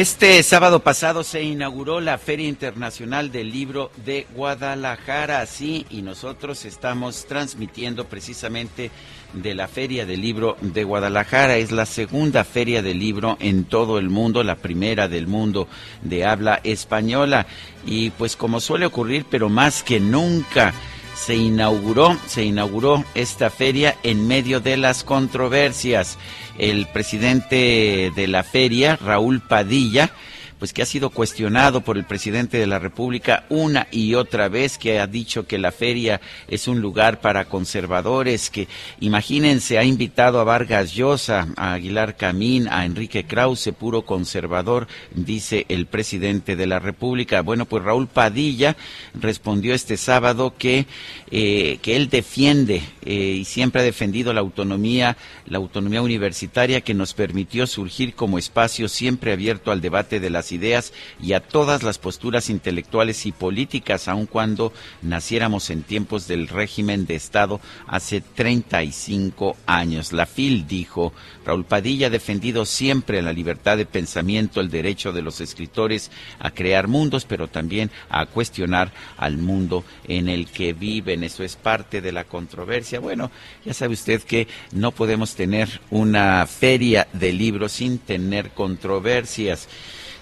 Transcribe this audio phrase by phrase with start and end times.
[0.00, 6.64] Este sábado pasado se inauguró la Feria Internacional del Libro de Guadalajara, sí, y nosotros
[6.64, 8.90] estamos transmitiendo precisamente
[9.34, 11.58] de la Feria del Libro de Guadalajara.
[11.58, 15.68] Es la segunda feria del libro en todo el mundo, la primera del mundo
[16.00, 17.46] de habla española.
[17.84, 20.72] Y pues como suele ocurrir, pero más que nunca,
[21.20, 26.16] se inauguró, se inauguró esta feria en medio de las controversias.
[26.56, 30.12] El presidente de la feria, Raúl Padilla,
[30.60, 34.76] pues que ha sido cuestionado por el presidente de la República una y otra vez,
[34.76, 38.68] que ha dicho que la feria es un lugar para conservadores, que
[39.00, 45.64] imagínense, ha invitado a Vargas Llosa, a Aguilar Camín, a Enrique Krause, puro conservador, dice
[45.70, 47.40] el presidente de la República.
[47.40, 48.76] Bueno, pues Raúl Padilla
[49.14, 50.84] respondió este sábado que,
[51.30, 55.16] eh, que él defiende eh, y siempre ha defendido la autonomía,
[55.46, 60.49] la autonomía universitaria que nos permitió surgir como espacio siempre abierto al debate de las
[60.52, 64.72] ideas y a todas las posturas intelectuales y políticas, aun cuando
[65.02, 70.12] naciéramos en tiempos del régimen de Estado hace 35 años.
[70.12, 71.12] La FIL dijo,
[71.44, 76.50] Raúl Padilla ha defendido siempre la libertad de pensamiento, el derecho de los escritores a
[76.50, 81.24] crear mundos, pero también a cuestionar al mundo en el que viven.
[81.24, 83.00] Eso es parte de la controversia.
[83.00, 83.30] Bueno,
[83.64, 89.68] ya sabe usted que no podemos tener una feria de libros sin tener controversias.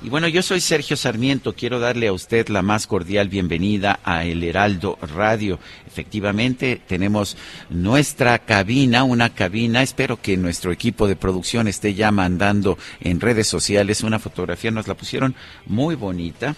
[0.01, 4.25] Y bueno, yo soy Sergio Sarmiento, quiero darle a usted la más cordial bienvenida a
[4.25, 5.59] El Heraldo Radio.
[5.89, 7.37] Efectivamente, tenemos
[7.69, 13.49] nuestra cabina, una cabina, espero que nuestro equipo de producción esté ya mandando en redes
[13.49, 15.35] sociales una fotografía, nos la pusieron
[15.67, 16.55] muy bonita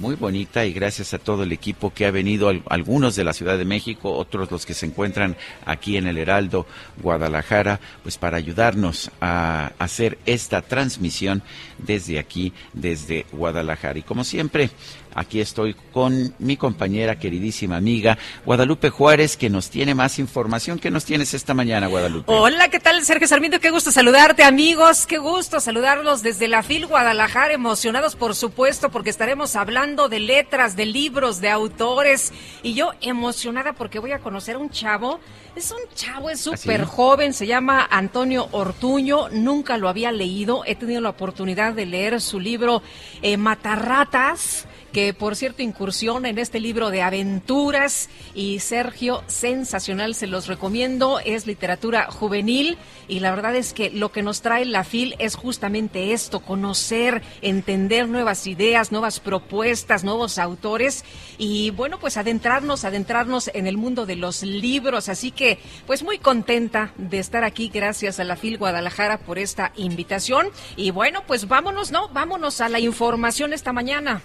[0.00, 3.58] muy bonita y gracias a todo el equipo que ha venido, algunos de la Ciudad
[3.58, 5.36] de México, otros los que se encuentran
[5.66, 6.66] aquí en el Heraldo
[7.02, 11.42] Guadalajara, pues para ayudarnos a hacer esta transmisión
[11.84, 13.98] desde aquí, desde Guadalajara.
[13.98, 14.70] Y como siempre,
[15.14, 20.78] Aquí estoy con mi compañera, queridísima amiga, Guadalupe Juárez, que nos tiene más información.
[20.78, 22.32] ¿Qué nos tienes esta mañana, Guadalupe?
[22.32, 23.58] Hola, ¿qué tal, Sergio Sarmiento?
[23.58, 25.06] Qué gusto saludarte, amigos.
[25.06, 30.76] Qué gusto saludarlos desde la FIL Guadalajara, emocionados, por supuesto, porque estaremos hablando de letras,
[30.76, 32.32] de libros, de autores.
[32.62, 35.18] Y yo emocionada porque voy a conocer a un chavo.
[35.56, 39.28] Es un chavo, es ¿Ah, súper joven, se llama Antonio Ortuño.
[39.30, 40.62] Nunca lo había leído.
[40.64, 42.82] He tenido la oportunidad de leer su libro
[43.22, 50.26] eh, Matarratas que por cierto incursión en este libro de aventuras y Sergio, sensacional, se
[50.26, 52.78] los recomiendo, es literatura juvenil
[53.08, 57.22] y la verdad es que lo que nos trae la FIL es justamente esto, conocer,
[57.42, 61.04] entender nuevas ideas, nuevas propuestas, nuevos autores
[61.38, 66.18] y bueno, pues adentrarnos, adentrarnos en el mundo de los libros, así que pues muy
[66.18, 71.48] contenta de estar aquí, gracias a la FIL Guadalajara por esta invitación y bueno, pues
[71.48, 72.08] vámonos, ¿no?
[72.08, 74.22] Vámonos a la información esta mañana.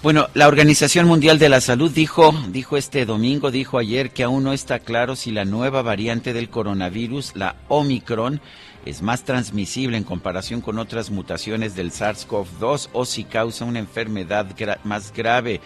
[0.00, 4.44] Bueno, la Organización Mundial de la Salud dijo, dijo este domingo, dijo ayer que aún
[4.44, 8.40] no está claro si la nueva variante del coronavirus, la Omicron,
[8.86, 14.46] es más transmisible en comparación con otras mutaciones del SARS-CoV-2 o si causa una enfermedad
[14.84, 15.60] más grave.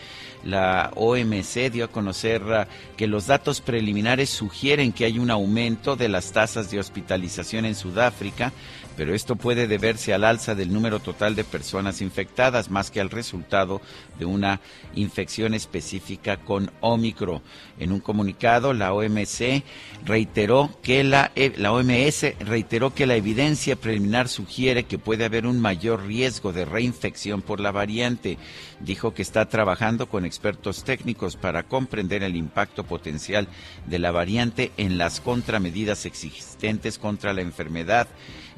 [0.45, 5.95] La OMC dio a conocer ah, que los datos preliminares sugieren que hay un aumento
[5.95, 8.53] de las tasas de hospitalización en Sudáfrica
[8.97, 13.11] pero esto puede deberse al alza del número total de personas infectadas más que al
[13.11, 13.81] resultado
[14.19, 14.61] de una
[14.95, 17.43] infección específica con Omicron.
[17.79, 19.63] En un comunicado, la OMC
[20.05, 25.47] reiteró que la, eh, la OMS reiteró que la evidencia preliminar sugiere que puede haber
[25.47, 28.39] un mayor riesgo de reinfección por la variante.
[28.81, 33.49] Dijo que está trabajando con expertos técnicos para comprender el impacto potencial
[33.87, 38.09] de la variante en las contramedidas existentes contra la enfermedad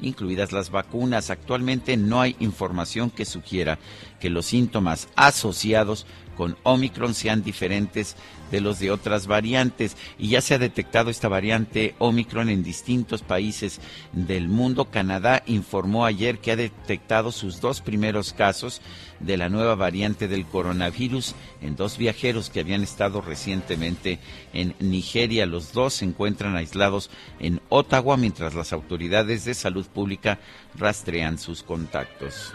[0.01, 1.29] incluidas las vacunas.
[1.29, 3.79] Actualmente no hay información que sugiera
[4.19, 6.05] que los síntomas asociados
[6.35, 8.15] con Omicron sean diferentes
[8.51, 13.21] de los de otras variantes y ya se ha detectado esta variante Omicron en distintos
[13.21, 13.79] países
[14.11, 14.85] del mundo.
[14.85, 18.81] Canadá informó ayer que ha detectado sus dos primeros casos
[19.19, 24.19] de la nueva variante del coronavirus en dos viajeros que habían estado recientemente
[24.53, 25.45] en Nigeria.
[25.45, 27.09] Los dos se encuentran aislados
[27.39, 30.39] en Ottawa mientras las autoridades de salud pública
[30.75, 32.53] rastrean sus contactos.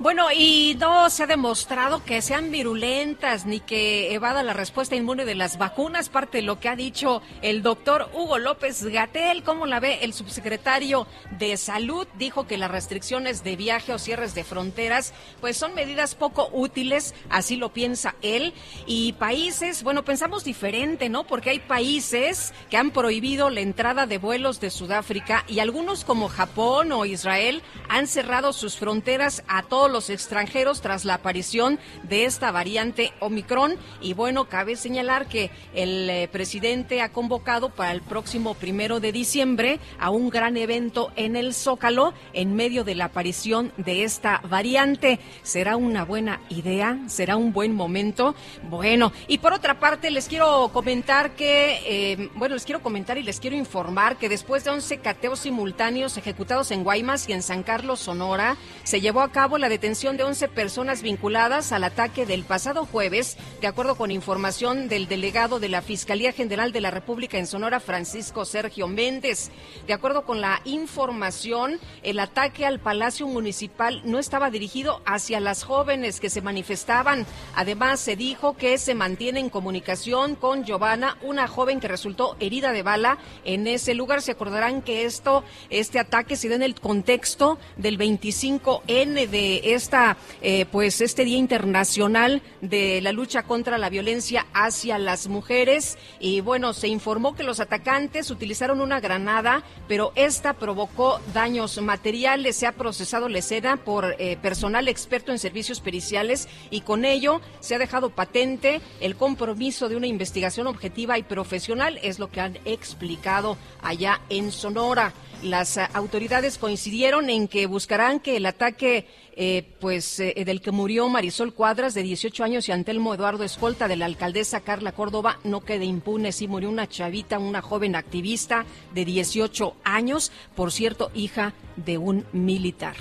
[0.00, 5.24] Bueno, y no se ha demostrado que sean virulentas ni que evada la respuesta inmune
[5.24, 9.42] de las vacunas, parte de lo que ha dicho el doctor Hugo López Gatel.
[9.42, 11.08] ¿Cómo la ve el subsecretario
[11.40, 12.06] de Salud?
[12.16, 17.12] Dijo que las restricciones de viaje o cierres de fronteras, pues son medidas poco útiles,
[17.28, 18.54] así lo piensa él.
[18.86, 21.24] Y países, bueno, pensamos diferente, ¿no?
[21.24, 26.28] Porque hay países que han prohibido la entrada de vuelos de Sudáfrica y algunos como
[26.28, 32.24] Japón o Israel han cerrado sus fronteras a todos los extranjeros tras la aparición de
[32.24, 33.76] esta variante Omicron.
[34.00, 39.12] Y bueno, cabe señalar que el eh, presidente ha convocado para el próximo primero de
[39.12, 44.40] diciembre a un gran evento en el Zócalo en medio de la aparición de esta
[44.48, 45.18] variante.
[45.42, 46.98] ¿Será una buena idea?
[47.06, 48.34] ¿Será un buen momento?
[48.68, 53.22] Bueno, y por otra parte les quiero comentar que, eh, bueno, les quiero comentar y
[53.22, 57.62] les quiero informar que después de 11 cateos simultáneos ejecutados en Guaymas y en San
[57.62, 62.42] Carlos, Sonora, se llevó a cabo la detención de 11 personas vinculadas al ataque del
[62.42, 67.38] pasado jueves, de acuerdo con información del delegado de la Fiscalía General de la República
[67.38, 69.50] en Sonora, Francisco Sergio Méndez.
[69.86, 75.62] De acuerdo con la información, el ataque al Palacio Municipal no estaba dirigido hacia las
[75.62, 77.24] jóvenes que se manifestaban.
[77.54, 82.72] Además, se dijo que se mantiene en comunicación con Giovanna, una joven que resultó herida
[82.72, 84.22] de bala en ese lugar.
[84.22, 90.16] Se acordarán que esto, este ataque se dio en el contexto del 25N de esta,
[90.42, 95.98] eh, pues este Día Internacional de la lucha contra la violencia hacia las mujeres.
[96.20, 102.56] Y bueno, se informó que los atacantes utilizaron una granada, pero esta provocó daños materiales.
[102.56, 107.40] Se ha procesado la escena por eh, personal experto en servicios periciales y con ello
[107.60, 112.40] se ha dejado patente el compromiso de una investigación objetiva y profesional, es lo que
[112.40, 115.12] han explicado allá en Sonora.
[115.42, 119.06] Las autoridades coincidieron en que buscarán que el ataque
[119.40, 123.86] eh, pues eh, del que murió Marisol Cuadras de 18 años y Antelmo Eduardo Escolta
[123.86, 126.32] de la alcaldesa Carla Córdoba no quede impune.
[126.32, 132.24] Sí murió una chavita, una joven activista de 18 años, por cierto, hija de un
[132.32, 132.96] militar.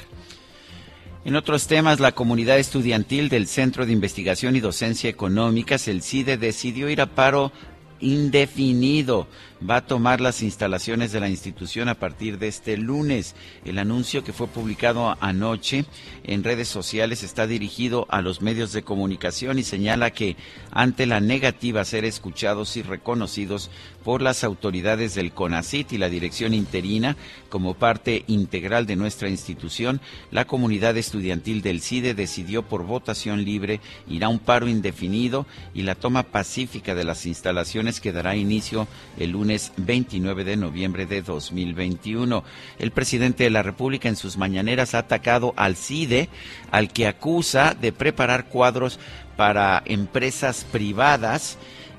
[1.26, 6.38] En otros temas, la comunidad estudiantil del Centro de Investigación y Docencia Económicas, el CIDE,
[6.38, 7.52] decidió ir a paro
[8.00, 9.28] indefinido.
[9.58, 13.34] Va a tomar las instalaciones de la institución a partir de este lunes.
[13.66, 15.86] El anuncio que fue publicado anoche
[16.24, 20.38] en redes sociales está dirigido a los medios de comunicación y señala que
[20.72, 23.72] ante la negativa a ser escuchados y reconocidos
[24.04, 27.18] por las autoridades del CONACIT y la dirección interina
[27.50, 33.82] como parte integral de nuestra institución, la comunidad estudiantil del CIDE decidió por votación libre
[34.08, 38.88] ir a un paro indefinido y la toma pacífica de las instalaciones que dará inicio
[39.18, 39.47] el lunes
[39.78, 42.44] 29 de noviembre de 2021.
[42.80, 46.30] El presidente de la República en sus mañaneras ha atacado al CIDE,
[46.72, 49.00] al que acusa de preparar cuadros
[49.36, 51.58] para empresas privadas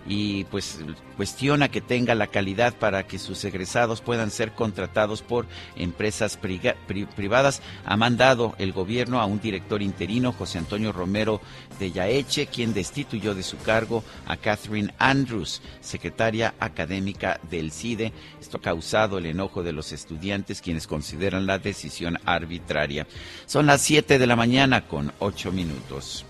[0.08, 0.78] y pues
[1.16, 5.46] cuestiona que tenga la calidad para que sus egresados puedan ser contratados por
[5.76, 7.60] empresas privadas.
[7.84, 11.42] Ha mandado el gobierno a un director interino, José Antonio Romero
[11.78, 18.12] de Yaeche, quien destituyó de su cargo a Catherine Andrews, secretaria académica del CIDE.
[18.40, 23.06] Esto ha causado el enojo de los estudiantes, quienes consideran la decisión arbitraria.
[23.44, 26.24] Son las 7 de la mañana con 8 minutos.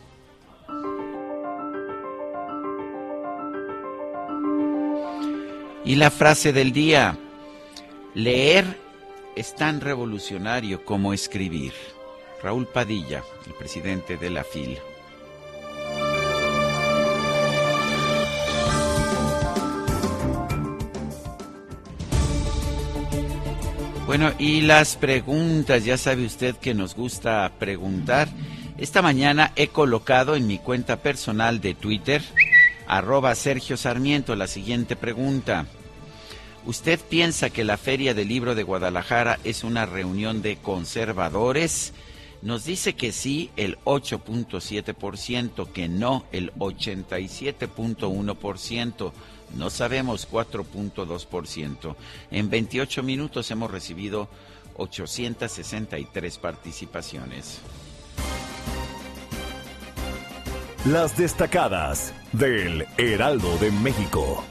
[5.84, 7.16] Y la frase del día,
[8.14, 8.78] leer
[9.36, 11.72] es tan revolucionario como escribir.
[12.42, 14.78] Raúl Padilla, el presidente de la FIL.
[24.08, 28.28] Bueno, y las preguntas, ya sabe usted que nos gusta preguntar.
[28.78, 32.22] Esta mañana he colocado en mi cuenta personal de Twitter,
[32.88, 35.66] arroba Sergio Sarmiento, la siguiente pregunta.
[36.66, 41.92] ¿Usted piensa que la Feria del Libro de Guadalajara es una reunión de conservadores?
[42.40, 49.12] Nos dice que sí el 8.7%, que no el 87.1%.
[49.56, 51.96] No sabemos 4.2%.
[52.30, 54.28] En 28 minutos hemos recibido
[54.76, 57.60] 863 participaciones.
[60.84, 64.44] Las destacadas del Heraldo de México.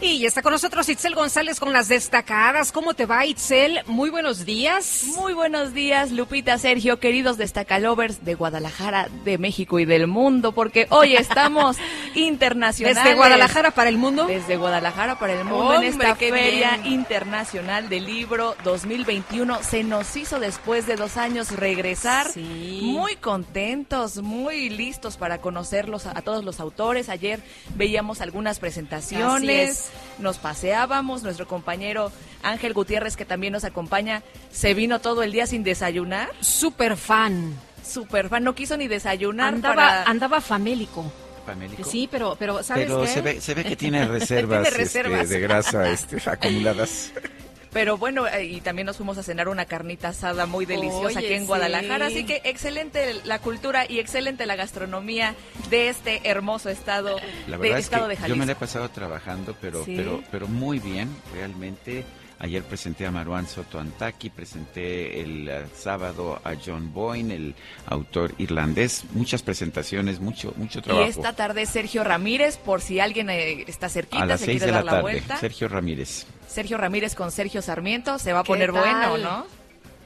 [0.00, 2.70] Y está con nosotros Itzel González con las destacadas.
[2.70, 3.80] ¿Cómo te va, Itzel?
[3.86, 5.06] Muy buenos días.
[5.16, 10.86] Muy buenos días, Lupita, Sergio, queridos destacalovers de Guadalajara, de México y del mundo, porque
[10.90, 11.78] hoy estamos
[12.14, 13.02] internacionales.
[13.02, 14.26] ¿Desde Guadalajara para el mundo?
[14.26, 19.64] Desde Guadalajara para el mundo en esta Feria Internacional del Libro 2021.
[19.64, 22.28] Se nos hizo después de dos años regresar.
[22.36, 27.08] Muy contentos, muy listos para conocerlos a, a todos los autores.
[27.08, 27.42] Ayer
[27.74, 29.87] veíamos algunas presentaciones
[30.18, 32.10] nos paseábamos, nuestro compañero
[32.42, 36.30] Ángel Gutiérrez, que también nos acompaña, se vino todo el día sin desayunar.
[36.40, 37.54] Súper fan.
[37.86, 39.54] Súper fan, no quiso ni desayunar.
[39.54, 41.10] Andaba, andaba famélico.
[41.46, 41.84] ¿Famélico?
[41.84, 43.06] Sí, pero, pero ¿sabes Pero qué?
[43.08, 45.22] se ve, se ve que tiene reservas, Tiene reservas.
[45.22, 47.12] este, de grasa este, acumuladas.
[47.72, 51.26] Pero bueno, eh, y también nos fuimos a cenar una carnita asada muy deliciosa Oye,
[51.26, 51.46] aquí en sí.
[51.46, 52.06] Guadalajara.
[52.06, 55.34] Así que excelente la cultura y excelente la gastronomía
[55.70, 58.38] de este hermoso estado, La de, verdad es que estado de yo Jalisco.
[58.38, 59.94] me la he pasado trabajando, pero, Sí.
[59.96, 62.04] pero, pero muy bien, realmente.
[62.40, 67.54] Ayer presenté a Maruán Soto Antaki, presenté el eh, sábado a John Boyne, el
[67.86, 69.04] autor irlandés.
[69.12, 71.08] Muchas presentaciones, mucho, mucho Y trabajo.
[71.08, 74.66] esta tarde Sergio Ramírez, por si alguien eh, está cerquita, a las se seis quiere
[74.70, 75.36] de dar la la tarde, vuelta.
[75.38, 76.26] Sergio Ramírez.
[76.48, 78.80] Sergio Ramírez con Sergio Sarmiento, se va a ¿Qué poner tal?
[78.82, 79.46] bueno, ¿no?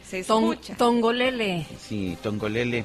[0.06, 0.74] Se Ton- escucha.
[0.76, 1.66] Tongolele.
[1.80, 2.84] Sí, Tongolele.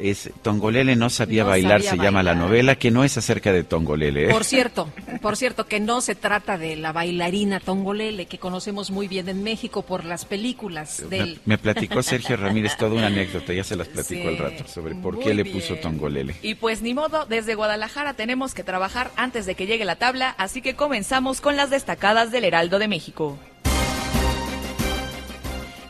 [0.00, 3.52] Es, Tongolele no sabía No bailar, sabía se llama la novela, que no es acerca
[3.52, 4.26] de Tongolele.
[4.26, 4.30] ¿eh?
[4.30, 4.88] Por cierto,
[5.20, 9.42] por cierto, que no se trata de la bailarina Tongolele que conocemos muy bien en
[9.42, 11.40] México por las películas Me, del...
[11.44, 14.94] me platicó Sergio Ramírez toda una anécdota, ya se las platico Sí, al rato, sobre
[14.94, 16.36] por qué le puso Tongolele.
[16.42, 20.34] Y pues ni modo, desde Guadalajara tenemos que trabajar antes de que llegue la tabla,
[20.38, 23.38] así que comenzamos con las destacadas del Heraldo de México.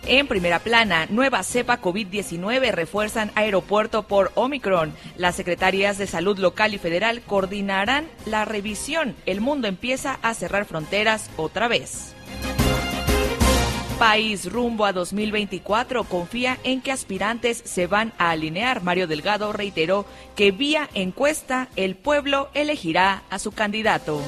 [0.07, 4.93] En primera plana, nueva cepa COVID-19 refuerzan aeropuerto por Omicron.
[5.17, 9.17] Las secretarías de salud local y federal coordinarán la revisión.
[9.25, 12.15] El mundo empieza a cerrar fronteras otra vez.
[13.99, 18.83] País rumbo a 2024 confía en que aspirantes se van a alinear.
[18.83, 20.05] Mario Delgado reiteró
[20.37, 24.21] que vía encuesta el pueblo elegirá a su candidato.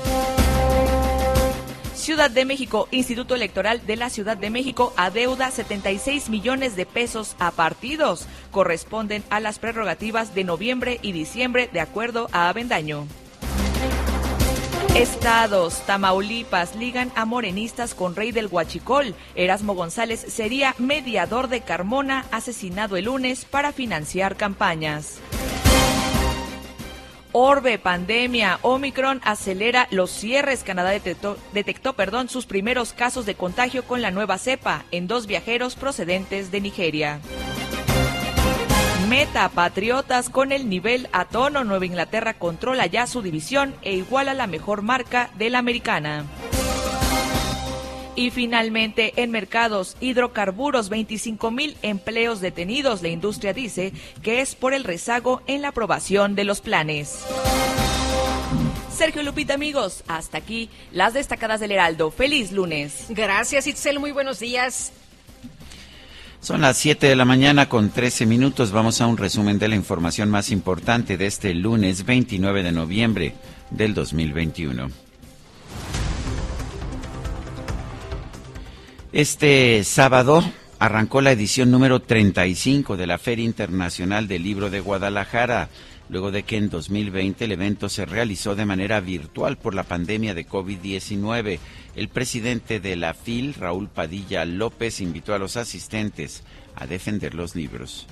[1.96, 7.34] Ciudad de México, Instituto Electoral de la Ciudad de México adeuda 76 millones de pesos
[7.38, 8.28] a partidos.
[8.50, 13.06] Corresponden a las prerrogativas de noviembre y diciembre de acuerdo a Avendaño.
[14.94, 19.14] Estados, Tamaulipas ligan a morenistas con Rey del Huachicol.
[19.34, 25.18] Erasmo González sería mediador de Carmona, asesinado el lunes para financiar campañas.
[27.38, 30.64] Orbe, pandemia, Omicron acelera los cierres.
[30.64, 30.92] Canadá
[31.52, 36.50] detectó, perdón, sus primeros casos de contagio con la nueva cepa en dos viajeros procedentes
[36.50, 37.20] de Nigeria.
[39.10, 41.62] Meta, Patriotas con el nivel a tono.
[41.62, 46.24] Nueva Inglaterra controla ya su división e iguala la mejor marca de la americana.
[48.16, 53.02] Y finalmente, en mercados, hidrocarburos, 25 mil empleos detenidos.
[53.02, 53.92] La industria dice
[54.22, 57.18] que es por el rezago en la aprobación de los planes.
[58.90, 62.10] Sergio Lupita, amigos, hasta aquí las destacadas del Heraldo.
[62.10, 63.04] Feliz lunes.
[63.10, 64.00] Gracias, Itzel.
[64.00, 64.92] Muy buenos días.
[66.40, 68.72] Son las 7 de la mañana con 13 minutos.
[68.72, 73.34] Vamos a un resumen de la información más importante de este lunes 29 de noviembre
[73.70, 75.05] del 2021.
[79.16, 80.42] Este sábado
[80.78, 85.70] arrancó la edición número 35 de la Feria Internacional del Libro de Guadalajara,
[86.10, 90.34] luego de que en 2020 el evento se realizó de manera virtual por la pandemia
[90.34, 91.58] de COVID-19.
[91.94, 96.44] El presidente de la FIL, Raúl Padilla López, invitó a los asistentes
[96.74, 98.06] a defender los libros.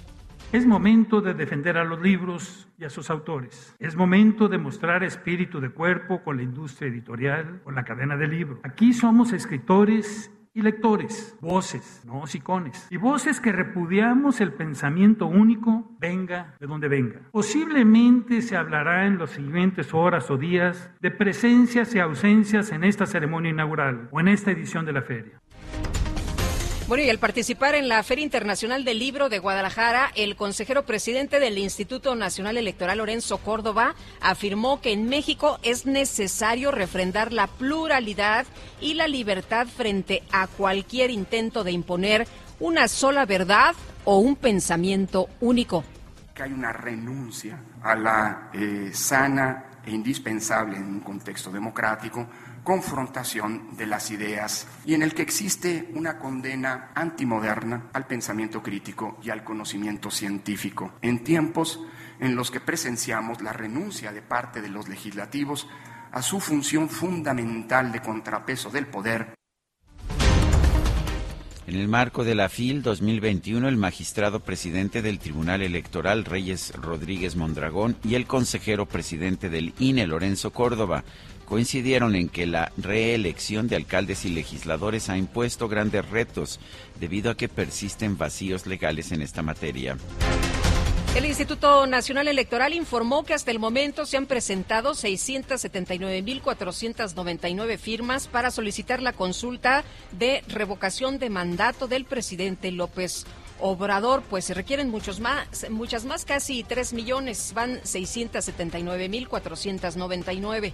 [0.53, 3.75] Es momento de defender a los libros y a sus autores.
[3.79, 8.27] Es momento de mostrar espíritu de cuerpo con la industria editorial, con la cadena de
[8.27, 8.61] libro.
[8.63, 15.97] Aquí somos escritores y lectores, voces, no hocicones, y voces que repudiamos el pensamiento único,
[15.99, 17.23] venga de donde venga.
[17.33, 23.05] Posiblemente se hablará en las siguientes horas o días de presencias y ausencias en esta
[23.07, 25.41] ceremonia inaugural o en esta edición de la feria.
[26.87, 31.41] Bueno, y al participar en la Feria Internacional del Libro de Guadalajara, el consejero presidente
[31.41, 38.45] del Instituto Nacional Electoral, Lorenzo Córdoba, afirmó que en México es necesario refrendar la pluralidad
[38.83, 42.29] y la libertad frente a cualquier intento de imponer
[42.61, 43.75] una sola verdad
[44.05, 45.85] o un pensamiento único.
[46.35, 52.29] Que hay una renuncia a la eh, sana e indispensable en un contexto democrático
[52.64, 59.18] confrontación de las ideas y en el que existe una condena antimoderna al pensamiento crítico
[59.23, 61.80] y al conocimiento científico, en tiempos
[62.18, 65.68] en los que presenciamos la renuncia de parte de los legislativos
[66.11, 69.35] a su función fundamental de contrapeso del poder.
[71.66, 77.37] En el marco de la FIL 2021, el magistrado presidente del Tribunal Electoral, Reyes Rodríguez
[77.37, 81.04] Mondragón, y el consejero presidente del INE, Lorenzo Córdoba,
[81.45, 86.61] coincidieron en que la reelección de alcaldes y legisladores ha impuesto grandes retos
[87.01, 89.97] debido a que persisten vacíos legales en esta materia.
[91.15, 98.51] El Instituto Nacional Electoral informó que hasta el momento se han presentado 679.499 firmas para
[98.51, 103.27] solicitar la consulta de revocación de mandato del presidente López
[103.61, 110.73] Obrador, pues se requieren muchos más, muchas más, casi 3 millones, van 679.499.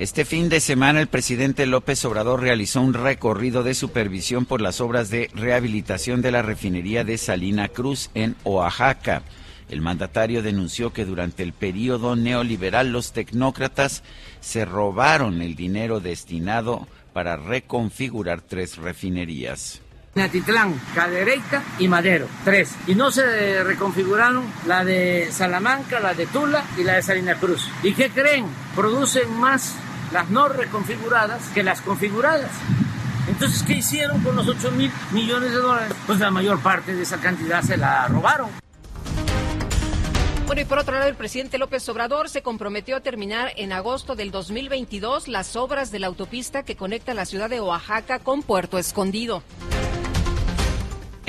[0.00, 4.80] Este fin de semana el presidente López Obrador realizó un recorrido de supervisión por las
[4.80, 9.22] obras de rehabilitación de la refinería de Salina Cruz en Oaxaca.
[9.68, 14.02] El mandatario denunció que durante el periodo neoliberal los tecnócratas
[14.40, 19.82] se robaron el dinero destinado para reconfigurar tres refinerías.
[20.14, 22.74] Natitlán, Cadereyta y Madero, tres.
[22.86, 27.68] Y no se reconfiguraron la de Salamanca, la de Tula y la de Salina Cruz.
[27.82, 28.46] ¿Y qué creen?
[28.74, 29.74] Producen más
[30.12, 32.50] las no reconfiguradas que las configuradas.
[33.28, 35.92] Entonces, ¿qué hicieron con los 8 mil millones de dólares?
[36.06, 38.50] Pues la mayor parte de esa cantidad se la robaron.
[40.46, 44.16] Bueno, y por otro lado, el presidente López Obrador se comprometió a terminar en agosto
[44.16, 48.76] del 2022 las obras de la autopista que conecta la ciudad de Oaxaca con Puerto
[48.76, 49.44] Escondido.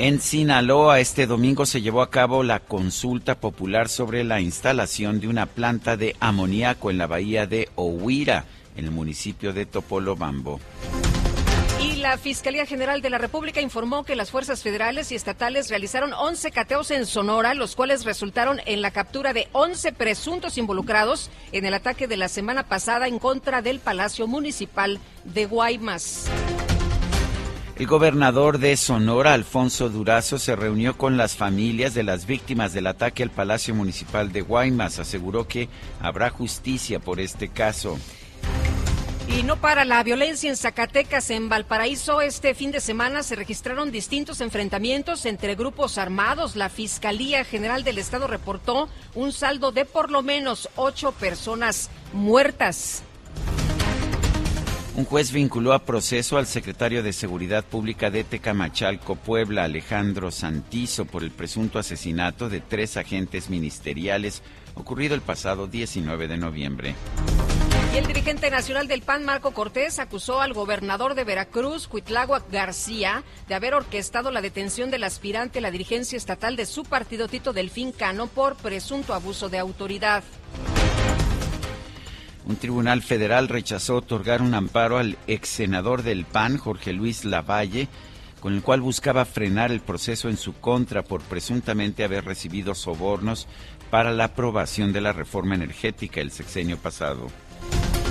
[0.02, 5.28] En Sinaloa, este domingo se llevó a cabo la consulta popular sobre la instalación de
[5.28, 10.60] una planta de amoníaco en la bahía de Ohuira en el municipio de Topolobambo.
[11.80, 16.14] Y la Fiscalía General de la República informó que las fuerzas federales y estatales realizaron
[16.14, 21.64] 11 cateos en Sonora, los cuales resultaron en la captura de 11 presuntos involucrados en
[21.66, 26.26] el ataque de la semana pasada en contra del Palacio Municipal de Guaymas.
[27.82, 32.86] El gobernador de Sonora, Alfonso Durazo, se reunió con las familias de las víctimas del
[32.86, 35.00] ataque al Palacio Municipal de Guaymas.
[35.00, 35.68] Aseguró que
[36.00, 37.98] habrá justicia por este caso.
[39.28, 43.92] Y no para la violencia en Zacatecas, en Valparaíso, este fin de semana se registraron
[43.92, 46.56] distintos enfrentamientos entre grupos armados.
[46.56, 53.02] La Fiscalía General del Estado reportó un saldo de por lo menos ocho personas muertas.
[54.94, 61.06] Un juez vinculó a proceso al secretario de Seguridad Pública de Tecamachalco, Puebla, Alejandro Santizo,
[61.06, 64.42] por el presunto asesinato de tres agentes ministeriales
[64.76, 66.96] ocurrido el pasado 19 de noviembre.
[67.94, 73.24] Y el dirigente nacional del PAN, Marco Cortés, acusó al gobernador de Veracruz, Cuitláhuac García,
[73.48, 77.54] de haber orquestado la detención del aspirante a la dirigencia estatal de su partido Tito
[77.54, 80.24] Delfín Cano por presunto abuso de autoridad.
[82.52, 87.88] Un tribunal federal rechazó otorgar un amparo al ex senador del PAN, Jorge Luis Lavalle,
[88.42, 93.48] con el cual buscaba frenar el proceso en su contra por presuntamente haber recibido sobornos
[93.90, 97.30] para la aprobación de la reforma energética el sexenio pasado.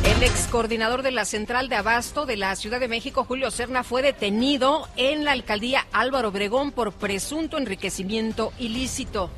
[0.04, 3.84] El ex coordinador de la Central de Abasto de la Ciudad de México, Julio Serna,
[3.84, 9.30] fue detenido en la alcaldía Álvaro Obregón por presunto enriquecimiento ilícito.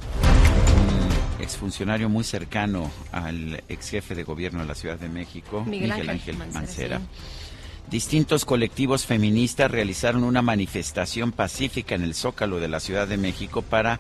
[1.43, 6.09] Un exfuncionario muy cercano al ex jefe de gobierno de la Ciudad de México, Miguel,
[6.09, 7.01] Ángel, Mancera.
[7.91, 13.61] Distintos colectivos feministas realizaron una manifestación pacífica en el Zócalo de la Ciudad de México
[13.61, 13.99] para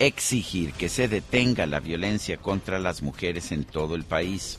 [0.00, 4.58] exigir que se detenga la violencia contra las mujeres en todo el país.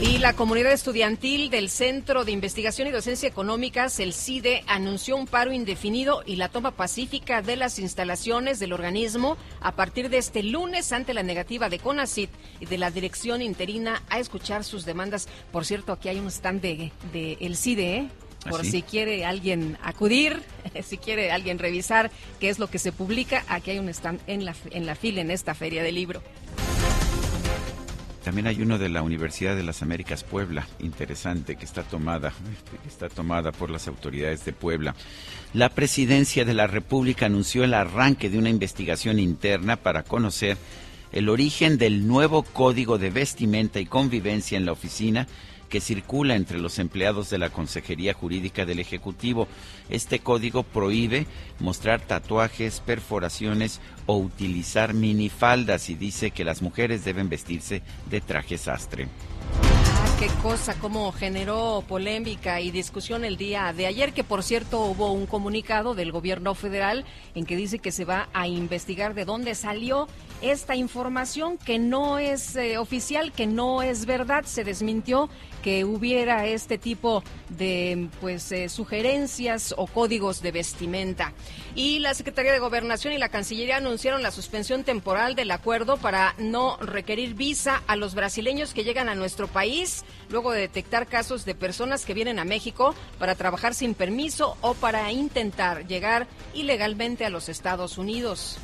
[0.00, 5.26] Y la comunidad estudiantil del Centro de Investigación y Docencia Económicas, el CIDE, anunció un
[5.26, 10.42] paro indefinido y la toma pacífica de las instalaciones del organismo a partir de este
[10.42, 15.28] lunes ante la negativa de CONACIT y de la dirección interina a escuchar sus demandas.
[15.52, 16.92] Por cierto, aquí hay un stand de,
[17.40, 18.08] el CIDE, ¿eh?
[18.44, 20.42] ¿Ah, por si quiere alguien acudir,
[20.82, 24.44] si quiere alguien revisar qué es lo que se publica, aquí hay un stand en
[24.44, 26.22] la, en la fila en esta feria del libro.
[28.24, 32.32] También hay uno de la Universidad de las Américas Puebla, interesante, que está tomada,
[32.82, 34.94] que está tomada por las autoridades de Puebla.
[35.54, 40.56] La Presidencia de la República anunció el arranque de una investigación interna para conocer
[41.10, 45.26] el origen del nuevo código de vestimenta y convivencia en la oficina
[45.72, 49.48] que circula entre los empleados de la Consejería Jurídica del Ejecutivo.
[49.88, 51.26] Este código prohíbe
[51.60, 57.80] mostrar tatuajes, perforaciones o utilizar minifaldas y dice que las mujeres deben vestirse
[58.10, 59.08] de traje sastre
[60.18, 65.12] qué cosa, cómo generó polémica y discusión el día de ayer, que por cierto hubo
[65.12, 69.54] un comunicado del gobierno federal en que dice que se va a investigar de dónde
[69.54, 70.08] salió
[70.40, 75.28] esta información que no es eh, oficial, que no es verdad, se desmintió
[75.62, 81.32] que hubiera este tipo de pues eh, sugerencias o códigos de vestimenta.
[81.76, 86.34] Y la Secretaría de Gobernación y la Cancillería anunciaron la suspensión temporal del acuerdo para
[86.38, 89.91] no requerir visa a los brasileños que llegan a nuestro país
[90.30, 94.74] luego de detectar casos de personas que vienen a México para trabajar sin permiso o
[94.74, 98.58] para intentar llegar ilegalmente a los Estados Unidos.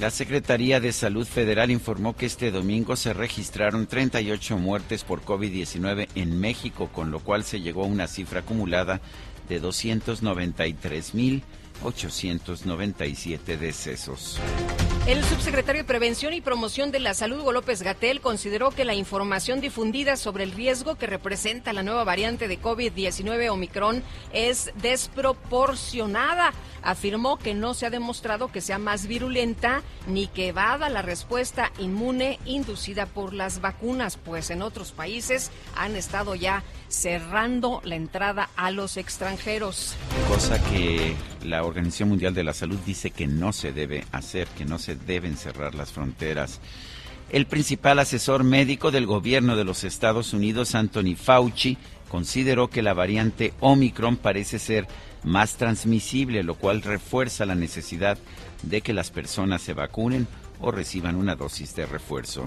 [0.00, 6.08] La Secretaría de Salud Federal informó que este domingo se registraron 38 muertes por COVID-19
[6.16, 9.00] en México, con lo cual se llegó a una cifra acumulada
[9.48, 9.60] de
[11.82, 14.38] 293.897 decesos.
[15.06, 18.94] El subsecretario de Prevención y Promoción de la Salud, Hugo López Gatel, consideró que la
[18.94, 26.52] información difundida sobre el riesgo que representa la nueva variante de COVID-19 Omicron es desproporcionada.
[26.82, 31.72] Afirmó que no se ha demostrado que sea más virulenta ni que evada la respuesta
[31.78, 38.50] inmune inducida por las vacunas, pues en otros países han estado ya cerrando la entrada
[38.56, 39.94] a los extranjeros.
[40.28, 41.14] Cosa que
[41.44, 44.96] la Organización Mundial de la Salud dice que no se debe hacer, que no se
[44.96, 46.60] deben cerrar las fronteras.
[47.30, 52.92] El principal asesor médico del gobierno de los Estados Unidos, Anthony Fauci, consideró que la
[52.92, 54.86] variante Omicron parece ser
[55.24, 58.18] más transmisible, lo cual refuerza la necesidad
[58.62, 60.26] de que las personas se vacunen
[60.60, 62.46] o reciban una dosis de refuerzo.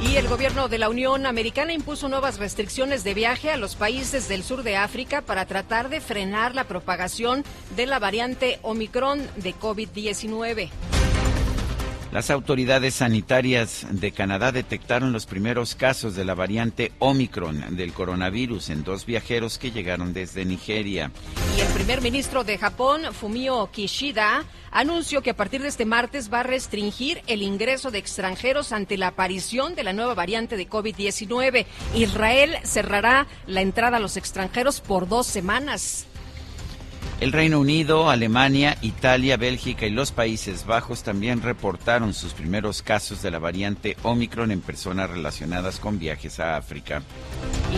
[0.00, 4.28] Y el gobierno de la Unión Americana impuso nuevas restricciones de viaje a los países
[4.28, 7.44] del sur de África para tratar de frenar la propagación
[7.76, 10.70] de la variante Omicron de COVID-19.
[12.12, 18.68] Las autoridades sanitarias de Canadá detectaron los primeros casos de la variante Omicron del coronavirus
[18.68, 21.10] en dos viajeros que llegaron desde Nigeria.
[21.56, 26.30] Y el primer ministro de Japón, Fumio Kishida, anunció que a partir de este martes
[26.30, 30.68] va a restringir el ingreso de extranjeros ante la aparición de la nueva variante de
[30.68, 31.64] COVID-19.
[31.94, 36.06] Israel cerrará la entrada a los extranjeros por dos semanas.
[37.22, 43.22] El Reino Unido, Alemania, Italia, Bélgica y los Países Bajos también reportaron sus primeros casos
[43.22, 47.00] de la variante Omicron en personas relacionadas con viajes a África.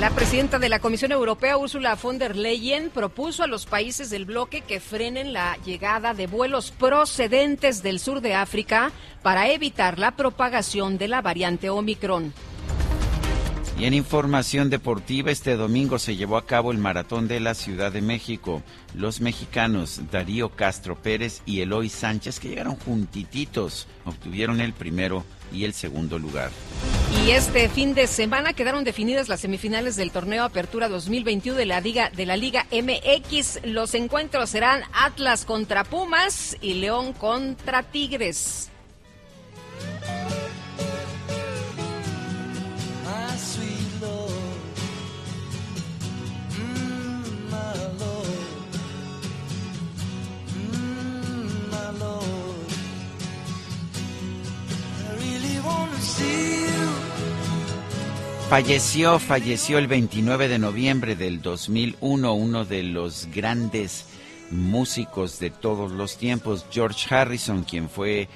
[0.01, 4.25] La presidenta de la Comisión Europea, Ursula von der Leyen, propuso a los países del
[4.25, 10.13] bloque que frenen la llegada de vuelos procedentes del sur de África para evitar la
[10.13, 12.33] propagación de la variante Omicron.
[13.77, 17.91] Y en información deportiva, este domingo se llevó a cabo el Maratón de la Ciudad
[17.91, 18.63] de México.
[18.95, 25.65] Los mexicanos Darío Castro Pérez y Eloy Sánchez, que llegaron juntititos, obtuvieron el primero y
[25.65, 26.51] el segundo lugar.
[27.27, 31.81] Y este fin de semana quedaron definidas las semifinales del torneo Apertura 2021 de la
[31.81, 33.61] Liga, de la Liga MX.
[33.65, 38.71] Los encuentros serán Atlas contra Pumas y León contra Tigres.
[58.49, 64.07] Falleció, falleció el 29 de noviembre del 2001 uno de los grandes
[64.51, 68.29] músicos de todos los tiempos, George Harrison, quien fue,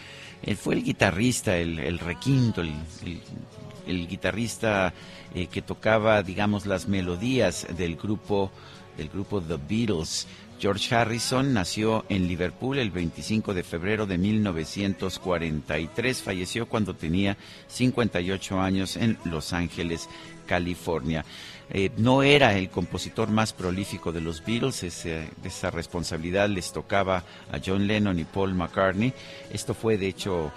[0.42, 4.92] él fue el guitarrista, el, requinto, el, guitarrista
[5.34, 8.50] eh, que tocaba, digamos, las melodías del grupo,
[8.96, 10.26] del grupo The Beatles.
[10.60, 16.22] George Harrison nació en Liverpool el 25 de febrero de 1943.
[16.22, 17.36] Falleció cuando tenía
[17.68, 20.08] 58 años en Los Ángeles,
[20.46, 21.24] California.
[21.70, 27.60] Eh, no era el compositor más prolífico de los Beatles, esa responsabilidad les tocaba a
[27.64, 29.12] John Lennon y Paul McCartney.
[29.52, 30.50] Esto fue de hecho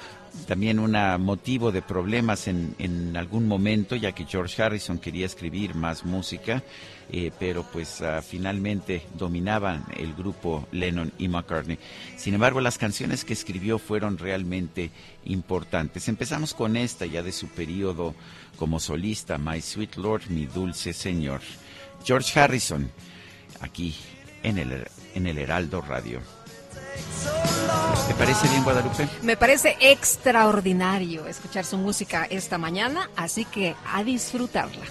[0.47, 5.75] también un motivo de problemas en, en, algún momento, ya que George Harrison quería escribir
[5.75, 6.63] más música,
[7.11, 11.77] eh, pero pues ah, finalmente dominaban el grupo Lennon y McCartney.
[12.15, 14.91] Sin embargo, las canciones que escribió fueron realmente
[15.25, 16.07] importantes.
[16.07, 18.15] Empezamos con esta ya de su periodo
[18.57, 21.41] como solista, My Sweet Lord, mi dulce Señor.
[22.05, 22.89] George Harrison,
[23.59, 23.95] aquí
[24.43, 26.21] en el, en el Heraldo Radio.
[28.11, 29.07] ¿Te parece bien, Guadalupe?
[29.21, 34.83] Me parece extraordinario escuchar su música esta mañana, así que a disfrutarla.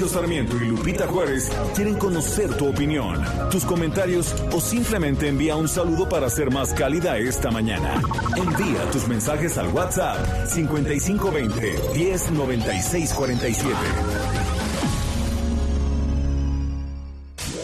[0.00, 5.68] Sergio Sarmiento y Lupita Juárez quieren conocer tu opinión, tus comentarios o simplemente envía un
[5.68, 8.00] saludo para ser más cálida esta mañana.
[8.34, 13.76] Envía tus mensajes al WhatsApp 5520 109647.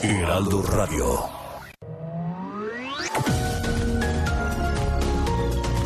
[0.03, 1.37] Heraldo Radio.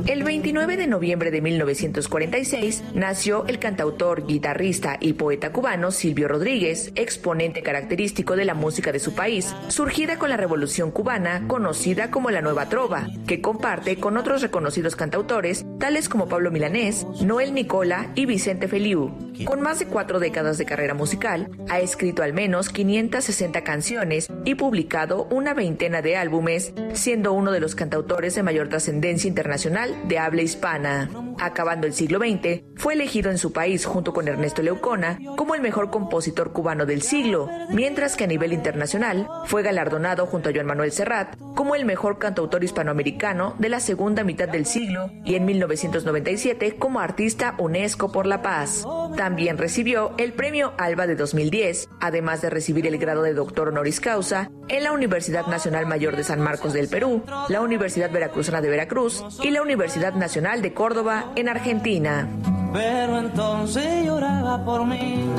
[0.06, 6.92] el 29 de noviembre de 1946 nació el cantautor, guitarrista y poeta cubano Silvio Rodríguez,
[6.94, 12.30] exponente característico de la música de su país, surgida con la Revolución cubana, conocida como
[12.30, 18.10] la Nueva Trova, que comparte con otros reconocidos cantautores, tales como Pablo Milanés, Noel Nicola
[18.14, 19.12] y Vicente Feliu.
[19.44, 24.54] Con más de cuatro décadas de carrera musical, ha escrito al menos 560 canciones y
[24.54, 30.18] publicado una veintena de álbumes, siendo uno de los cantautores de mayor trascendencia internacional de
[30.18, 31.10] habla hispana.
[31.40, 35.60] Acabando el siglo XX, fue elegido en su país junto con Ernesto Leucona como el
[35.60, 40.66] mejor compositor cubano del siglo, mientras que a nivel internacional fue galardonado junto a Joan
[40.66, 45.44] Manuel Serrat como el mejor cantautor hispanoamericano de la segunda mitad del siglo y en
[45.44, 48.86] 1997 como artista UNESCO por la paz.
[49.16, 54.00] También recibió el premio ALBA de 2010, además de recibir el grado de doctor honoris
[54.00, 58.68] causa en la Universidad Nacional Mayor de San Marcos del Perú, la Universidad Veracruzana de
[58.68, 62.28] Veracruz y la Universidad Nacional de Córdoba en Argentina.
[62.72, 65.30] Pero entonces lloraba por mí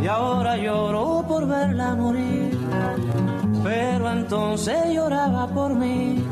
[0.00, 2.56] y ahora lloro por verla morir.
[3.64, 6.24] Pero entonces lloraba por mí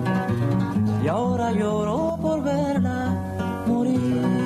[1.02, 4.37] y ahora lloro por verla morir.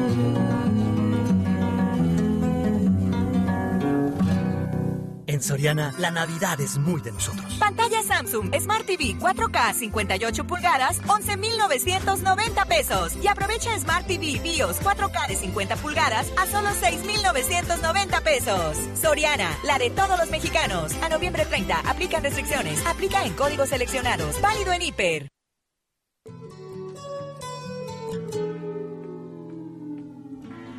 [5.33, 7.55] En Soriana, la Navidad es muy de nosotros.
[7.55, 13.17] Pantalla Samsung Smart TV 4K 58 pulgadas, 11,990 pesos.
[13.17, 18.77] Y aprovecha Smart TV BIOS 4K de 50 pulgadas a solo 6,990 pesos.
[19.01, 20.93] Soriana, la de todos los mexicanos.
[21.03, 22.85] A noviembre 30, aplican restricciones.
[22.87, 24.39] Aplica en códigos seleccionados.
[24.43, 25.29] Válido en hiper.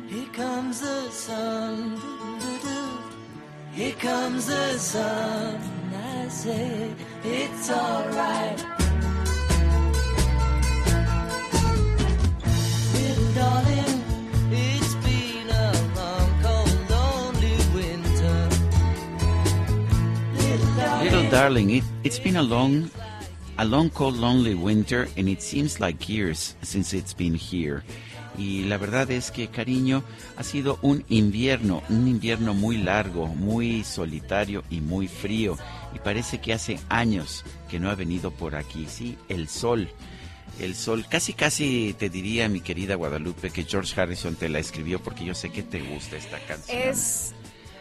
[0.08, 2.13] Here comes the sun.
[3.74, 5.58] Here comes the sun,
[5.92, 8.64] I say it's alright.
[12.94, 14.02] Little darling,
[14.52, 18.48] it's been a long, cold, lonely winter.
[20.38, 22.88] Little darling, darling it, it's been a long,
[23.58, 27.82] a long, cold, lonely winter, and it seems like years since it's been here.
[28.36, 30.02] Y la verdad es que, cariño,
[30.36, 35.56] ha sido un invierno, un invierno muy largo, muy solitario y muy frío.
[35.94, 39.88] Y parece que hace años que no ha venido por aquí, sí, el sol.
[40.60, 45.00] El sol, casi casi te diría, mi querida Guadalupe, que George Harrison te la escribió
[45.02, 46.78] porque yo sé que te gusta esta canción.
[46.78, 47.34] Es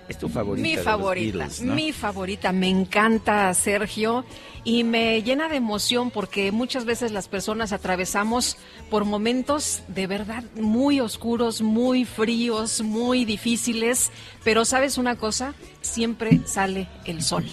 [0.08, 0.68] es tu favorita.
[0.68, 1.76] Mi favorita, Beatles, ¿no?
[1.76, 2.52] mi favorita.
[2.52, 4.26] Me encanta Sergio
[4.64, 8.58] y me llena de emoción porque muchas veces las personas atravesamos
[8.90, 14.12] por momentos de verdad muy oscuros, muy fríos, muy difíciles,
[14.44, 17.46] pero sabes una cosa, siempre sale el sol.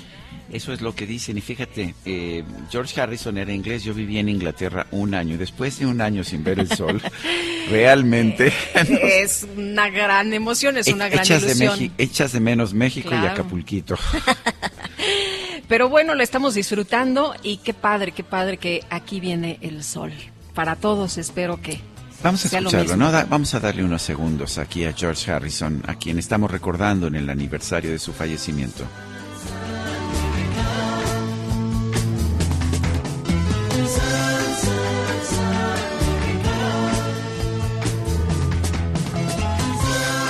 [0.53, 1.39] Eso es lo que dicen.
[1.39, 3.85] Y fíjate, eh, George Harrison era inglés.
[3.85, 5.39] Yo viví en Inglaterra un año.
[5.39, 7.01] Después de un año sin ver el sol,
[7.71, 8.53] realmente.
[8.75, 11.93] Es una gran emoción, es una gran echas, de ilusión.
[11.99, 13.15] Echas de menos México y.
[13.27, 13.97] Acapulquito.
[15.69, 20.13] Pero bueno, lo estamos disfrutando y qué padre, qué padre que aquí viene el sol.
[20.55, 21.81] Para todos espero que
[22.23, 22.97] Vamos a escucharlo.
[22.97, 23.11] ¿no?
[23.13, 27.15] Da- vamos a darle unos segundos aquí a George Harrison, a quien estamos recordando en
[27.15, 28.85] el aniversario de su fallecimiento.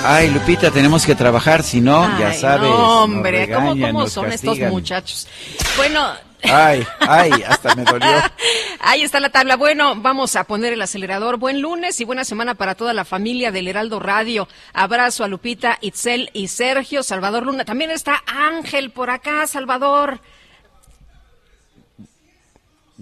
[0.03, 2.69] Ay, Lupita, tenemos que trabajar, si no, ya sabes.
[2.71, 5.29] no, hombre, ¿cómo, regañan, cómo son estos muchachos?
[5.77, 8.09] Bueno, Ay, ay, hasta me dolió.
[8.81, 9.57] ahí está la tabla.
[9.57, 11.37] Bueno, vamos a poner el acelerador.
[11.37, 14.49] Buen lunes y buena semana para toda la familia del Heraldo Radio.
[14.73, 17.65] Abrazo a Lupita, Itzel y Sergio, Salvador Luna.
[17.65, 20.21] También está Ángel por acá, Salvador.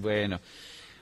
[0.01, 0.41] Bueno,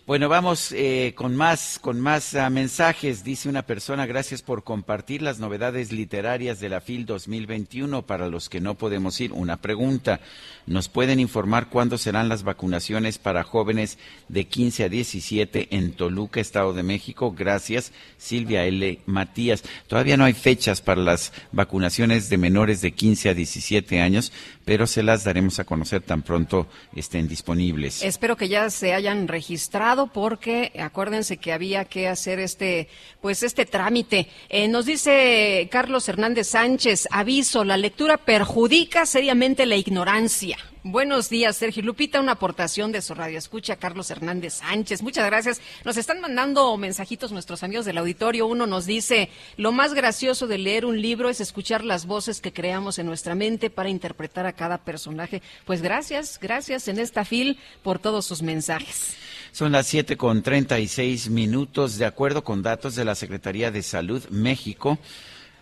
[0.06, 3.24] bueno, vamos eh, con más, con más ah, mensajes.
[3.24, 8.48] Dice una persona, gracias por compartir las novedades literarias de la FIL 2021 para los
[8.48, 9.32] que no podemos ir.
[9.32, 10.20] Una pregunta,
[10.66, 13.98] ¿nos pueden informar cuándo serán las vacunaciones para jóvenes
[14.28, 17.34] de 15 a 17 en Toluca, Estado de México?
[17.36, 19.00] Gracias, Silvia L.
[19.06, 19.62] Matías.
[19.86, 24.32] Todavía no hay fechas para las vacunaciones de menores de 15 a 17 años,
[24.64, 28.02] pero se las daremos a conocer tan pronto estén disponibles.
[28.02, 32.88] Espero que ya se hayan registrado porque acuérdense que había que hacer este,
[33.20, 34.28] pues este trámite.
[34.48, 40.55] Eh, nos dice Carlos Hernández Sánchez, aviso, la lectura perjudica seriamente la ignorancia.
[40.82, 45.02] Buenos días, Sergio Lupita, una aportación de su radio escucha, Carlos Hernández Sánchez.
[45.02, 45.60] Muchas gracias.
[45.84, 48.46] Nos están mandando mensajitos nuestros amigos del auditorio.
[48.46, 52.52] Uno nos dice, lo más gracioso de leer un libro es escuchar las voces que
[52.52, 55.42] creamos en nuestra mente para interpretar a cada personaje.
[55.64, 59.16] Pues gracias, gracias en esta fil por todos sus mensajes.
[59.52, 61.98] Son las 7 con 36 minutos.
[61.98, 64.98] De acuerdo con datos de la Secretaría de Salud, México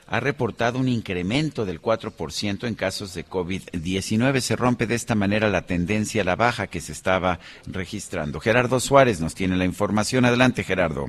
[0.06, 4.40] ha reportado un incremento del 4% en casos de COVID-19.
[4.40, 8.40] Se rompe de esta manera la tendencia a la baja que se estaba registrando.
[8.40, 10.24] Gerardo Suárez nos tiene la información.
[10.24, 11.06] Adelante, Gerardo.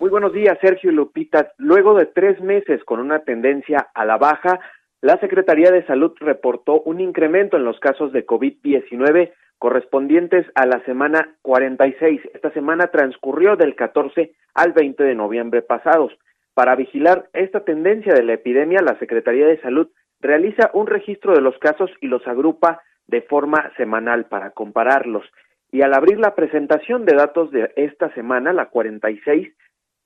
[0.00, 1.52] Muy buenos días, Sergio y Lupita.
[1.56, 4.60] Luego de tres meses con una tendencia a la baja,
[5.00, 10.84] la Secretaría de Salud reportó un incremento en los casos de COVID-19 correspondientes a la
[10.84, 12.20] semana 46.
[12.34, 16.12] Esta semana transcurrió del 14 al 20 de noviembre pasados.
[16.54, 19.88] Para vigilar esta tendencia de la epidemia, la Secretaría de Salud
[20.20, 25.24] realiza un registro de los casos y los agrupa de forma semanal para compararlos.
[25.72, 29.52] Y al abrir la presentación de datos de esta semana, la 46,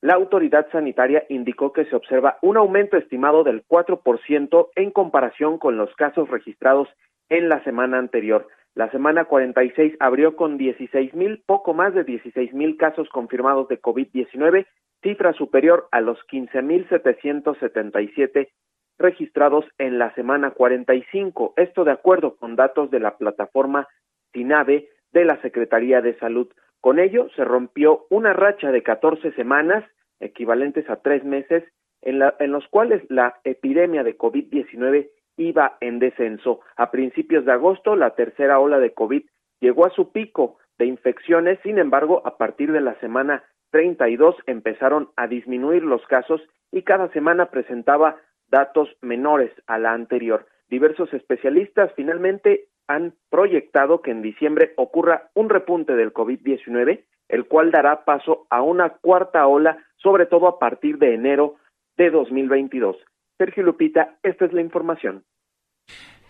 [0.01, 5.77] la autoridad sanitaria indicó que se observa un aumento estimado del 4% en comparación con
[5.77, 6.89] los casos registrados
[7.29, 8.49] en la semana anterior.
[8.75, 13.83] La semana 46 abrió con 16 mil, poco más de 16 mil casos confirmados de
[13.83, 14.67] COVID-19,
[15.03, 18.51] cifra superior a los 15 mil 777
[18.99, 21.55] registrados en la semana 45.
[21.57, 23.87] Esto de acuerdo con datos de la plataforma
[24.33, 26.49] SINAVE de la Secretaría de Salud.
[26.81, 29.85] Con ello se rompió una racha de 14 semanas,
[30.21, 31.65] equivalentes a tres meses,
[32.03, 36.61] en, la- en los cuales la epidemia de COVID-19 iba en descenso.
[36.77, 39.23] A principios de agosto, la tercera ola de COVID
[39.61, 45.11] llegó a su pico de infecciones, sin embargo, a partir de la semana 32 empezaron
[45.17, 46.41] a disminuir los casos
[46.73, 48.17] y cada semana presentaba
[48.51, 50.47] datos menores a la anterior.
[50.69, 57.71] Diversos especialistas finalmente han proyectado que en diciembre ocurra un repunte del COVID-19, el cual
[57.71, 61.57] dará paso a una cuarta ola, sobre todo a partir de enero
[61.97, 62.97] de 2022.
[63.37, 65.25] Sergio Lupita, esta es la información.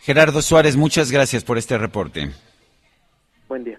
[0.00, 2.28] Gerardo Suárez, muchas gracias por este reporte.
[3.48, 3.78] Buen día.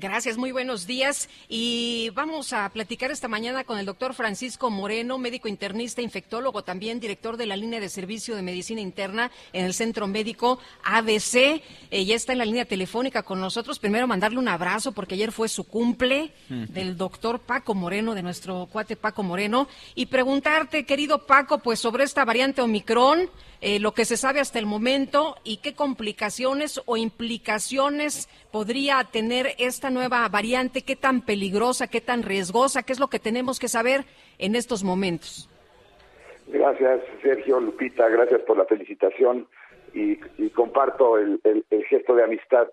[0.00, 1.28] Gracias, muy buenos días.
[1.48, 7.00] Y vamos a platicar esta mañana con el doctor Francisco Moreno, médico internista, infectólogo, también
[7.00, 11.60] director de la línea de servicio de medicina interna en el Centro Médico ABC.
[11.90, 13.80] Eh, ya está en la línea telefónica con nosotros.
[13.80, 18.68] Primero mandarle un abrazo porque ayer fue su cumple del doctor Paco Moreno, de nuestro
[18.70, 19.66] cuate Paco Moreno.
[19.96, 23.28] Y preguntarte, querido Paco, pues sobre esta variante Omicron,
[23.60, 29.48] eh, lo que se sabe hasta el momento y qué complicaciones o implicaciones podría tener
[29.58, 33.68] esta nueva variante, qué tan peligrosa, qué tan riesgosa, qué es lo que tenemos que
[33.68, 34.04] saber
[34.38, 35.48] en estos momentos.
[36.46, 39.46] Gracias, Sergio Lupita, gracias por la felicitación
[39.92, 40.16] y,
[40.50, 41.40] comparto el
[41.88, 42.68] gesto de amistad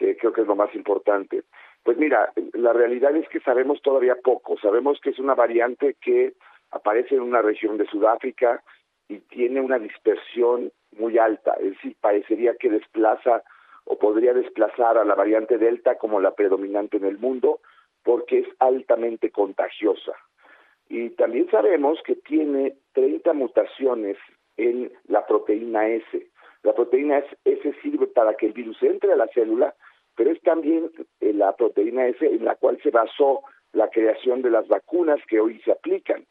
[0.00, 1.44] que creo que es lo más importante.
[1.82, 4.58] Pues mira, la realidad es que sabemos todavía poco.
[4.58, 6.32] Sabemos que es una variante que
[6.70, 8.62] aparece en una región de Sudáfrica
[9.10, 11.54] y tiene una dispersión muy alta.
[11.54, 13.42] Es decir, parecería que desplaza
[13.84, 17.60] o podría desplazar a la variante Delta como la predominante en el mundo
[18.04, 20.12] porque es altamente contagiosa.
[20.88, 24.16] Y también sabemos que tiene 30 mutaciones
[24.56, 26.26] en la proteína S.
[26.62, 29.74] La proteína S sirve para que el virus entre a la célula,
[30.14, 30.90] pero es también
[31.20, 33.42] eh, la proteína S en la cual se basó
[33.72, 36.24] la creación de las vacunas que hoy se aplican.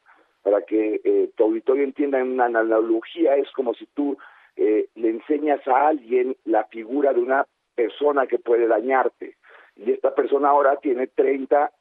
[0.43, 4.17] Para que eh, tu auditorio entienda en una analogía, es como si tú
[4.55, 9.35] eh, le enseñas a alguien la figura de una persona que puede dañarte.
[9.75, 11.71] Y esta persona ahora tiene 30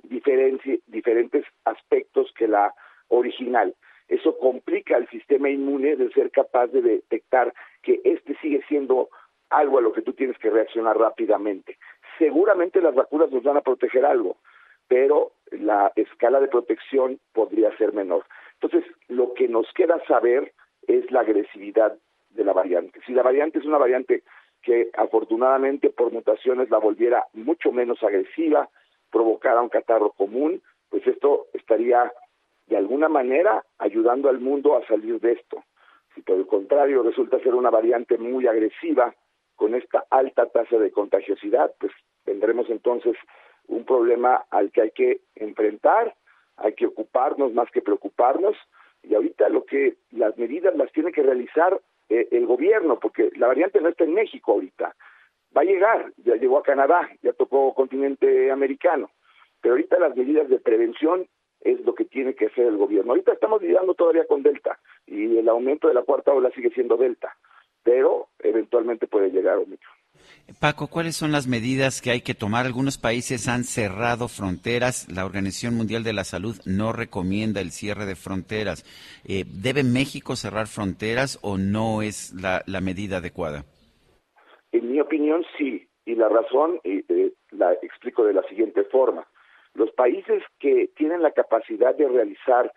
[0.87, 2.73] diferentes aspectos que la
[3.09, 3.75] original.
[4.09, 7.53] Eso complica el sistema inmune de ser capaz de detectar
[7.83, 9.11] que este sigue siendo
[9.51, 11.79] algo a lo que tú tienes que reaccionar rápidamente.
[12.19, 14.37] Seguramente las vacunas nos van a proteger algo,
[14.89, 18.25] pero la escala de protección podría ser menor.
[18.61, 20.53] Entonces, lo que nos queda saber
[20.87, 21.97] es la agresividad
[22.31, 23.01] de la variante.
[23.07, 24.23] Si la variante es una variante
[24.63, 28.69] que afortunadamente por mutaciones la volviera mucho menos agresiva,
[29.11, 32.13] provocara un catarro común, pues esto estaría
[32.67, 35.63] de alguna manera ayudando al mundo a salir de esto.
[36.15, 39.15] Si por el contrario resulta ser una variante muy agresiva,
[39.59, 41.93] con esta alta tasa de contagiosidad, pues
[42.25, 43.17] tendremos entonces
[43.67, 46.15] un problema al que hay que enfrentar,
[46.59, 48.57] hay que ocuparnos más que preocuparnos,
[49.03, 53.47] y ahorita lo que las medidas las tiene que realizar eh, el gobierno, porque la
[53.47, 54.95] variante no está en México ahorita,
[55.57, 59.11] va a llegar, ya llegó a Canadá, ya tocó continente americano,
[59.61, 61.27] pero ahorita las medidas de prevención
[61.61, 63.13] es lo que tiene que hacer el gobierno.
[63.13, 66.97] Ahorita estamos lidiando todavía con Delta y el aumento de la cuarta ola sigue siendo
[66.97, 67.37] Delta,
[67.83, 69.98] pero eventualmente puede llegar Omicron.
[70.61, 72.65] Paco, ¿cuáles son las medidas que hay que tomar?
[72.65, 75.07] Algunos países han cerrado fronteras.
[75.15, 78.85] La Organización Mundial de la Salud no recomienda el cierre de fronteras.
[79.27, 83.65] Eh, ¿Debe México cerrar fronteras o no es la, medida adecuada?
[84.73, 85.87] En mi opinión, sí.
[86.07, 87.05] Y la razón eh,
[87.51, 89.27] la explico de la siguiente forma.
[89.75, 92.73] Los países que tienen la capacidad de realizar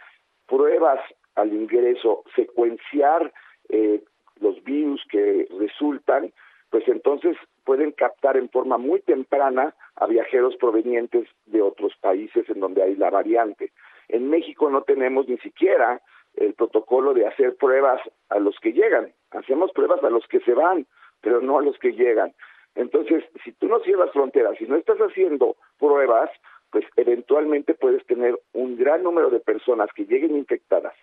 [0.48, 1.00] pruebas
[1.36, 3.34] al ingreso, secuenciar
[3.70, 4.04] eh,
[4.40, 6.34] los virus que resultan,
[6.72, 12.62] pues entonces pueden captar en forma muy temprana a viajeros provenientes de otros países en
[12.62, 13.72] donde hay la variante.
[14.08, 16.02] En México no tenemos ni siquiera
[16.36, 19.12] el protocolo de hacer pruebas a los que llegan.
[19.32, 20.88] Hacemos pruebas a los que se van,
[21.20, 22.34] pero no a los que llegan.
[22.76, 26.30] Entonces, si tú no cierras fronteras, si no estás haciendo pruebas,
[26.72, 30.96] pues eventualmente puedes tener un gran número de personas que lleguen infectadas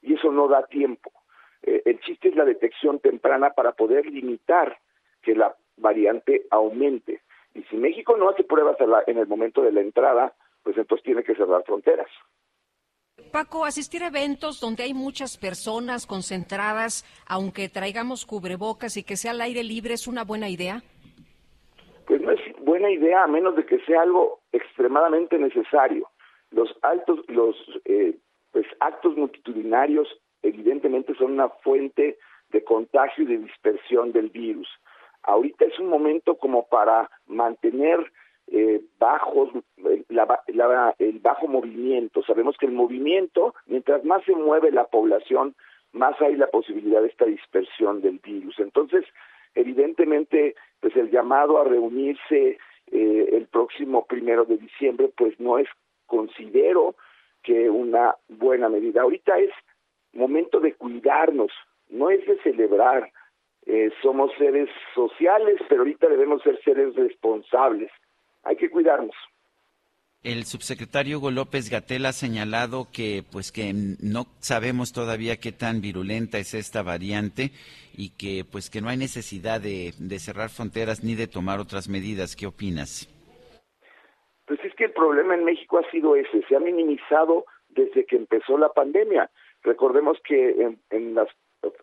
[0.00, 1.10] y eso no da tiempo.
[1.62, 4.78] Eh, el chiste es la detección temprana para poder limitar
[5.28, 7.20] que la variante aumente.
[7.54, 11.22] Y si México no hace pruebas en el momento de la entrada, pues entonces tiene
[11.22, 12.08] que cerrar fronteras.
[13.30, 19.32] Paco, asistir a eventos donde hay muchas personas concentradas, aunque traigamos cubrebocas y que sea
[19.32, 20.82] al aire libre, ¿es una buena idea?
[22.06, 26.08] Pues no es buena idea a menos de que sea algo extremadamente necesario.
[26.52, 27.54] Los altos, los
[27.84, 28.16] eh,
[28.52, 30.08] pues actos multitudinarios
[30.40, 32.16] evidentemente son una fuente
[32.48, 34.68] de contagio y de dispersión del virus.
[35.22, 38.12] Ahorita es un momento como para mantener
[38.50, 39.50] eh, bajos
[40.08, 42.22] la, la, el bajo movimiento.
[42.22, 45.54] Sabemos que el movimiento, mientras más se mueve la población,
[45.92, 48.58] más hay la posibilidad de esta dispersión del virus.
[48.58, 49.04] Entonces,
[49.54, 52.58] evidentemente, pues el llamado a reunirse
[52.90, 55.68] eh, el próximo primero de diciembre, pues no es,
[56.06, 56.94] considero
[57.42, 59.02] que una buena medida.
[59.02, 59.50] Ahorita es
[60.12, 61.52] momento de cuidarnos,
[61.88, 63.10] no es de celebrar.
[63.68, 67.90] Eh, somos seres sociales, pero ahorita debemos ser seres responsables.
[68.42, 69.14] Hay que cuidarnos.
[70.24, 75.82] El subsecretario Hugo López Gatel ha señalado que pues que no sabemos todavía qué tan
[75.82, 77.50] virulenta es esta variante
[77.94, 81.90] y que pues que no hay necesidad de, de cerrar fronteras ni de tomar otras
[81.90, 82.36] medidas.
[82.36, 83.06] ¿Qué opinas?
[84.46, 88.16] Pues es que el problema en México ha sido ese, se ha minimizado desde que
[88.16, 89.30] empezó la pandemia.
[89.62, 91.28] Recordemos que en, los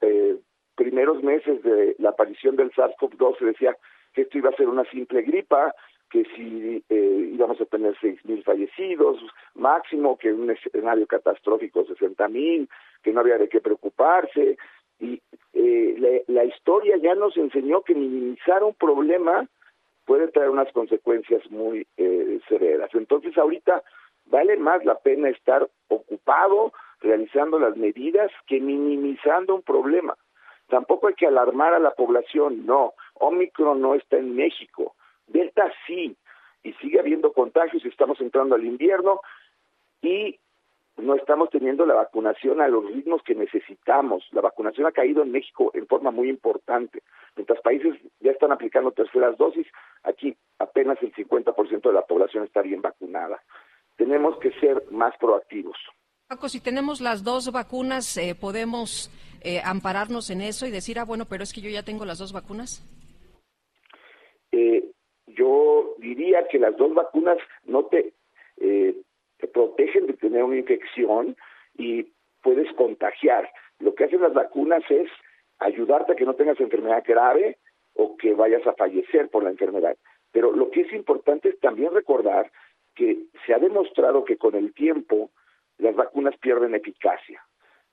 [0.02, 0.36] eh,
[0.76, 3.78] primeros meses de la aparición del SARS-CoV-2 se decía
[4.14, 5.74] que esto iba a ser una simple gripa,
[6.10, 9.18] que si eh, íbamos a tener seis mil fallecidos
[9.56, 12.70] máximo, que un escenario catastrófico sesenta mil,
[13.04, 14.58] que no había de qué preocuparse.
[15.00, 15.22] Y
[15.54, 19.48] eh, la, historia ya nos enseñó que minimizar un problema
[20.06, 22.90] puede traer unas consecuencias muy eh, severas.
[22.94, 23.84] Entonces ahorita
[24.28, 26.72] vale más la pena estar ocupado
[27.02, 30.16] realizando las medidas que minimizando un problema.
[30.68, 32.94] Tampoco hay que alarmar a la población, no.
[33.16, 34.96] Omicron no está en México.
[35.28, 36.16] Delta sí,
[36.64, 39.22] y sigue habiendo contagios y estamos entrando al invierno
[40.02, 40.40] y
[40.98, 44.24] no estamos teniendo la vacunación a los ritmos que necesitamos.
[44.32, 47.04] La vacunación ha caído en México en forma muy importante.
[47.36, 49.68] Mientras países ya están aplicando terceras dosis,
[50.04, 53.44] aquí apenas el 50% de la población está bien vacunada.
[53.98, 55.78] Tenemos que ser más proactivos.
[56.28, 59.12] Paco, si tenemos las dos vacunas, eh, ¿podemos
[59.46, 62.18] eh, ampararnos en eso y decir, ah, bueno, pero es que yo ya tengo las
[62.18, 62.84] dos vacunas?
[64.52, 64.84] Eh,
[65.28, 68.14] yo diría que las dos vacunas no te,
[68.58, 68.96] eh,
[69.38, 71.36] te protegen de tener una infección
[71.78, 72.08] y
[72.42, 73.48] puedes contagiar.
[73.78, 75.10] Lo que hacen las vacunas es
[75.60, 77.60] ayudarte a que no tengas enfermedad grave
[77.94, 79.96] o que vayas a fallecer por la enfermedad.
[80.32, 82.52] Pero lo que es importante es también recordar
[82.96, 85.30] que se ha demostrado que con el tiempo
[85.78, 87.44] las vacunas pierden eficacia.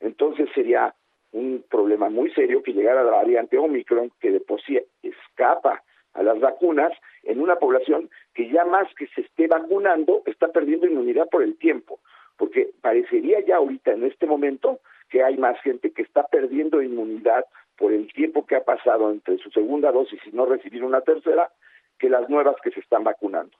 [0.00, 0.94] Entonces sería
[1.32, 5.82] un problema muy serio que llegara la variante Omicron, que de por sí escapa
[6.14, 10.86] a las vacunas en una población que ya más que se esté vacunando está perdiendo
[10.86, 12.00] inmunidad por el tiempo,
[12.36, 17.44] porque parecería ya ahorita en este momento que hay más gente que está perdiendo inmunidad
[17.76, 21.50] por el tiempo que ha pasado entre su segunda dosis y no recibir una tercera
[21.98, 23.56] que las nuevas que se están vacunando.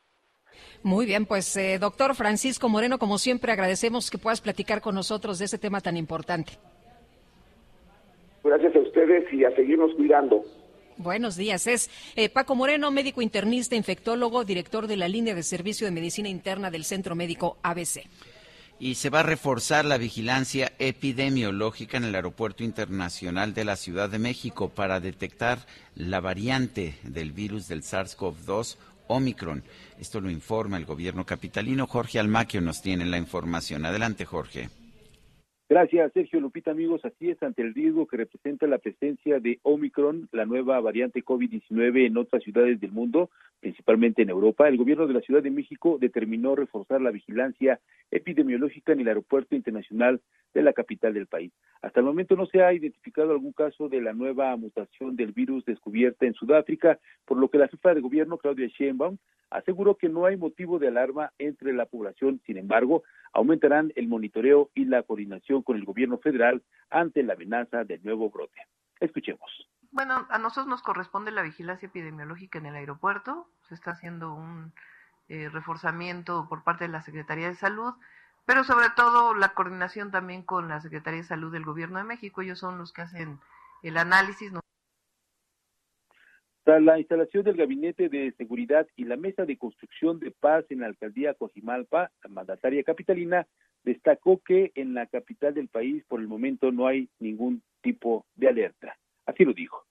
[0.82, 5.38] Muy bien, pues eh, doctor Francisco Moreno, como siempre agradecemos que puedas platicar con nosotros
[5.38, 6.58] de ese tema tan importante.
[8.44, 10.44] Gracias a ustedes y a seguirnos cuidando.
[10.96, 11.66] Buenos días.
[11.66, 16.28] Es eh, Paco Moreno, médico internista, infectólogo, director de la línea de servicio de medicina
[16.28, 18.02] interna del Centro Médico ABC.
[18.78, 24.10] Y se va a reforzar la vigilancia epidemiológica en el Aeropuerto Internacional de la Ciudad
[24.10, 25.58] de México para detectar
[25.94, 28.76] la variante del virus del SARS-CoV-2
[29.06, 29.62] Omicron.
[30.00, 31.86] Esto lo informa el gobierno capitalino.
[31.86, 33.86] Jorge Almaquio nos tiene la información.
[33.86, 34.68] Adelante, Jorge.
[35.72, 37.02] Gracias, Sergio Lupita, amigos.
[37.02, 42.08] Así es, ante el riesgo que representa la presencia de Omicron, la nueva variante COVID-19
[42.08, 43.30] en otras ciudades del mundo,
[43.62, 48.92] principalmente en Europa, el gobierno de la Ciudad de México determinó reforzar la vigilancia epidemiológica
[48.92, 50.20] en el aeropuerto internacional
[50.52, 51.52] de la capital del país.
[51.80, 55.64] Hasta el momento no se ha identificado algún caso de la nueva mutación del virus
[55.64, 59.16] descubierta en Sudáfrica, por lo que la jefa de gobierno, Claudia Sheinbaum,
[59.48, 62.40] aseguró que no hay motivo de alarma entre la población.
[62.44, 67.84] Sin embargo, aumentarán el monitoreo y la coordinación con el gobierno federal ante la amenaza
[67.84, 68.60] del nuevo brote.
[68.98, 69.68] Escuchemos.
[69.92, 73.46] Bueno, a nosotros nos corresponde la vigilancia epidemiológica en el aeropuerto.
[73.68, 74.72] Se está haciendo un
[75.28, 77.92] eh, reforzamiento por parte de la Secretaría de Salud,
[78.46, 82.40] pero sobre todo la coordinación también con la Secretaría de Salud del Gobierno de México.
[82.40, 83.38] Ellos son los que hacen
[83.82, 84.50] el análisis.
[86.64, 90.80] Tras la instalación del Gabinete de Seguridad y la Mesa de Construcción de Paz en
[90.80, 93.46] la Alcaldía Coajimalpa, la mandataria capitalina
[93.84, 98.48] destacó que en la capital del país por el momento no hay ningún tipo de
[98.48, 98.96] alerta.
[99.26, 99.86] Así lo dijo.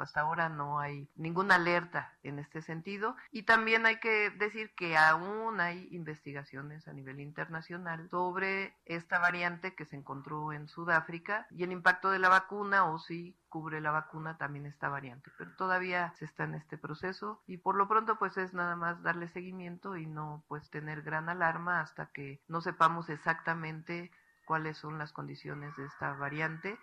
[0.00, 3.16] Hasta ahora no hay ninguna alerta en este sentido.
[3.30, 9.74] Y también hay que decir que aún hay investigaciones a nivel internacional sobre esta variante
[9.74, 13.90] que se encontró en Sudáfrica y el impacto de la vacuna o si cubre la
[13.90, 15.30] vacuna también esta variante.
[15.38, 19.02] Pero todavía se está en este proceso y por lo pronto pues es nada más
[19.02, 24.10] darle seguimiento y no pues tener gran alarma hasta que no sepamos exactamente
[24.44, 26.78] cuáles son las condiciones de esta variante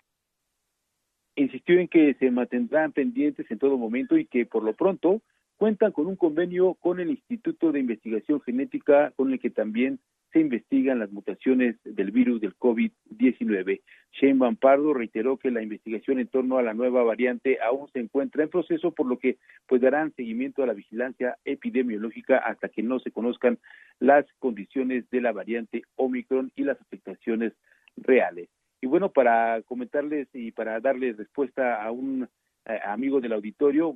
[1.36, 5.22] insistió en que se mantendrán pendientes en todo momento y que por lo pronto
[5.58, 10.00] cuentan con un convenio con el Instituto de Investigación Genética con el que también
[10.34, 13.82] se investigan las mutaciones del virus del COVID-19.
[14.12, 18.44] Shane Pardo reiteró que la investigación en torno a la nueva variante aún se encuentra
[18.44, 23.00] en proceso, por lo que pues darán seguimiento a la vigilancia epidemiológica hasta que no
[23.00, 23.60] se conozcan
[24.00, 27.54] las condiciones de la variante Omicron y las afectaciones
[27.96, 28.50] reales.
[28.84, 32.28] Y bueno, para comentarles y para darles respuesta a un
[32.66, 33.96] eh, amigo del auditorio,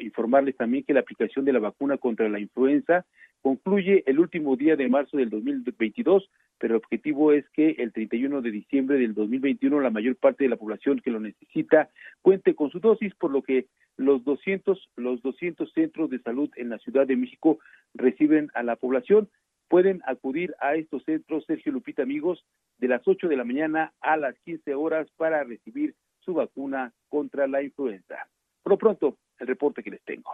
[0.00, 3.04] informarles también que la aplicación de la vacuna contra la influenza
[3.42, 8.40] concluye el último día de marzo del 2022, pero el objetivo es que el 31
[8.40, 11.90] de diciembre del 2021 la mayor parte de la población que lo necesita
[12.22, 13.66] cuente con su dosis, por lo que
[13.98, 17.58] los 200, los 200 centros de salud en la Ciudad de México
[17.92, 19.28] reciben a la población.
[19.68, 22.44] Pueden acudir a estos centros, Sergio Lupita, amigos,
[22.78, 27.46] de las 8 de la mañana a las 15 horas para recibir su vacuna contra
[27.46, 28.16] la influenza.
[28.62, 30.30] Por lo pronto, el reporte que les tengo.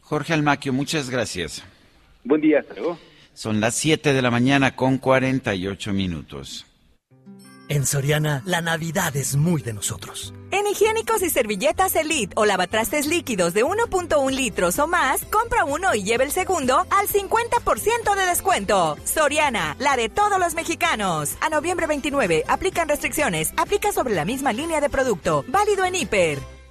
[0.00, 1.64] Jorge Almaquio, muchas gracias.
[2.24, 2.98] Buen día, hasta luego.
[3.34, 6.66] Son las 7 de la mañana con 48 minutos.
[7.68, 10.34] En Soriana, la Navidad es muy de nosotros.
[10.50, 15.94] En higiénicos y servilletas Elite o lavatrastes líquidos de 1.1 litros o más, compra uno
[15.94, 18.98] y lleve el segundo al 50% de descuento.
[19.04, 21.36] Soriana, la de todos los mexicanos.
[21.40, 23.52] A noviembre 29, aplican restricciones.
[23.56, 25.44] Aplica sobre la misma línea de producto.
[25.48, 26.61] Válido en hiper.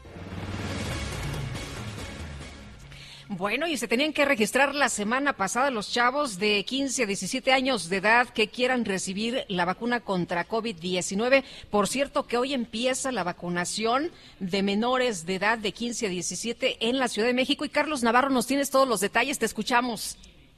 [3.38, 7.54] Bueno, y se tenían que registrar la semana pasada los chavos de 15 a 17
[7.54, 11.46] años de edad que quieran recibir la vacuna contra COVID-19.
[11.70, 14.12] Por cierto, que hoy empieza la vacunación
[14.42, 17.64] de menores de edad de 15 a 17 en la Ciudad de México.
[17.64, 20.18] Y Carlos Navarro, nos tienes todos los detalles, te escuchamos.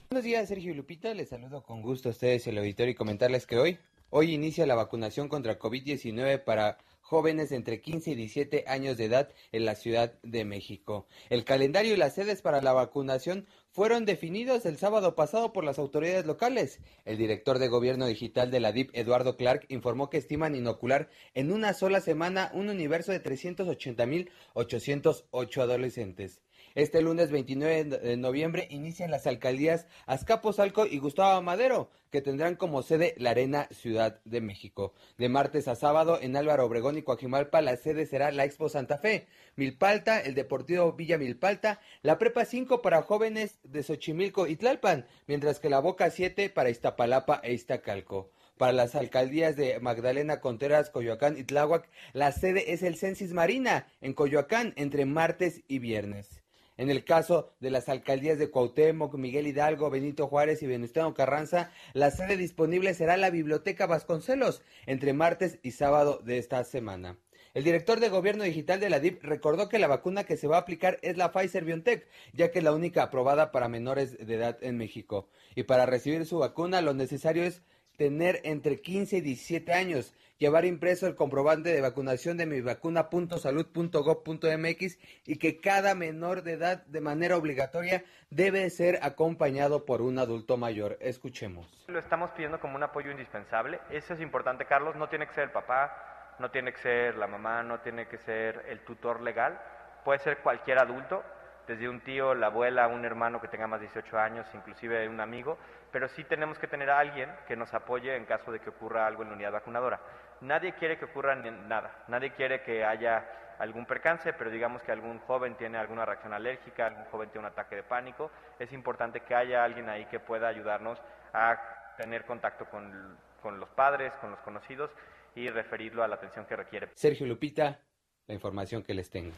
[0.09, 1.13] Buenos días, Sergio Lupita.
[1.13, 3.77] Les saludo con gusto a ustedes el auditorio y comentarles que hoy,
[4.09, 9.29] hoy inicia la vacunación contra COVID-19 para jóvenes entre 15 y 17 años de edad
[9.51, 11.05] en la Ciudad de México.
[11.29, 15.77] El calendario y las sedes para la vacunación fueron definidos el sábado pasado por las
[15.77, 16.79] autoridades locales.
[17.05, 21.51] El director de Gobierno Digital de la DIP, Eduardo Clark, informó que estiman inocular en
[21.51, 26.39] una sola semana un universo de 380.808 adolescentes.
[26.75, 32.81] Este lunes 29 de noviembre inician las alcaldías Azcapotzalco y Gustavo Madero, que tendrán como
[32.81, 34.95] sede la Arena Ciudad de México.
[35.19, 38.97] De martes a sábado en Álvaro Obregón y Coajimalpa la sede será la Expo Santa
[38.97, 39.27] Fe.
[39.55, 45.59] Milpalta, el Deportivo Villa Milpalta, la Prepa 5 para jóvenes de Xochimilco y Tlalpan, mientras
[45.59, 48.31] que la Boca 7 para Iztapalapa e Iztacalco.
[48.57, 53.85] Para las alcaldías de Magdalena Contreras, Coyoacán y Tláhuac, la sede es el Censis Marina
[54.01, 56.42] en Coyoacán entre martes y viernes.
[56.77, 61.71] En el caso de las alcaldías de Cuauhtémoc, Miguel Hidalgo, Benito Juárez y Venustiano Carranza,
[61.93, 67.17] la sede disponible será la Biblioteca Vasconcelos entre martes y sábado de esta semana.
[67.53, 70.55] El director de Gobierno Digital de la DIP recordó que la vacuna que se va
[70.55, 74.33] a aplicar es la Pfizer BioNTech, ya que es la única aprobada para menores de
[74.33, 75.29] edad en México.
[75.53, 77.61] Y para recibir su vacuna lo necesario es
[77.95, 85.37] tener entre 15 y 17 años, llevar impreso el comprobante de vacunación de mivacuna.salud.gov.mx y
[85.37, 90.97] que cada menor de edad de manera obligatoria debe ser acompañado por un adulto mayor.
[90.99, 91.67] Escuchemos.
[91.87, 93.79] Lo estamos pidiendo como un apoyo indispensable.
[93.89, 94.95] Eso es importante, Carlos.
[94.95, 98.17] No tiene que ser el papá, no tiene que ser la mamá, no tiene que
[98.19, 99.59] ser el tutor legal.
[100.03, 101.23] Puede ser cualquier adulto,
[101.67, 105.21] desde un tío, la abuela, un hermano que tenga más de 18 años, inclusive un
[105.21, 105.57] amigo,
[105.91, 109.07] pero sí tenemos que tener a alguien que nos apoye en caso de que ocurra
[109.07, 109.99] algo en la unidad vacunadora.
[110.43, 115.19] Nadie quiere que ocurra nada, nadie quiere que haya algún percance, pero digamos que algún
[115.19, 118.29] joven tiene alguna reacción alérgica, algún joven tiene un ataque de pánico,
[118.59, 120.99] es importante que haya alguien ahí que pueda ayudarnos
[121.33, 124.91] a tener contacto con, con los padres, con los conocidos
[125.33, 126.89] y referirlo a la atención que requiere.
[126.93, 127.79] Sergio Lupita,
[128.27, 129.31] la información que les tengo.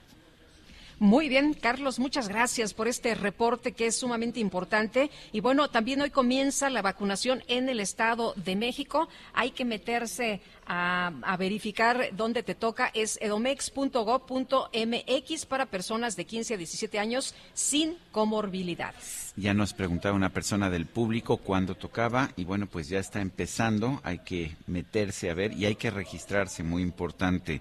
[0.99, 5.11] Muy bien, Carlos, muchas gracias por este reporte que es sumamente importante.
[5.33, 9.09] Y bueno, también hoy comienza la vacunación en el Estado de México.
[9.33, 12.89] Hay que meterse a, verificar dónde te toca.
[12.93, 19.33] Es edomex.gov.mx para personas de 15 a 17 años sin comorbilidades.
[19.35, 23.99] Ya nos preguntaba una persona del público cuándo tocaba y bueno, pues ya está empezando,
[24.03, 27.59] hay que meterse a ver y hay que registrarse, muy importante.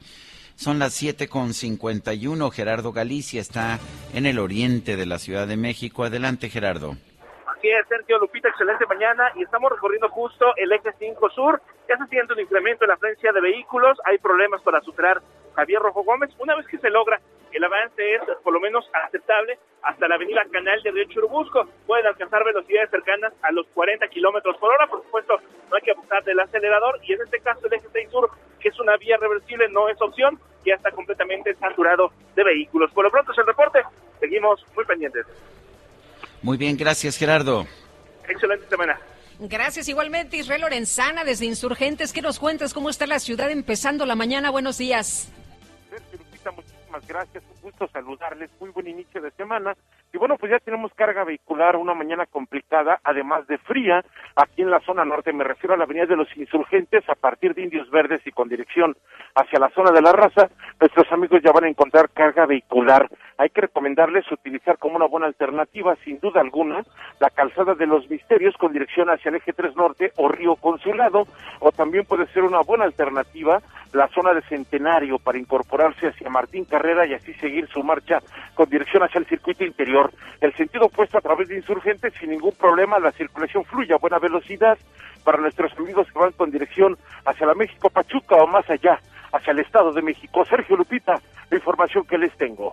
[0.56, 3.78] Son las 7 con 51, Gerardo Galicia está
[4.14, 6.04] en el oriente de la Ciudad de México.
[6.04, 6.92] Adelante, Gerardo.
[7.46, 11.60] Así es, Sergio Lupita, excelente mañana y estamos recorriendo justo el eje 5 sur.
[11.88, 15.20] Ya se siente un incremento en la afluencia de vehículos, hay problemas para superar
[15.54, 16.30] Javier Rojo Gómez.
[16.38, 17.20] Una vez que se logra,
[17.52, 21.68] el avance es por lo menos aceptable hasta la avenida Canal de Río Churubusco.
[21.86, 24.86] Pueden alcanzar velocidades cercanas a los 40 kilómetros por hora.
[24.88, 25.38] Por supuesto,
[25.70, 28.70] no hay que abusar del acelerador y en este caso el eje 6 sur, que
[28.70, 32.90] es una vía reversible, no es opción, ya está completamente saturado de vehículos.
[32.92, 33.80] Por lo pronto es el reporte,
[34.18, 35.24] seguimos muy pendientes.
[36.42, 37.66] Muy bien, gracias, Gerardo.
[38.28, 38.98] Excelente semana.
[39.38, 42.12] Gracias igualmente, Israel Lorenzana, desde Insurgentes.
[42.12, 42.72] ¿Qué nos cuentas?
[42.72, 44.50] ¿Cómo está la ciudad empezando la mañana?
[44.50, 45.32] Buenos días.
[46.52, 47.44] Muchísimas gracias.
[47.56, 48.50] Un gusto saludarles.
[48.60, 49.76] Muy buen inicio de semana.
[50.14, 54.04] Y bueno, pues ya tenemos carga vehicular, una mañana complicada, además de fría,
[54.36, 55.32] aquí en la zona norte.
[55.32, 58.48] Me refiero a la avenida de los insurgentes a partir de Indios Verdes y con
[58.48, 58.96] dirección
[59.34, 60.48] hacia la zona de la raza.
[60.78, 63.08] Nuestros amigos ya van a encontrar carga vehicular.
[63.38, 66.84] Hay que recomendarles utilizar como una buena alternativa, sin duda alguna,
[67.18, 71.26] la calzada de los misterios con dirección hacia el eje 3 norte o Río Consulado,
[71.58, 73.60] o también puede ser una buena alternativa
[73.94, 78.20] la zona de Centenario para incorporarse hacia Martín Carrera y así seguir su marcha
[78.54, 80.03] con dirección hacia el circuito interior.
[80.40, 84.18] El sentido opuesto a través de insurgentes sin ningún problema, la circulación fluye a buena
[84.18, 84.78] velocidad
[85.24, 89.00] para nuestros amigos que van con dirección hacia la México Pachuca o más allá,
[89.32, 90.44] hacia el Estado de México.
[90.44, 91.14] Sergio Lupita,
[91.50, 92.72] la información que les tengo.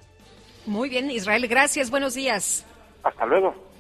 [0.66, 1.90] Muy bien, Israel, gracias.
[1.90, 2.66] Buenos días.
[3.04, 3.71] Hasta luego.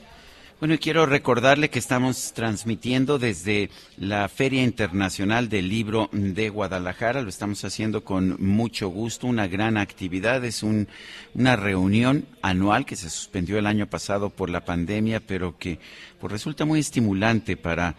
[0.61, 7.23] Bueno, y quiero recordarle que estamos transmitiendo desde la Feria Internacional del Libro de Guadalajara.
[7.23, 10.45] Lo estamos haciendo con mucho gusto, una gran actividad.
[10.45, 10.87] Es un,
[11.33, 15.79] una reunión anual que se suspendió el año pasado por la pandemia, pero que
[16.19, 17.95] pues, resulta muy estimulante para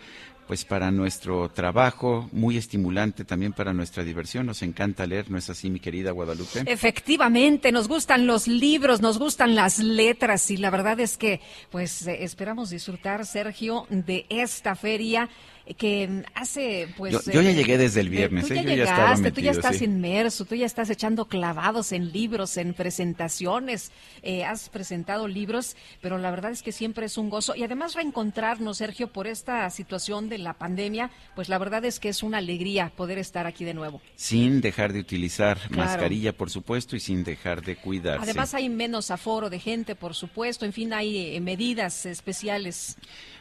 [0.53, 4.44] pues para nuestro trabajo, muy estimulante también para nuestra diversión.
[4.44, 6.64] Nos encanta leer, ¿no es así, mi querida Guadalupe?
[6.66, 11.40] Efectivamente, nos gustan los libros, nos gustan las letras y la verdad es que
[11.70, 15.30] pues eh, esperamos disfrutar, Sergio, de esta feria
[15.76, 18.56] que hace pues Yo, yo ya eh, llegué desde el viernes, tú ¿eh?
[18.56, 19.84] ya Yo ya llegaste, tú ya estás sí.
[19.84, 23.92] inmerso, tú ya estás echando clavados en libros, en presentaciones,
[24.22, 27.94] eh, has presentado libros, pero la verdad es que siempre es un gozo y además
[27.94, 32.38] reencontrarnos, Sergio, por esta situación de la pandemia, pues la verdad es que es una
[32.38, 34.00] alegría poder estar aquí de nuevo.
[34.16, 35.76] Sin dejar de utilizar Claro.
[35.90, 38.22] mascarilla, por supuesto, y sin dejar de cuidarse.
[38.22, 42.96] Además hay menos aforo de gente, por supuesto, en fin, hay medidas especiales.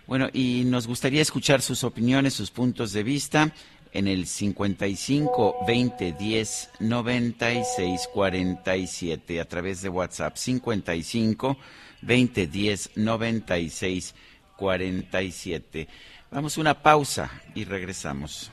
[0.08, 3.54] Bueno, y nos gustaría escuchar sus opiniones, sus puntos de vista
[3.94, 11.58] en el 55 20 10 96 47 a través de WhatsApp 55
[12.02, 14.16] 20 10 96
[14.58, 15.88] 47.
[16.32, 18.52] Vamos a una pausa y regresamos.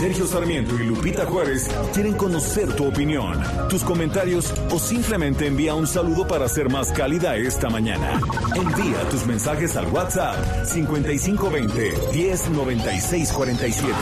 [0.00, 3.38] Sergio Sarmiento y Lupita Juárez quieren conocer tu opinión,
[3.68, 8.18] tus comentarios o simplemente envía un saludo para ser más cálida esta mañana.
[8.56, 13.92] Envía tus mensajes al WhatsApp 5520 109647.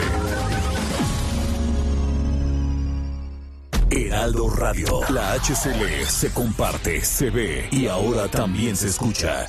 [3.90, 9.48] Heraldo Radio, la HCL se comparte, se ve y ahora también se escucha.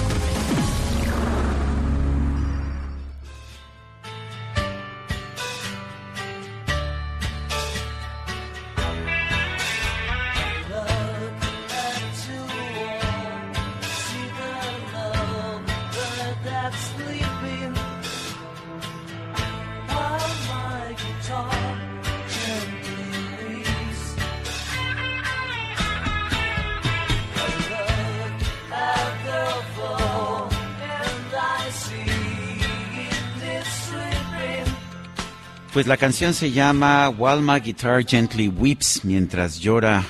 [35.73, 40.03] Pues la canción se llama While My Guitar Gently Weeps, mientras llora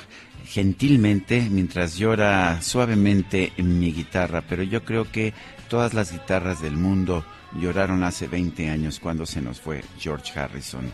[0.44, 5.36] gentilmente, mientras llora suavemente en mi guitarra, pero yo creo que
[5.70, 7.24] todas las guitarras del mundo
[7.60, 10.92] lloraron hace 20 años cuando se nos fue George Harrison.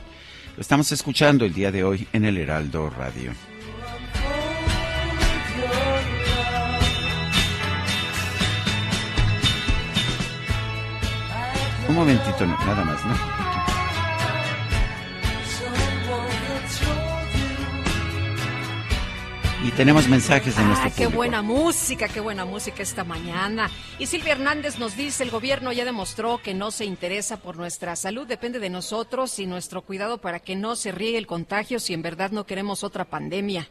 [0.58, 3.32] Lo estamos escuchando el día de hoy en el Heraldo Radio.
[11.88, 13.37] Un momentito, nada más, ¿no?
[19.68, 21.18] Y tenemos mensajes de nuestro Ah, qué público.
[21.18, 23.70] buena música, qué buena música esta mañana.
[24.00, 27.98] Y Silvia Hernández nos dice, el gobierno ya demostró que no se interesa por nuestra
[27.98, 31.94] salud, depende de nosotros y nuestro cuidado para que no se riegue el contagio si
[31.94, 33.68] en verdad no queremos otra pandemia.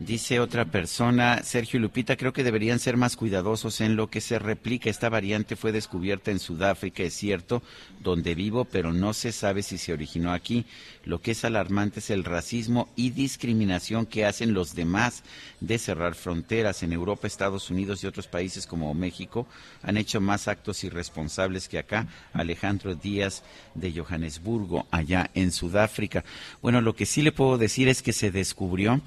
[0.00, 4.40] Dice otra persona, Sergio Lupita, creo que deberían ser más cuidadosos en lo que se
[4.40, 4.90] replica.
[4.90, 7.62] Esta variante fue descubierta en Sudáfrica, es cierto,
[8.02, 10.66] donde vivo, pero no se sabe si se originó aquí.
[11.04, 15.22] Lo que es alarmante es el racismo y discriminación que hacen los demás
[15.60, 16.82] de cerrar fronteras.
[16.82, 19.46] En Europa, Estados Unidos y otros países como México
[19.82, 22.08] han hecho más actos irresponsables que acá.
[22.32, 23.44] Alejandro Díaz
[23.76, 26.24] de Johannesburgo, allá en Sudáfrica.
[26.60, 29.00] Bueno, lo que sí le puedo decir es que se descubrió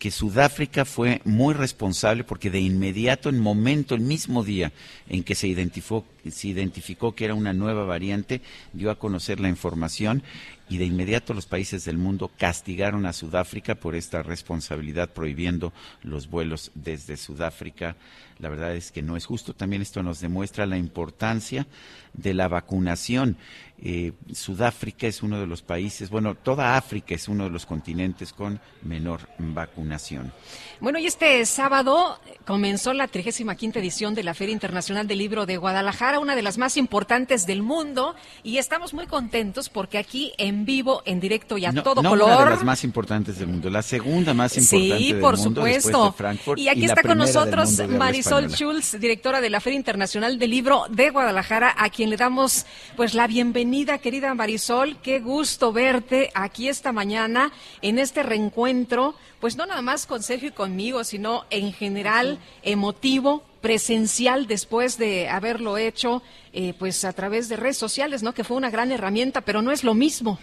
[0.00, 4.72] que Sudáfrica fue muy responsable porque de inmediato, en momento, el mismo día
[5.10, 8.40] en que se identificó, se identificó que era una nueva variante,
[8.72, 10.22] dio a conocer la información
[10.70, 16.30] y de inmediato los países del mundo castigaron a Sudáfrica por esta responsabilidad prohibiendo los
[16.30, 17.94] vuelos desde Sudáfrica.
[18.40, 19.54] La verdad es que no es justo.
[19.54, 21.66] También esto nos demuestra la importancia
[22.14, 23.36] de la vacunación.
[23.82, 28.34] Eh, Sudáfrica es uno de los países, bueno, toda África es uno de los continentes
[28.34, 30.32] con menor vacunación.
[30.80, 35.56] Bueno, y este sábado comenzó la 35 edición de la Feria Internacional del Libro de
[35.56, 40.66] Guadalajara, una de las más importantes del mundo, y estamos muy contentos porque aquí en
[40.66, 42.28] vivo, en directo y a No, todo no color.
[42.32, 45.62] una de las más importantes del mundo, la segunda más importante Sí, del por mundo
[45.62, 46.04] después supuesto.
[46.06, 48.56] de Frankfurt y aquí la está con nosotros Marisol española.
[48.56, 52.66] Schulz, directora de la Feria Internacional del Libro de Guadalajara, a quien le damos
[52.96, 54.98] pues la bienvenida, querida Marisol.
[55.02, 57.52] Qué gusto verte aquí esta mañana
[57.82, 63.42] en este reencuentro, pues no nada más con Sergio y conmigo, sino en general emotivo
[63.60, 66.22] presencial después de haberlo hecho
[66.52, 68.32] eh, pues a través de redes sociales, ¿no?
[68.32, 70.38] Que fue una gran herramienta, pero no es lo mismo.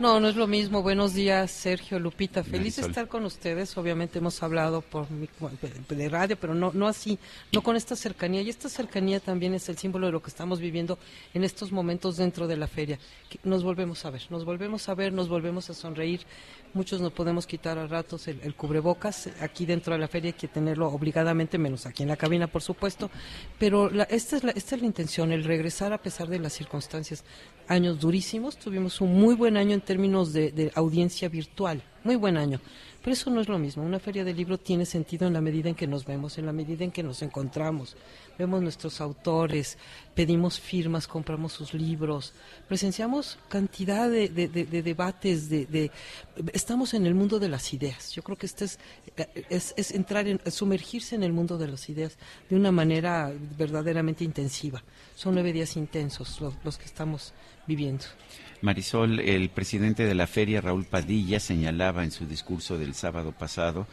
[0.00, 0.82] No, no es lo mismo.
[0.82, 2.42] Buenos días, Sergio, Lupita.
[2.42, 3.76] Feliz de estar con ustedes.
[3.78, 5.28] Obviamente hemos hablado por mi-
[5.88, 7.16] de radio, pero no, no así,
[7.52, 8.42] no con esta cercanía.
[8.42, 10.98] Y esta cercanía también es el símbolo de lo que estamos viviendo
[11.32, 12.98] en estos momentos dentro de la feria.
[13.44, 16.22] Nos volvemos a ver, nos volvemos a ver, nos volvemos a sonreír.
[16.74, 19.28] Muchos nos podemos quitar a ratos el, el cubrebocas.
[19.40, 22.62] Aquí dentro de la feria hay que tenerlo obligadamente, menos aquí en la cabina, por
[22.62, 23.10] supuesto.
[23.60, 26.52] Pero la- esta, es la, esta es la intención, el regresar a pesar de las
[26.52, 27.22] circunstancias.
[27.68, 32.36] Años durísimos, tuvimos un muy buen año en términos de, de audiencia virtual, muy buen
[32.36, 32.60] año.
[33.04, 33.82] Pero eso no es lo mismo.
[33.82, 36.52] Una feria de libro tiene sentido en la medida en que nos vemos, en la
[36.54, 37.96] medida en que nos encontramos.
[38.38, 39.76] Vemos nuestros autores,
[40.14, 42.32] pedimos firmas, compramos sus libros,
[42.66, 45.90] presenciamos cantidad de, de- de- de debates, de, de-
[46.54, 48.10] estamos en el mundo de las ideas.
[48.12, 48.78] Yo creo que este es,
[49.50, 52.16] es, es entrar en, sumergirse en el mundo de las ideas
[52.48, 54.82] de una manera verdaderamente intensiva.
[55.14, 57.34] Son nueve días intensos los, los que estamos
[57.66, 58.06] viviendo.
[58.64, 63.86] Marisol, el presidente de la feria, Raúl Padilla, señalaba en su discurso del sábado pasado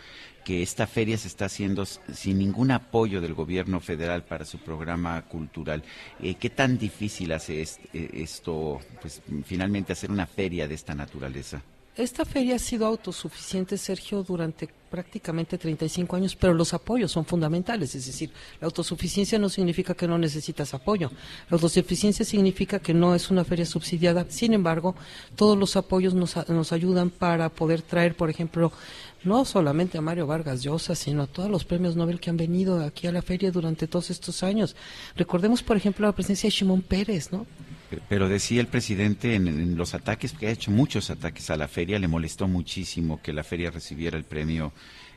[0.46, 5.22] que esta feria se está haciendo sin ningún apoyo del gobierno federal para su programa
[5.24, 5.84] cultural.
[6.22, 11.62] Eh, ¿Qué tan difícil hace eh, esto, pues finalmente hacer una feria de esta naturaleza?
[11.98, 17.94] Esta feria ha sido autosuficiente, Sergio, durante prácticamente 35 años, pero los apoyos son fundamentales.
[17.96, 18.32] Es decir,
[18.62, 21.12] la autosuficiencia no significa que no necesitas apoyo.
[21.50, 24.26] La autosuficiencia significa que no es una feria subsidiada.
[24.30, 24.96] Sin embargo,
[25.36, 28.72] todos los apoyos nos, nos ayudan para poder traer, por ejemplo,
[29.26, 32.82] no solamente a Mario Vargas Llosa, sino a todos los premios Nobel que han venido
[32.84, 34.78] aquí a la feria durante todos estos años.
[35.18, 37.46] Recordemos, por ejemplo, la presencia de Shimon Pérez, ¿no?
[38.10, 42.00] Pero decía el presidente en, los ataques, que ha hecho muchos ataques a la feria,
[42.00, 44.72] le molestó muchísimo que la feria recibiera el premio,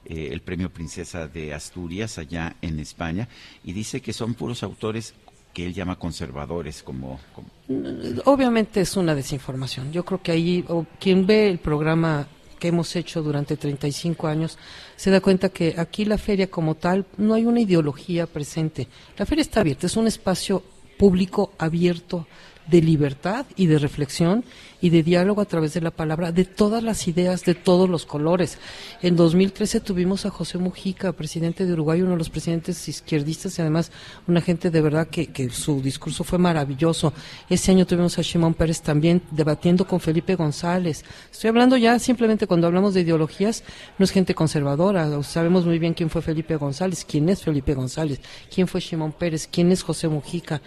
[0.04, 3.28] eh, el premio Princesa de Asturias allá en España,
[3.64, 5.14] y dice que son puros autores
[5.52, 7.48] que él llama conservadores, como, como-
[8.24, 9.92] Obviamente es una desinformación.
[9.92, 12.26] Yo creo que ahí o, quien ve el programa
[12.58, 14.58] que hemos hecho durante 35 años
[14.96, 18.88] se da cuenta que aquí la feria como tal no hay una ideología presente.
[19.16, 20.62] La feria está abierta, es un espacio
[20.98, 22.26] público abierto
[22.66, 24.44] de libertad y de reflexión
[24.80, 28.04] y de diálogo a través de la palabra de todas las ideas, de todos los
[28.04, 28.58] colores.
[29.00, 33.62] En 2013 tuvimos a José Mujica, presidente de Uruguay, uno de los presidentes izquierdistas y
[33.62, 33.90] además
[34.26, 37.14] una gente de verdad que, que su discurso fue maravilloso.
[37.48, 41.02] Este año tuvimos a Shimon Pérez también debatiendo con Felipe González.
[41.32, 43.64] Estoy hablando ya simplemente cuando hablamos de ideologías,
[43.98, 45.22] no es gente conservadora.
[45.22, 48.20] Sabemos muy bien quién fue Felipe González, quién es Felipe González,
[48.54, 50.60] quién fue Shimon Pérez, quién es José Mujica.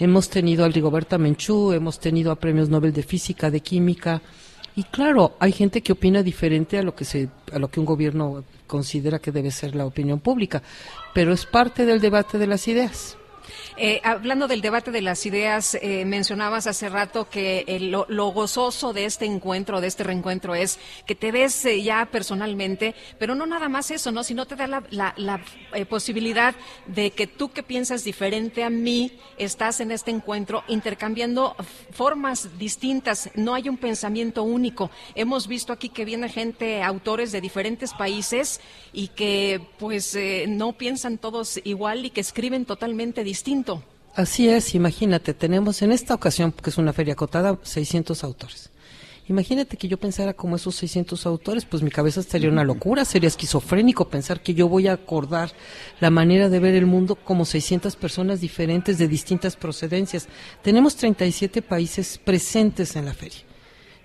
[0.00, 4.22] Hemos tenido a Rigoberta Menchú, hemos tenido a premios Nobel de Física, de Química.
[4.76, 7.86] Y claro, hay gente que opina diferente a lo que se, a lo que un
[7.86, 10.62] gobierno considera que debe ser la opinión pública,
[11.14, 13.17] pero es parte del debate de las ideas.
[13.76, 18.92] Eh, hablando del debate de las ideas, eh, mencionabas hace rato que eh, lo, gozoso
[18.92, 23.46] de este encuentro, de este reencuentro, es que te ves eh, ya personalmente, pero no
[23.46, 24.24] nada más eso, ¿no?
[24.24, 25.40] Sino te da la,
[25.72, 26.54] eh, posibilidad
[26.86, 31.56] de que tú que piensas diferente a mí, estás en este encuentro intercambiando
[31.90, 34.90] formas distintas, no hay un pensamiento único.
[35.14, 38.60] Hemos visto aquí que viene gente, autores de diferentes países
[38.92, 40.16] y que pues
[40.48, 43.37] no piensan todos igual y que escriben totalmente distinto.
[44.14, 48.70] Así es, imagínate, tenemos en esta ocasión, que es una feria acotada, 600 autores.
[49.28, 53.28] Imagínate que yo pensara como esos 600 autores, pues mi cabeza estaría una locura, sería
[53.28, 55.52] esquizofrénico pensar que yo voy a acordar
[56.00, 60.28] la manera de ver el mundo como 600 personas diferentes de distintas procedencias.
[60.62, 63.40] Tenemos 37 países presentes en la feria.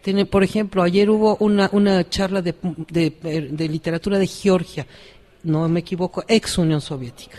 [0.04, 2.54] Tiene, por ejemplo, ayer hubo una, una charla de,
[2.90, 4.86] de- de literatura de Georgia,
[5.44, 7.38] no me equivoco, ex Unión Soviética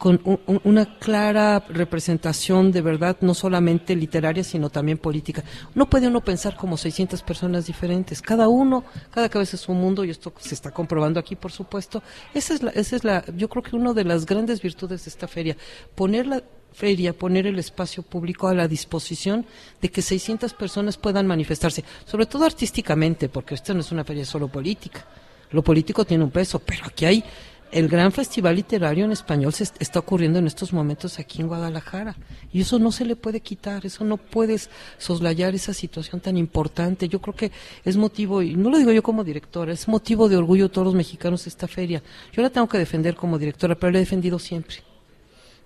[0.00, 5.44] con un- un- una clara representación de verdad, no solamente literaria, sino también política.
[5.74, 8.22] No puede uno pensar como 600 personas diferentes.
[8.22, 12.02] Cada uno, cada cabeza es un mundo y esto se está comprobando aquí, por supuesto.
[12.32, 15.10] Esa es la, esa es la, yo creo que una de las grandes virtudes de
[15.10, 15.54] esta feria,
[15.94, 16.42] poner la
[16.72, 19.44] feria, poner el espacio público a la disposición
[19.82, 24.24] de que 600 personas puedan manifestarse, sobre todo artísticamente, porque esta no es una feria
[24.24, 25.04] solo política.
[25.50, 27.24] Lo político tiene un peso, pero aquí hay
[27.72, 31.48] el gran festival literario en español se est- está ocurriendo en estos momentos aquí en
[31.48, 32.16] Guadalajara
[32.52, 37.08] y eso no se le puede quitar, eso no puedes soslayar esa situación tan importante.
[37.08, 37.52] Yo creo que
[37.84, 40.86] es motivo, y no lo digo yo como directora, es motivo de orgullo de todos
[40.86, 42.02] los mexicanos esta feria.
[42.32, 44.76] Yo la tengo que defender como directora, pero la he defendido siempre.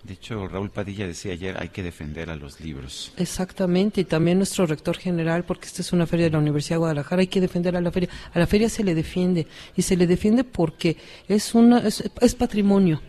[0.05, 3.13] De hecho, Raúl Padilla decía ayer, hay que defender a los libros.
[3.17, 6.81] Exactamente, y también nuestro rector general, porque esta es una feria de la Universidad de
[6.81, 8.11] Guadalajara, hay que defender a la feria.
[8.35, 12.35] A la feria se le defiende, y se le defiende porque es, una, es, es
[12.35, 13.01] patrimonio.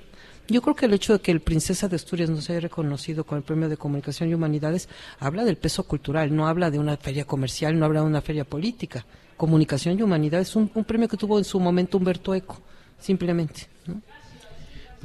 [0.48, 3.40] Yo creo que el hecho de que el Princesa de Asturias nos haya reconocido con
[3.40, 4.88] el Premio de Comunicación y Humanidades
[5.20, 8.46] habla del peso cultural, no habla de una feria comercial, no habla de una feria
[8.46, 9.06] política.
[9.36, 12.62] Comunicación y Humanidades, un, un premio que tuvo en su momento Humberto Eco,
[13.00, 13.75] simplemente.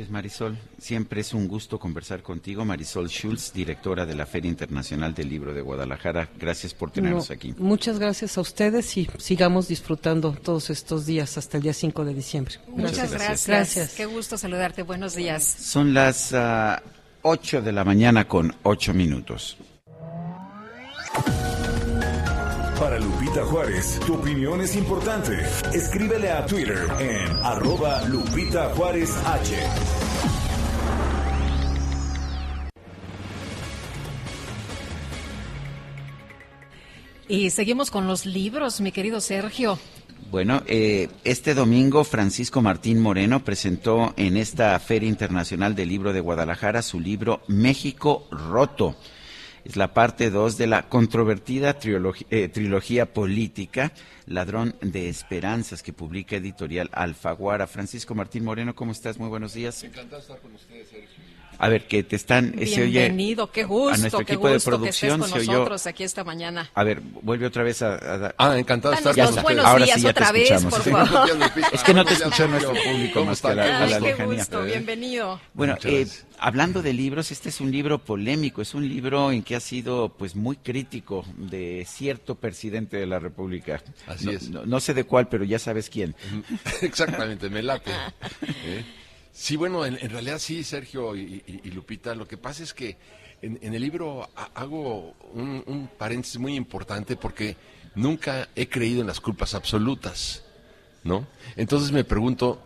[0.01, 2.65] Pues Marisol, siempre es un gusto conversar contigo.
[2.65, 6.31] Marisol Schulz, directora de la Feria Internacional del Libro de Guadalajara.
[6.39, 7.55] Gracias por tenernos No, aquí.
[7.59, 12.15] Muchas gracias a ustedes y sigamos disfrutando todos estos días hasta el día 5 de
[12.15, 12.55] diciembre.
[12.69, 13.47] Muchas gracias.
[13.47, 13.93] Gracias.
[13.93, 14.85] Qué gusto saludarte.
[14.85, 15.43] Buenos días.
[15.45, 16.83] Son las ah,
[17.21, 19.59] 8 de la mañana con 8 minutos.
[22.81, 25.39] Para Lupita Juárez, tu opinión es importante.
[25.75, 29.55] Escríbele a Twitter en arroba Lupita Juárez H.
[37.29, 39.79] Y seguimos con los libros, mi querido Sergio.
[40.31, 46.21] Bueno, eh, este domingo Francisco Martín Moreno presentó en esta Feria Internacional del Libro de
[46.21, 48.97] Guadalajara su libro México Roto.
[49.65, 51.77] Es la parte 2 de la controvertida
[52.31, 53.93] eh, trilogía política
[54.27, 57.67] Ladrón de Esperanzas que publica editorial Alfaguara.
[57.67, 59.19] Francisco Martín Moreno, ¿cómo estás?
[59.19, 59.83] Muy buenos días.
[59.83, 61.20] Encantado de estar con ustedes, Sergio.
[61.63, 62.55] A ver, que te están...
[62.59, 65.21] eh, se oye- Bienvenido, qué a gusto, nuestro qué equipo de gusto que estés producción
[65.21, 66.71] con se oyó- nosotros aquí esta mañana.
[66.75, 67.97] A ver, vuelve otra vez a...
[67.97, 69.43] a- Ah, encantado de estar con ustedes.
[69.43, 70.75] buenos Ahora días sí ya otra te vez, escuchamos.
[70.81, 71.51] por favor.
[71.73, 73.93] Es que no te escuchó nuestro público ¿Cómo más que a la, a la Ay,
[73.93, 74.37] qué lejanía.
[74.39, 75.41] gusto, bienvenido.
[75.53, 76.07] Bueno, eh,
[76.39, 80.09] hablando de libros, este es un libro polémico, es un libro en que ha sido
[80.17, 83.83] pues muy crítico de cierto presidente de la República.
[84.07, 84.49] Así No- es.
[84.49, 86.15] No, no sé de cuál, pero ya sabes quién.
[86.81, 87.91] Exactamente, me late.
[88.65, 88.85] ¿eh?
[89.41, 92.99] Sí, bueno, en, realidad sí, Sergio y, Lupita, lo que pasa es que
[93.41, 97.57] en, el libro ha- hago un, un paréntesis muy importante porque
[97.95, 100.45] nunca he creído en las culpas absolutas,
[101.05, 101.27] ¿no?
[101.57, 102.61] Entonces me pregunto,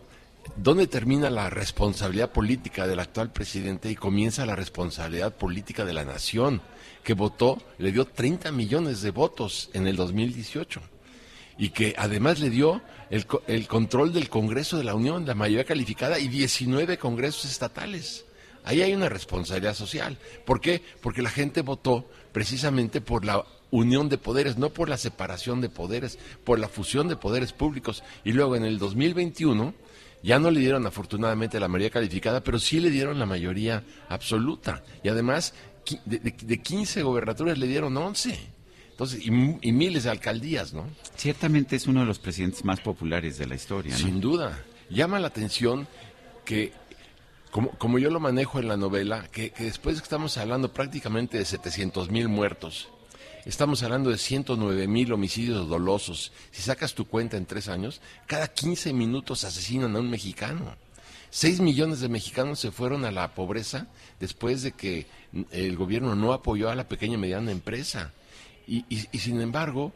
[0.57, 6.03] ¿dónde termina la responsabilidad política del actual presidente y comienza la responsabilidad política de la
[6.03, 6.61] nación,
[7.05, 10.81] que votó, le dio 30 millones de votos en el 2018?
[11.57, 15.63] Y que además le dio el, el control del Congreso de la Unión, la mayoría
[15.65, 18.25] calificada, y 19 congresos estatales.
[18.63, 20.17] Ahí hay una responsabilidad social.
[20.45, 20.81] ¿Por qué?
[21.01, 25.69] Porque la gente votó precisamente por la unión de poderes, no por la separación de
[25.69, 28.03] poderes, por la fusión de poderes públicos.
[28.23, 29.73] Y luego en el 2021
[30.23, 34.83] ya no le dieron afortunadamente la mayoría calificada, pero sí le dieron la mayoría absoluta.
[35.03, 35.53] Y además
[36.05, 38.54] de, de- de 15 gobernaturas le dieron 11.
[38.95, 40.87] Entonces, y, y miles de alcaldías, ¿no?
[41.17, 43.91] Ciertamente es uno de los presidentes más populares de la historia.
[43.91, 43.97] ¿no?
[43.97, 44.63] Sin duda.
[44.89, 45.85] Llama la atención
[46.45, 46.71] que,
[47.51, 51.43] como, como yo lo manejo en la novela, que, que después estamos hablando prácticamente de
[51.43, 52.87] 700 mil muertos,
[53.43, 56.31] estamos hablando de 109 mil homicidios dolosos.
[56.51, 60.73] Si sacas tu cuenta en tres años, cada 15 minutos asesinan a un mexicano.
[61.31, 63.87] 6 millones de mexicanos se fueron a la pobreza
[64.21, 65.05] después de que
[65.51, 68.13] el gobierno no apoyó a la pequeña y mediana empresa.
[68.67, 69.93] Y, y- y sin embargo,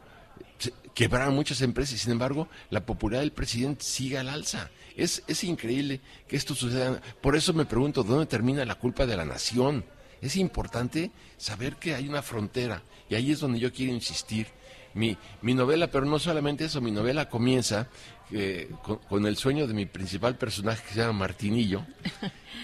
[0.94, 4.70] quebraron muchas empresas y sin embargo la popularidad del presidente sigue al alza.
[4.96, 7.00] Es, es increíble que esto suceda.
[7.22, 9.84] Por eso me pregunto, ¿dónde termina la culpa de la nación?
[10.20, 14.48] Es importante saber que hay una frontera y ahí es donde yo quiero insistir.
[14.92, 17.86] Mi, mi novela, pero no solamente eso, mi novela comienza
[18.32, 18.68] eh,
[19.08, 21.86] con, el sueño de mi principal personaje que se llama Martinillo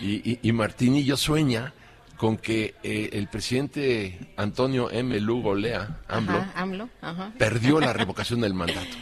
[0.02, 1.72] y Martinillo sueña
[2.16, 5.18] con que eh, el presidente Antonio M.
[5.20, 7.32] Lugo Lea, AMLO, Ajá, AMLO, ajá.
[7.38, 8.96] perdió la revocación del mandato.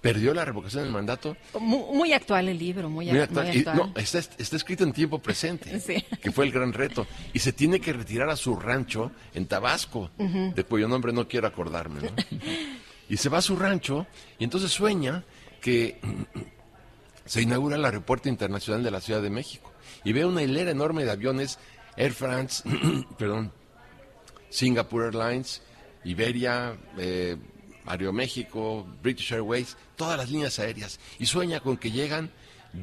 [0.00, 1.36] Perdió la revocación del mandato.
[1.58, 3.46] Muy, muy actual el libro, muy, Muy ac- actual.
[3.48, 3.76] muy Y, actual.
[3.76, 6.04] no, está, está escrito en tiempo presente, Sí.
[6.20, 7.06] que fue el gran reto.
[7.32, 11.46] Y se tiene que retirar a su rancho en Tabasco, de cuyo nombre no quiero
[11.48, 12.00] acordarme.
[12.02, 12.08] ¿no?
[13.08, 14.06] y se va a su rancho
[14.38, 15.24] y entonces sueña
[15.60, 15.98] que
[17.24, 19.70] se inaugura el Aeropuerto Internacional de la Ciudad de México
[20.04, 21.58] y ve una hilera enorme de aviones
[21.96, 22.62] Air France,
[23.18, 23.52] perdón,
[24.48, 25.62] Singapore Airlines,
[26.04, 27.36] Iberia, eh,
[27.86, 31.00] Aeroméxico, British Airways, todas las líneas aéreas.
[31.18, 32.30] Y sueña con que llegan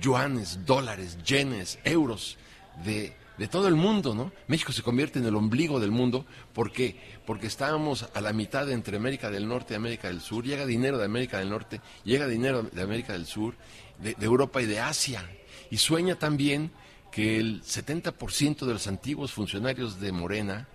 [0.01, 2.37] yuanes, dólares, yenes, euros
[2.83, 4.31] de, de todo el mundo, ¿no?
[4.47, 6.25] México se convierte en el ombligo del mundo.
[6.53, 6.97] Porque
[7.29, 10.97] porque estábamos a la mitad entre América del Norte y América del Sur, llega dinero
[10.97, 13.53] de América del Norte, llega dinero de América del Sur,
[13.99, 15.29] de, de Europa y de Asia.
[15.69, 16.71] Y sueña también
[17.11, 20.67] que el 70% de los antiguos funcionarios de Morena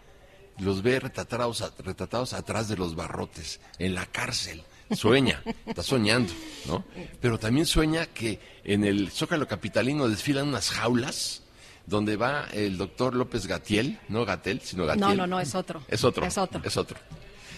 [0.59, 4.63] los ve retratados, retratados atrás de los barrotes, en la cárcel.
[4.93, 6.33] Sueña, está soñando,
[6.67, 6.85] ¿no?
[7.21, 11.43] Pero también sueña que en el Zócalo Capitalino desfilan unas jaulas
[11.87, 15.01] donde va el doctor López Gatiel, no Gatel, sino Gatiel.
[15.09, 15.83] No, no, no, es otro.
[15.89, 16.25] Es otro.
[16.27, 16.61] Es otro.
[16.65, 16.99] Es otro.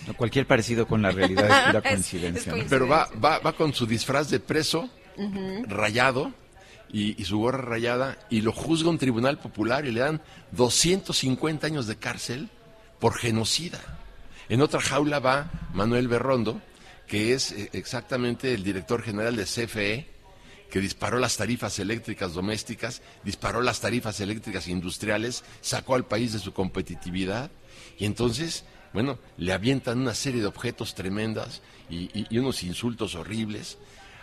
[0.06, 2.54] No, Cualquier parecido con la realidad es pura Es- coincidencia.
[2.68, 4.88] Pero va, va, va con su disfraz de preso,
[5.66, 6.32] rayado,
[6.92, 10.22] y, su gorra rayada, y lo juzga un tribunal popular y le dan
[10.52, 12.48] 250 años de cárcel
[13.00, 13.80] por genocida.
[14.48, 16.60] En otra jaula va Manuel Berrondo,
[17.06, 20.06] que es eh, exactamente el director general de CFE,
[20.70, 26.38] que disparó las tarifas eléctricas domésticas, disparó las tarifas eléctricas industriales, sacó al país de
[26.38, 27.50] su competitividad
[27.98, 33.78] y entonces, bueno, le avientan una serie de objetos tremendas y unos insultos horribles,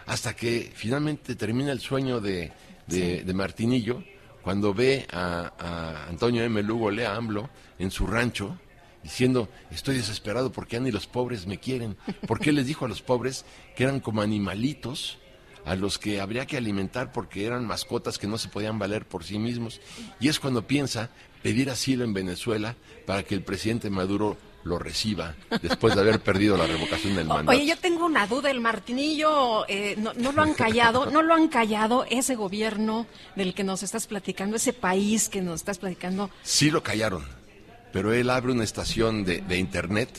[0.05, 2.51] hasta que finalmente termina el sueño de,
[2.87, 4.03] de- de Martinillo
[4.41, 6.61] cuando ve a, a Antonio M.
[6.63, 7.49] Lugo Lea AMLO
[7.79, 8.59] en su rancho
[9.03, 11.97] diciendo, estoy desesperado porque ya ni los pobres me quieren.
[12.27, 13.45] Porque él les dijo a los pobres
[13.75, 15.17] que eran como animalitos
[15.65, 19.23] a los que habría que alimentar porque eran mascotas que no se podían valer por
[19.23, 19.79] sí mismos.
[20.19, 21.09] Y es cuando piensa
[21.41, 22.75] pedir asilo en Venezuela
[23.05, 27.51] para que el presidente Maduro lo reciba después de haber perdido la revocación del mandato.
[27.57, 31.33] Oye, yo tengo una duda, el Martinillo, eh, no, no lo han callado, no lo
[31.33, 36.29] han callado ese gobierno del que nos estás platicando, ese país que nos estás platicando.
[36.43, 37.25] Sí lo callaron,
[37.91, 40.09] pero él abre una estación de, de internet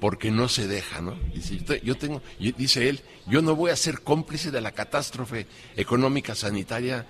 [0.00, 1.18] porque no se deja, ¿no?
[1.34, 4.72] Dice, yo te- yo tengo, dice él, yo no voy a ser cómplice de la
[4.72, 7.06] catástrofe económica, sanitaria,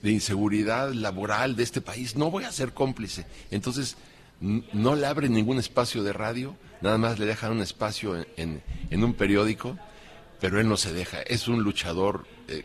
[0.00, 3.26] de inseguridad laboral de este país, no voy a ser cómplice.
[3.50, 3.96] Entonces,
[4.42, 8.62] no le abre ningún espacio de radio, nada más le dejan un espacio en, en-
[8.90, 9.78] en un periódico,
[10.40, 12.64] pero él no se deja, es un luchador eh,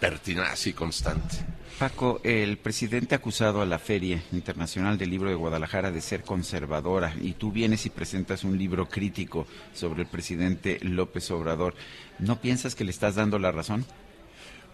[0.00, 1.36] pertinaz y constante.
[1.78, 6.22] Paco, el presidente ha acusado a la Feria Internacional del Libro de Guadalajara de ser
[6.22, 11.74] conservadora y tú vienes y presentas un libro crítico sobre el presidente López Obrador.
[12.18, 13.84] ¿No piensas que le estás dando la razón?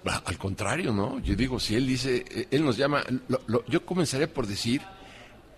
[0.05, 1.19] Bah, Al contrario, ¿no?
[1.21, 4.83] Yo digo, si él dice, eh, él nos llama, lo- lo- yo comenzaría por decir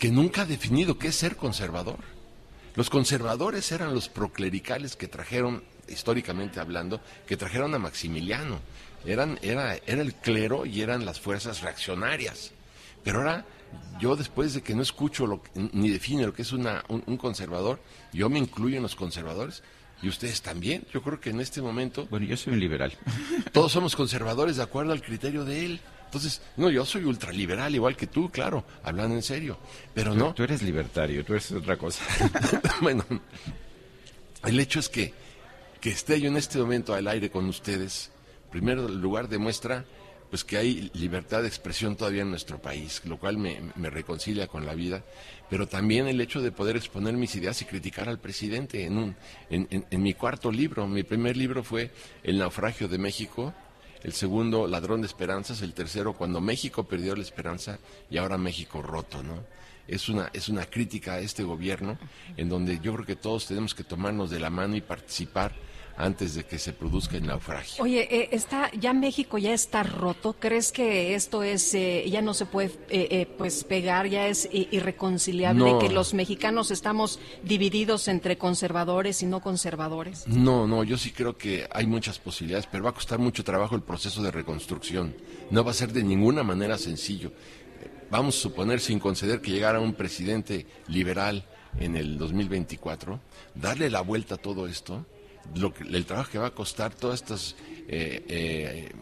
[0.00, 1.98] que nunca ha definido qué es ser conservador.
[2.74, 8.60] Los conservadores eran los proclericales que trajeron, históricamente hablando, que trajeron a Maximiliano.
[9.04, 12.52] Eran, era, era el clero y eran las fuerzas reaccionarias.
[13.04, 13.44] Pero ahora,
[14.00, 17.18] yo después de que no escucho lo, ni define lo que es una, un, un
[17.18, 17.78] conservador,
[18.12, 19.62] yo me incluyo en los conservadores.
[20.02, 20.86] Y ustedes también.
[20.94, 22.06] Yo creo que en este momento...
[22.06, 22.96] Bueno, yo soy un liberal.
[23.52, 25.80] Todos somos conservadores de acuerdo al criterio de él.
[26.10, 29.56] Entonces, no, yo soy ultraliberal, igual que tú, claro, hablando en serio.
[29.94, 30.34] Pero no.
[30.34, 32.02] Tú eres libertario, tú eres otra cosa.
[32.82, 33.04] bueno,
[34.44, 35.14] el hecho es que,
[35.80, 38.10] que esté yo en este momento al aire con ustedes,
[38.46, 39.84] en primer lugar demuestra
[40.30, 44.46] pues que hay libertad de expresión todavía en nuestro país, lo cual me, me reconcilia
[44.48, 45.04] con la vida,
[45.48, 49.16] pero también el hecho de poder exponer mis ideas y criticar al presidente en, un,
[49.48, 50.86] en, en- en mi cuarto libro.
[50.86, 51.90] Mi primer libro fue
[52.22, 53.52] El naufragio de México,
[54.02, 57.78] el segundo Ladrón de Esperanzas, el tercero Cuando México perdió la esperanza
[58.10, 59.44] y ahora México roto, ¿no?
[59.86, 61.98] Es una, es una crítica a este gobierno
[62.36, 65.52] en donde yo creo que todos tenemos que tomarnos de la mano y participar
[66.04, 67.82] antes de que se produzca el naufragio.
[67.84, 70.34] Oye, eh, está, ya México ya está roto.
[70.38, 74.48] ¿Crees que esto es, eh, ya no se puede, eh, eh, pues pegar, ya es
[74.52, 75.78] irreconciliable No.
[75.78, 80.26] que los mexicanos estamos divididos entre conservadores y no conservadores?
[80.26, 83.74] No, no, yo sí creo que hay muchas posibilidades, pero va a costar mucho trabajo
[83.76, 85.14] el proceso de reconstrucción.
[85.50, 87.32] No va a ser de ninguna manera sencillo.
[88.10, 91.44] Vamos a suponer, sin conceder que llegara un presidente liberal
[91.78, 93.20] en el 2024,
[93.54, 95.06] darle la vuelta a todo esto,
[95.54, 97.56] lo que, el trabajo que va a costar todas estas
[97.88, 98.92] eh, eh,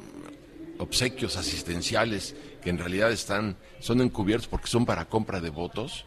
[0.78, 6.04] obsequios asistenciales que en realidad están son encubiertos porque son para compra de votos.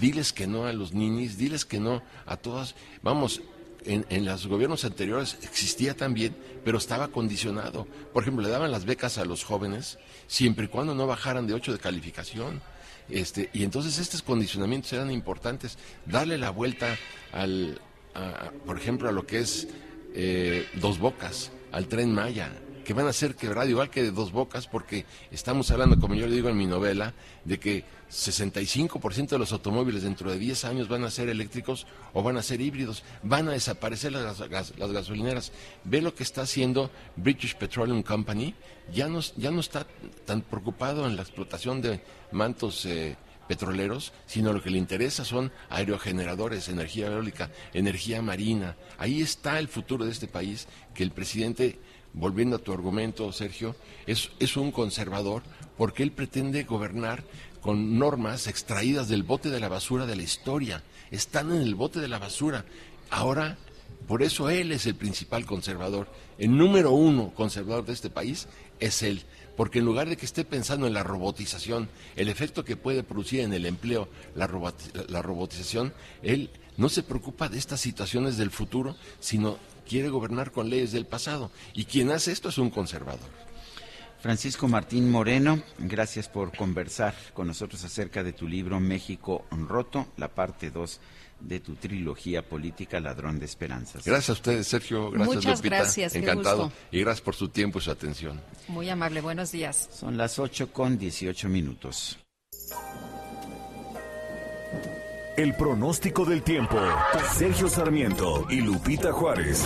[0.00, 2.74] Diles que no a los ninis, diles que no a todas.
[3.02, 3.40] Vamos,
[3.84, 7.86] en, en los gobiernos anteriores existía también, pero estaba condicionado.
[8.12, 11.54] Por ejemplo, le daban las becas a los jóvenes siempre y cuando no bajaran de
[11.54, 12.60] 8 de calificación.
[13.08, 15.78] Este, y entonces estos condicionamientos eran importantes.
[16.06, 16.96] Darle la vuelta
[17.32, 17.80] al,
[18.16, 19.68] a- por ejemplo, a lo que es
[20.14, 22.50] eh, Dos Bocas, al tren Maya,
[22.84, 26.28] que van a ser quebradas igual que de dos bocas, porque estamos hablando, como yo
[26.28, 27.14] le digo en mi novela,
[27.44, 32.22] de que 65% de los automóviles dentro de 10 años van a ser eléctricos o
[32.22, 35.50] van a ser híbridos, van a desaparecer las, las gasolineras.
[35.82, 38.54] Ve lo que está haciendo British Petroleum Company,
[38.94, 39.84] ya no, ya no está
[40.24, 42.00] tan preocupado en la explotación de
[42.30, 43.16] mantos eh,
[43.46, 48.76] petroleros, sino lo que le interesa son aerogeneradores, energía eólica, energía marina.
[48.98, 51.78] Ahí está el futuro de este país, que el presidente,
[52.12, 55.42] volviendo a tu argumento, Sergio, es, es un conservador
[55.76, 57.24] porque él pretende gobernar
[57.60, 60.82] con normas extraídas del bote de la basura de la historia.
[61.10, 62.64] Están en el bote de la basura.
[63.10, 63.58] Ahora,
[64.06, 66.08] por eso él es el principal conservador.
[66.38, 68.46] El número uno conservador de este país
[68.78, 69.22] es él.
[69.56, 73.40] Porque en lugar de que esté pensando en la robotización, el efecto que puede producir
[73.40, 78.50] en el empleo la, roboti- la robotización, él no se preocupa de estas situaciones del
[78.50, 79.58] futuro, sino
[79.88, 81.50] quiere gobernar con leyes del pasado.
[81.72, 83.30] Y quien hace esto es un conservador.
[84.20, 90.28] Francisco Martín Moreno, gracias por conversar con nosotros acerca de tu libro México Roto, la
[90.28, 91.00] parte 2
[91.40, 94.04] de tu trilogía política Ladrón de Esperanzas.
[94.04, 95.10] Gracias a ustedes, Sergio.
[95.10, 95.76] Gracias, Muchas Lupita.
[95.76, 96.64] gracias, Encantado.
[96.64, 96.78] gusto.
[96.90, 98.40] Y gracias por su tiempo y su atención.
[98.68, 99.88] Muy amable, buenos días.
[99.92, 102.18] Son las 8 con 18 minutos.
[105.36, 106.78] El pronóstico del tiempo.
[107.36, 109.64] Sergio Sarmiento y Lupita Juárez.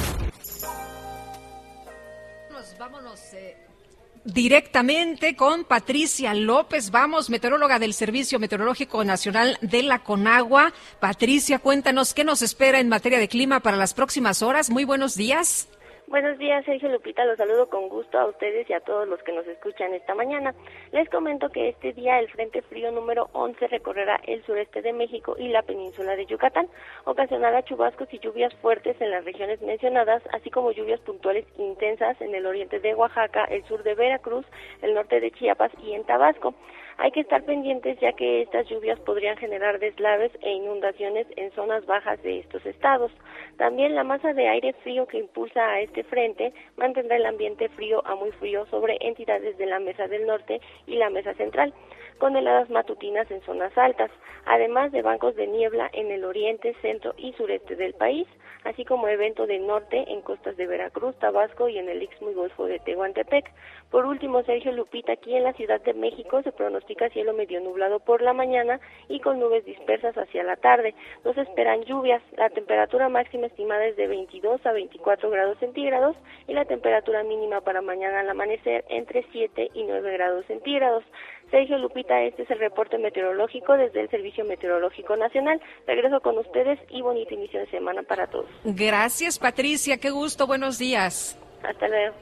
[4.24, 6.90] Directamente con Patricia López.
[6.90, 10.72] Vamos, meteoróloga del Servicio Meteorológico Nacional de la Conagua.
[11.00, 14.70] Patricia, cuéntanos qué nos espera en materia de clima para las próximas horas.
[14.70, 15.68] Muy buenos días.
[16.10, 17.24] Buenos días, Sergio Lupita.
[17.24, 20.56] Los saludo con gusto a ustedes y a todos los que nos escuchan esta mañana.
[20.90, 25.36] Les comento que este día el Frente Frío número 11 recorrerá el sureste de México
[25.38, 26.66] y la península de Yucatán.
[27.04, 32.34] Ocasionará chubascos y lluvias fuertes en las regiones mencionadas, así como lluvias puntuales intensas en
[32.34, 34.44] el oriente de Oaxaca, el sur de Veracruz,
[34.82, 36.54] el norte de Chiapas y en Tabasco.
[37.02, 41.86] Hay que estar pendientes ya que estas lluvias podrían generar deslaves e inundaciones en zonas
[41.86, 43.10] bajas de estos estados.
[43.56, 48.06] También la masa de aire frío que impulsa a este frente mantendrá el ambiente frío
[48.06, 51.72] a muy frío sobre entidades de la Mesa del Norte y la Mesa Central,
[52.20, 54.10] con heladas matutinas en zonas altas,
[54.44, 58.28] además de bancos de niebla en el oriente, centro y sureste del país,
[58.64, 62.34] así como evento de norte en costas de Veracruz, Tabasco y en el Istmo y
[62.34, 63.50] Golfo de Tehuantepec.
[63.90, 68.00] Por último, Sergio Lupita, aquí en la Ciudad de México se pronostica cielo medio nublado
[68.00, 70.94] por la mañana y con nubes dispersas hacia la tarde.
[71.24, 72.22] No se esperan lluvias.
[72.36, 76.16] La temperatura máxima estimada es de 22 a 24 grados centígrados
[76.46, 81.02] y la temperatura mínima para mañana al amanecer entre 7 y 9 grados centígrados.
[81.50, 85.60] Sergio Lupita, este es el reporte meteorológico desde el Servicio Meteorológico Nacional.
[85.86, 88.46] Regreso con ustedes y bonito inicio de semana para todos.
[88.64, 89.98] Gracias, Patricia.
[89.98, 90.46] Qué gusto.
[90.46, 91.38] Buenos días.
[91.62, 92.14] Hasta luego.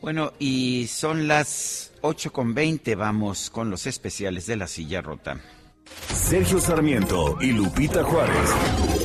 [0.00, 2.94] Bueno, y son las 8 con 20.
[2.94, 5.36] Vamos con los especiales de la silla rota.
[5.84, 8.99] Sergio Sarmiento y Lupita Juárez.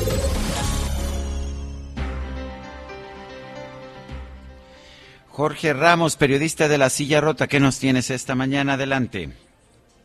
[5.36, 8.76] Jorge Ramos, periodista de la silla rota, ¿qué nos tienes esta mañana?
[8.76, 9.32] Adelante.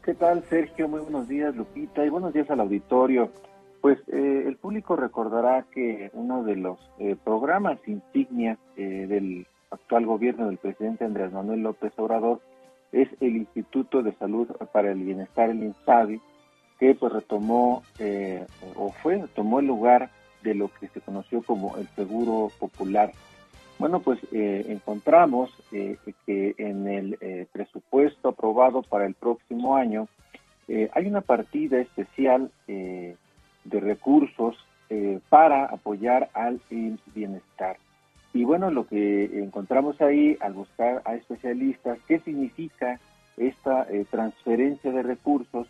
[0.04, 0.88] ¿Qué tal, Sergio?
[0.88, 3.30] Muy buenos días, Lupita, y buenos días al auditorio.
[3.80, 10.04] Pues eh, el público recordará que uno de los eh, programas insignia eh, del actual
[10.04, 12.40] gobierno del presidente Andrés Manuel López Obrador
[12.90, 16.20] es el Instituto de Salud para el Bienestar, el INSABI,
[16.80, 18.44] que pues retomó eh,
[18.74, 20.10] o fue, tomó el lugar
[20.42, 23.12] de lo que se conoció como el Seguro Popular.
[23.80, 25.96] Bueno, pues eh, encontramos eh,
[26.26, 30.06] que en el eh, presupuesto aprobado para el próximo año
[30.68, 34.56] eh, hay una partida especial de recursos
[35.30, 36.60] para apoyar al
[37.14, 37.78] Bienestar.
[38.34, 43.00] Y bueno, lo que encontramos ahí al buscar a especialistas, ¿qué significa
[43.36, 45.68] esta transferencia de recursos?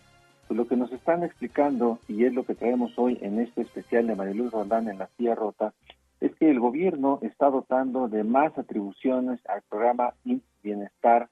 [0.49, 4.07] Pues lo que nos están explicando, y es lo que traemos hoy en este especial
[4.07, 5.73] de Mariluz Rondán en la silla rota,
[6.21, 10.15] es que el gobierno está dotando de más atribuciones al programa
[10.63, 11.29] Bienestar,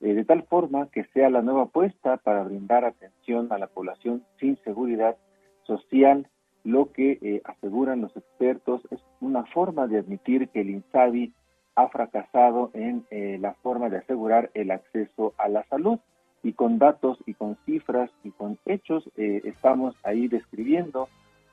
[0.00, 4.24] eh, de tal forma que sea la nueva apuesta para brindar atención a la población
[4.40, 5.16] sin seguridad
[5.62, 6.28] social,
[6.64, 11.32] lo que eh, aseguran los expertos es una forma de admitir que el INSABI
[11.76, 15.98] ha fracasado en eh, la forma de asegurar el acceso a la salud.
[16.44, 21.08] Y con datos y con cifras y con hechos estamos ahí describiendo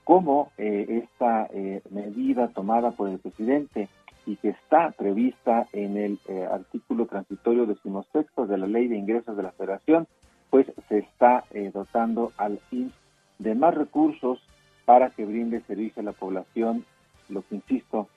[0.10, 3.90] cómo eh, esta eh, medida tomada por el presidente
[4.26, 9.38] y que está prevista en el eh, artículo transitorio decimosexto de la Ley de Ingresos
[9.38, 10.07] de la Federación,
[10.49, 11.44] pues se está
[11.76, 12.91] dotando al INS
[13.38, 14.41] de más recursos
[14.86, 16.86] para que brinde servicio a la población,
[17.30, 18.07] lo que insisto,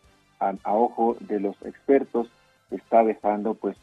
[0.41, 2.27] a, ojo de los expertos,
[2.71, 3.77] está dejando pues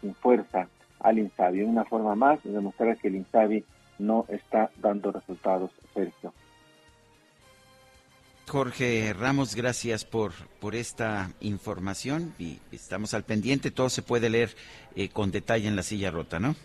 [0.00, 0.66] sin fuerza
[1.00, 1.60] al INSABI.
[1.64, 3.66] Una forma más de demostrar que el INSABI
[3.98, 6.32] no está dando resultados, Sergio.
[8.50, 13.70] Jorge Ramos, gracias por, por esta información y estamos al pendiente.
[13.70, 14.50] Todo se puede leer
[14.96, 16.56] eh, con detalle en la silla rota, ¿no?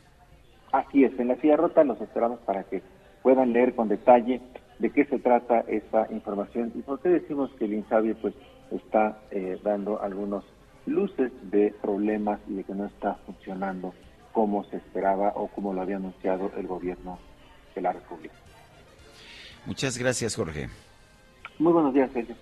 [0.72, 2.82] Así es, en la silla rota los esperamos para que
[3.22, 4.41] puedan leer con detalle
[4.80, 8.34] de qué se trata esta información y por qué decimos que el INSABI pues
[8.72, 10.44] está eh, dando algunos
[10.88, 13.94] luces de problemas y de que no está funcionando
[14.32, 17.20] como se esperaba o como lo había anunciado el gobierno
[17.76, 18.34] de la República.
[19.68, 20.68] Muchas gracias, Jorge.
[21.57, 22.36] Muy buenos días, Sergio.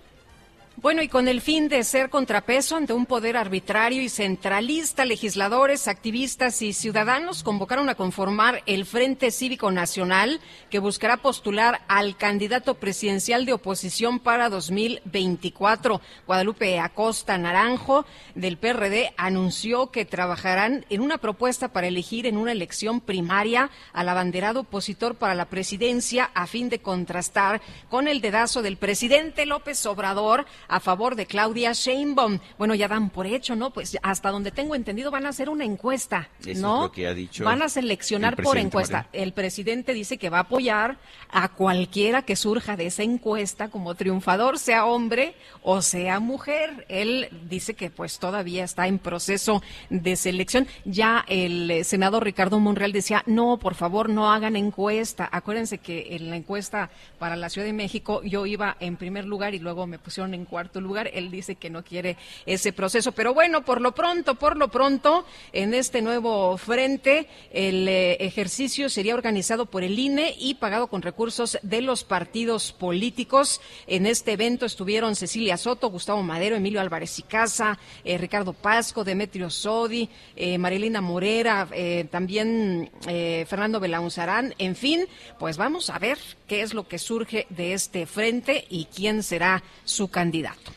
[0.76, 5.88] Bueno, y con el fin de ser contrapeso ante un poder arbitrario y centralista, legisladores,
[5.88, 10.41] activistas y ciudadanos convocaron a conformar el Frente Cívico Nacional
[10.72, 16.02] que buscará postular al candidato presidencial de oposición para 2024.
[16.26, 22.52] Guadalupe Acosta Naranjo del PRD anunció que trabajarán en una propuesta para elegir en una
[22.52, 28.64] elección primaria al abanderado opositor para la presidencia a fin de contrastar con el dedazo
[28.64, 32.40] del presidente López Obrador a favor de Claudia Sheinbaum.
[32.57, 33.72] Bueno, ya dan por hecho, ¿no?
[33.72, 36.76] Pues hasta donde tengo entendido van a hacer una encuesta, Eso ¿no?
[36.76, 39.07] es lo que ha dicho Van a seleccionar el por encuesta.
[39.14, 40.98] El presidente dice que va a apoyar
[41.30, 46.85] a cualquiera que surja de esa encuesta como triunfador, sea hombre o sea mujer.
[46.90, 50.68] Él dice que pues todavía está en proceso de selección.
[50.85, 55.27] Ya el eh, senador Ricardo Monreal decía, no, por favor, no hagan encuesta.
[55.31, 59.53] Acuérdense que en la encuesta para la Ciudad de México yo iba en primer lugar
[59.53, 61.09] y luego me pusieron en cuarto lugar.
[61.15, 62.15] Él dice que no quiere
[62.45, 63.11] ese proceso.
[63.11, 68.88] Pero bueno, por lo pronto, por lo pronto, en este nuevo frente, el eh, ejercicio
[68.88, 73.61] sería organizado por el INE y pagado con recursos de los partidos políticos.
[73.88, 79.03] En este evento estuvieron Cecilia Soto, Gustavo Madero, Emilio Álvarez y Casa, eh, Ricardo Pasco,
[79.03, 84.53] Demetrio Sodi, eh, Marilina Morera, eh, también eh, Fernando Belaunzarán.
[84.59, 85.05] En fin,
[85.39, 86.19] pues vamos a ver
[86.53, 90.71] qué es lo que surge de este frente y quién será su candidato.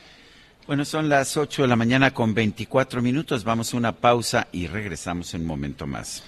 [0.66, 3.44] Bueno, son las 8 de la mañana con 24 minutos.
[3.44, 6.24] Vamos a una pausa y regresamos en un momento más.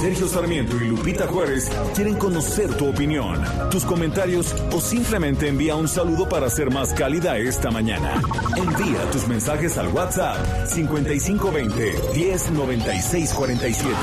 [0.00, 5.88] Sergio Sarmiento y Lupita Juárez quieren conocer tu opinión, tus comentarios o simplemente envía un
[5.88, 8.22] saludo para ser más cálida esta mañana.
[8.56, 13.96] Envía tus mensajes al WhatsApp 5520 109647.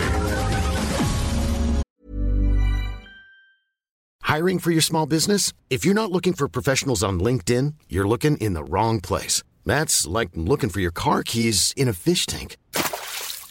[4.24, 5.54] Hiring for your small business?
[5.70, 9.44] If you're not looking for professionals on LinkedIn, you're looking in the wrong place.
[9.66, 12.58] That's like looking for your car keys in a fish tank.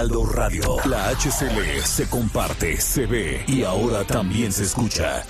[0.00, 0.76] Heraldo Radio.
[0.86, 5.22] La HCL se comparte, se ve y ahora también se escucha.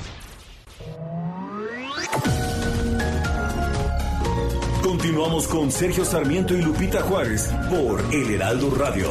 [4.80, 9.10] Continuamos con Sergio Sarmiento y Lupita Juárez por El Heraldo Radio.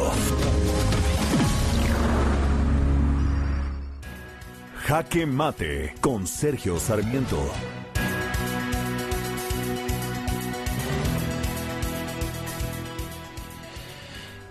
[4.86, 7.38] Jaque Mate con Sergio Sarmiento.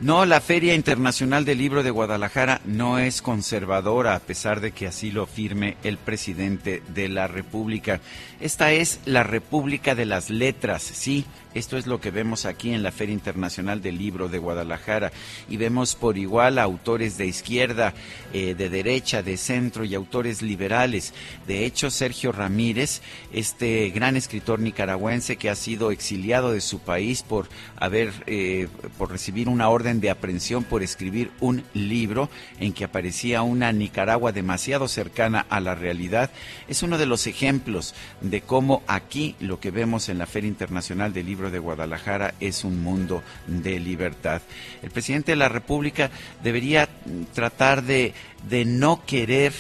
[0.01, 4.87] No, la Feria Internacional del Libro de Guadalajara no es conservadora, a pesar de que
[4.87, 8.01] así lo firme el presidente de la República.
[8.39, 12.83] Esta es la República de las Letras, sí, esto es lo que vemos aquí en
[12.83, 15.13] la Feria Internacional del Libro de Guadalajara.
[15.49, 17.95] Y vemos por igual a autores de izquierda,
[18.33, 21.15] eh, de derecha, de centro y autores liberales.
[21.47, 23.01] De hecho, Sergio Ramírez,
[23.33, 29.11] este gran escritor nicaragüense que ha sido exiliado de su país por haber, eh, por
[29.11, 32.29] recibir una orden de aprehensión por escribir un libro
[32.61, 36.31] en que aparecía una Nicaragua demasiado cercana a la realidad,
[36.69, 41.13] es uno de los ejemplos de cómo aquí lo que vemos en la Feria Internacional
[41.13, 44.43] del Libro de Guadalajara es un mundo de libertad.
[44.83, 46.11] El presidente de la República
[46.43, 46.89] debería
[47.35, 48.15] tratar de,
[48.49, 49.53] de no querer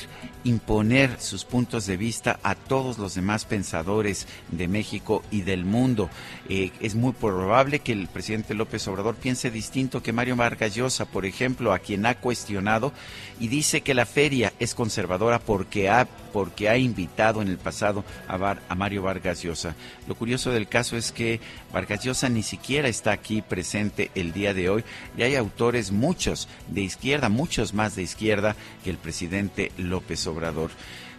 [0.44, 6.08] imponer sus puntos de vista a todos los demás pensadores de México y del mundo.
[6.50, 11.04] Eh, es muy probable que el presidente López Obrador piense distinto que Mario Vargas Llosa,
[11.04, 12.94] por ejemplo, a quien ha cuestionado
[13.38, 18.02] y dice que la feria es conservadora porque ha, porque ha invitado en el pasado
[18.26, 19.74] a, a Mario Vargas Llosa.
[20.06, 21.38] Lo curioso del caso es que
[21.70, 24.84] Vargas Llosa ni siquiera está aquí presente el día de hoy
[25.18, 30.70] y hay autores, muchos de izquierda, muchos más de izquierda que el presidente López Obrador.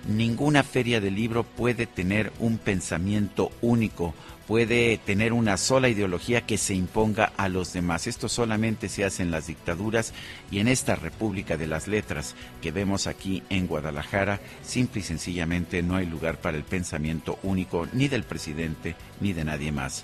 [0.07, 4.14] Ninguna feria de libro puede tener un pensamiento único,
[4.49, 8.07] puede tener una sola ideología que se imponga a los demás.
[8.07, 10.11] Esto solamente se hace en las dictaduras
[10.49, 15.84] y en esta República de las Letras que vemos aquí en Guadalajara, simple y sencillamente
[15.84, 20.03] no hay lugar para el pensamiento único ni del presidente ni de nadie más.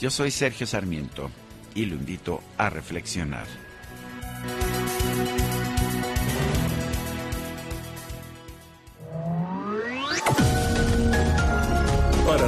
[0.00, 1.28] Yo soy Sergio Sarmiento
[1.74, 3.48] y lo invito a reflexionar.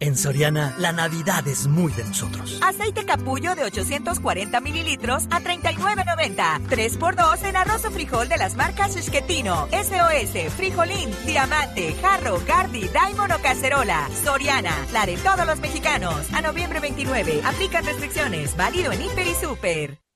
[0.00, 2.60] En Soriana, la Navidad es muy de nosotros.
[2.62, 6.68] Aceite capullo de 840 mililitros a 39.90.
[6.68, 13.32] 3x2 en arroz o frijol de las marcas Esquetino, SOS, Frijolín, Diamante, Jarro, Gardi, Daimon
[13.32, 14.08] o Cacerola.
[14.22, 16.32] Soriana, la de todos los mexicanos.
[16.32, 17.42] A noviembre 29.
[17.44, 18.56] Aplican restricciones.
[18.56, 20.07] Válido en Hiper y Super.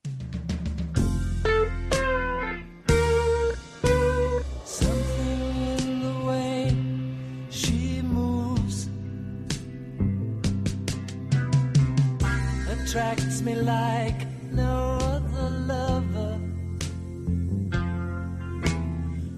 [12.93, 16.39] Attracts me like no other lover.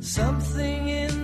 [0.01, 1.14] Something in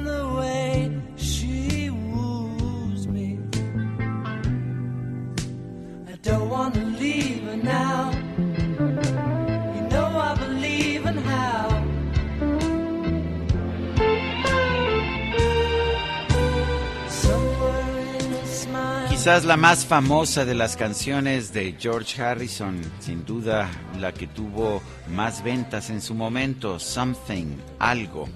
[19.21, 23.69] Quizás la más famosa de las canciones de George Harrison, sin duda
[23.99, 24.81] la que tuvo
[25.13, 28.27] más ventas en su momento, Something, algo.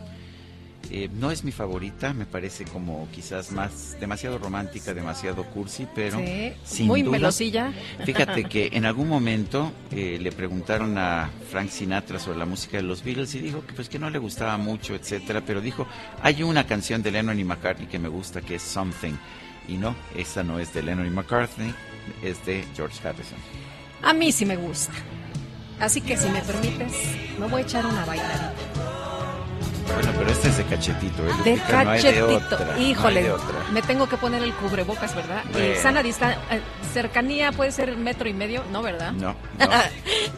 [0.92, 6.20] Eh, no es mi favorita, me parece como quizás más demasiado romántica, demasiado cursi, pero
[6.20, 7.74] Sí, sin muy duda- melosilla.
[8.06, 12.84] Fíjate que en algún momento eh, le preguntaron a Frank Sinatra sobre la música de
[12.84, 15.88] los Beatles y dijo que pues que no le gustaba mucho, etcétera, pero dijo
[16.22, 19.14] hay una canción de Lennon y McCartney que me gusta que es Something
[19.68, 21.74] y no, esa no es de Lennon y McCartney,
[22.24, 23.38] es de George Harrison.
[24.02, 24.94] A mí sí me gusta.
[25.80, 26.94] Así que si me permites,
[27.40, 29.15] me voy a echar una bailadita.
[29.94, 31.32] Bueno, pero este es de cachetito, ¿eh?
[31.44, 31.84] De Lupita?
[31.84, 32.56] No hay de cachetito.
[32.56, 33.64] otra, no Híjole, de otra.
[33.72, 35.44] me tengo que poner el cubrebocas, ¿verdad?
[35.48, 35.82] Eh, Bueno.
[35.82, 36.42] sana distancia,
[36.94, 39.12] cercanía puede ser metro y medio, ¿no, verdad?
[39.14, 39.36] No,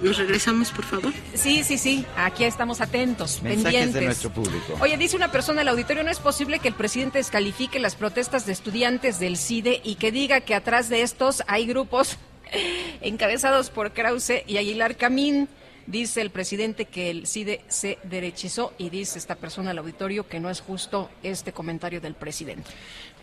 [0.01, 1.13] ¿Nos regresamos, por favor?
[1.33, 2.05] Sí, sí, sí.
[2.17, 3.93] Aquí estamos atentos, Mensajes pendientes.
[3.93, 4.73] de nuestro público.
[4.81, 8.45] Oye, dice una persona al auditorio, no es posible que el presidente descalifique las protestas
[8.45, 12.17] de estudiantes del CIDE y que diga que atrás de estos hay grupos
[13.01, 15.47] encabezados por Krause y Aguilar Camín.
[15.87, 20.41] Dice el presidente que el CIDE se derechizó y dice esta persona al auditorio que
[20.41, 22.69] no es justo este comentario del presidente.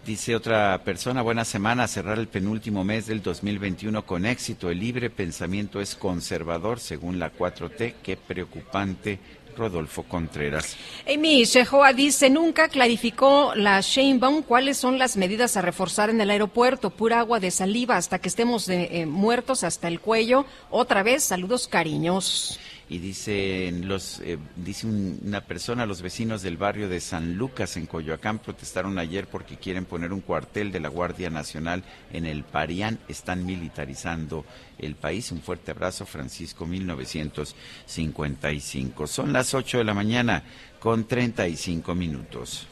[0.06, 4.70] Dice otra persona, buena semana, cerrar el penúltimo mes del 2021 con éxito.
[4.70, 7.94] El libre pensamiento es conservador según la 4T.
[8.02, 9.18] Qué preocupante,
[9.56, 10.76] Rodolfo Contreras.
[11.08, 16.30] Amy Shehoa dice, nunca clarificó la Sheinbaum cuáles son las medidas a reforzar en el
[16.30, 16.90] aeropuerto.
[16.90, 20.44] Pura agua de saliva hasta que estemos eh, eh, muertos hasta el cuello.
[20.70, 22.53] Otra vez, saludos cariñosos.
[22.88, 27.78] Y dice, los, eh, dice un- una persona, los vecinos del barrio de San Lucas
[27.78, 31.82] en Coyoacán protestaron ayer porque quieren poner un cuartel de la Guardia Nacional
[32.12, 32.98] en el Parián.
[33.08, 34.44] Están militarizando
[34.78, 35.32] el país.
[35.32, 39.06] Un fuerte abrazo, Francisco, 1955.
[39.06, 40.42] Son las 8 de la mañana
[40.78, 42.66] con 35 minutos.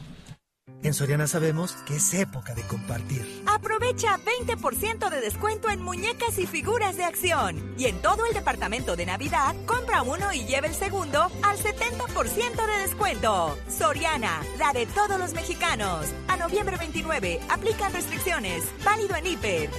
[0.83, 3.43] En Soriana sabemos que es época de compartir.
[3.47, 7.75] Aprovecha 20% de descuento en muñecas y figuras de acción.
[7.79, 12.67] Y en todo el departamento de Navidad, compra uno y lleva el segundo al 70%
[12.67, 13.57] de descuento.
[13.69, 16.07] Soriana, la de todos los mexicanos.
[16.27, 18.65] A noviembre 29, aplican restricciones.
[18.85, 19.71] Válido en Hiper.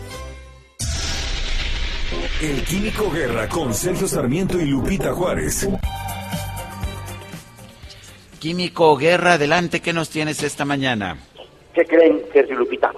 [2.42, 5.68] El Químico Guerra con Sergio Sarmiento y Lupita Juárez.
[8.44, 11.16] Químico Guerra, adelante, ¿qué nos tienes esta mañana?
[11.74, 12.92] ¿Qué creen, Sergio Lupita?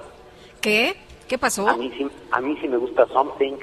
[0.60, 0.96] ¿Qué?
[1.28, 1.70] ¿Qué pasó?
[1.70, 3.54] A mí sí, a mí sí me gusta Something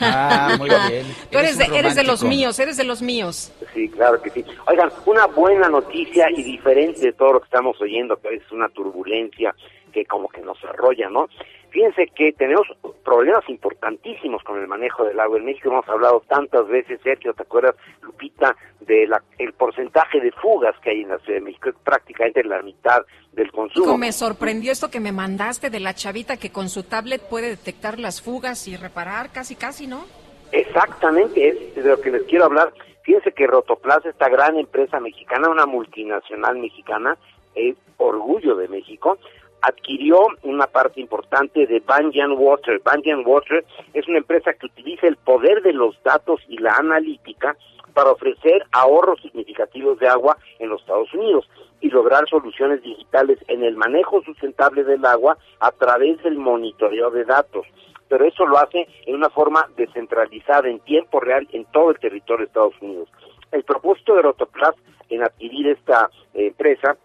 [0.00, 1.04] Ah, muy bien.
[1.30, 3.52] Tú eres, de, un eres de los míos, eres de los míos.
[3.74, 4.42] Sí, claro que sí.
[4.68, 8.70] Oigan, una buena noticia y diferente de todo lo que estamos oyendo, que es una
[8.70, 9.54] turbulencia
[9.92, 11.28] que como que nos arrolla, ¿no?
[11.76, 12.66] Fíjense que tenemos
[13.04, 15.36] problemas importantísimos con el manejo del agua.
[15.36, 20.74] En México hemos hablado tantas veces, Sergio, ¿te acuerdas, Lupita, del el porcentaje de fugas
[20.80, 21.68] que hay en la Ciudad de México?
[21.68, 23.84] Es prácticamente la mitad del consumo.
[23.84, 27.48] Hijo, me sorprendió esto que me mandaste de la chavita que con su tablet puede
[27.48, 30.06] detectar las fugas y reparar casi, casi, ¿no?
[30.52, 32.72] Exactamente, es de lo que les quiero hablar.
[33.02, 37.18] Fíjense que Rotoplas, esta gran empresa mexicana, una multinacional mexicana,
[37.54, 39.18] es orgullo de México,
[39.66, 42.80] adquirió una parte importante de Banyan Water.
[42.84, 43.64] Banyan Water
[43.94, 47.56] es una empresa que utiliza el poder de los datos y la analítica
[47.92, 51.48] para ofrecer ahorros significativos de agua en los Estados Unidos
[51.80, 57.24] y lograr soluciones digitales en el manejo sustentable del agua a través del monitoreo de
[57.24, 57.66] datos
[58.08, 62.44] pero eso lo hace en una forma descentralizada, en tiempo real, en todo el territorio
[62.44, 63.08] de Estados Unidos.
[63.50, 64.76] El propósito de Rotoplas
[65.08, 66.96] en adquirir esta eh, empresa,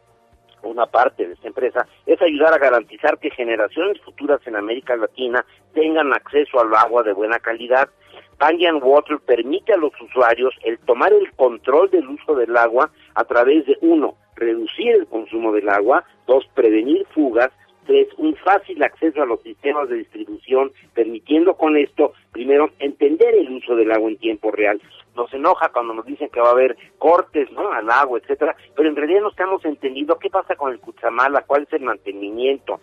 [0.63, 5.45] una parte de esta empresa, es ayudar a garantizar que generaciones futuras en América Latina
[5.73, 7.89] tengan acceso al agua de buena calidad.
[8.37, 13.23] Banyan Water permite a los usuarios el tomar el control del uso del agua a
[13.23, 17.49] través de, uno, reducir el consumo del agua, dos, prevenir fugas,
[17.85, 23.51] Tres, un fácil acceso a los sistemas de distribución, permitiendo con esto, primero, entender el
[23.51, 24.81] uso del agua en tiempo real.
[25.15, 27.71] Nos enoja cuando nos dicen que va a haber cortes ¿no?
[27.71, 31.63] al agua, etcétera, pero en realidad no estamos entendiendo qué pasa con el Cuchamala, cuál
[31.63, 32.79] es el mantenimiento,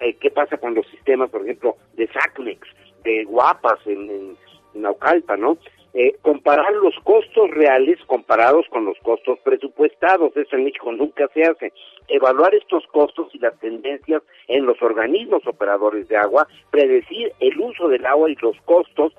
[0.00, 2.68] eh, qué pasa con los sistemas, por ejemplo, de SACMEX,
[3.04, 5.56] de Guapas en, en Naucalpa, ¿no?
[5.92, 10.36] Eh, comparar los costos reales comparados con los costos presupuestados.
[10.36, 11.72] Eso en México nunca se hace.
[12.06, 17.88] Evaluar estos costos y las tendencias en los organismos operadores de agua, predecir el uso
[17.88, 19.12] del agua y los costos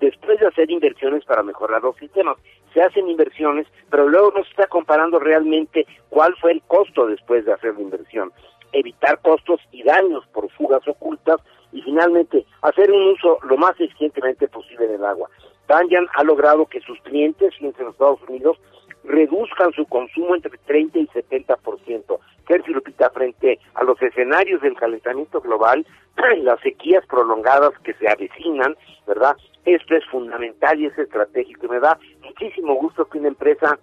[0.00, 2.36] después de hacer inversiones para mejorar los sistemas.
[2.74, 7.44] Se hacen inversiones, pero luego no se está comparando realmente cuál fue el costo después
[7.44, 8.32] de hacer la inversión.
[8.72, 11.40] Evitar costos y daños por fugas ocultas
[11.72, 15.30] y finalmente hacer un uso lo más eficientemente posible del agua.
[15.68, 18.58] Banyan ha logrado que sus clientes, fíjense en los Estados Unidos,
[19.04, 22.18] reduzcan su consumo entre 30 y 70%.
[22.46, 25.86] Sergio Lupita, frente a los escenarios del calentamiento global,
[26.42, 28.76] las sequías prolongadas que se avecinan,
[29.06, 29.36] ¿verdad?
[29.64, 31.66] Esto es fundamental y es estratégico.
[31.66, 33.78] Y me da muchísimo gusto que una empresa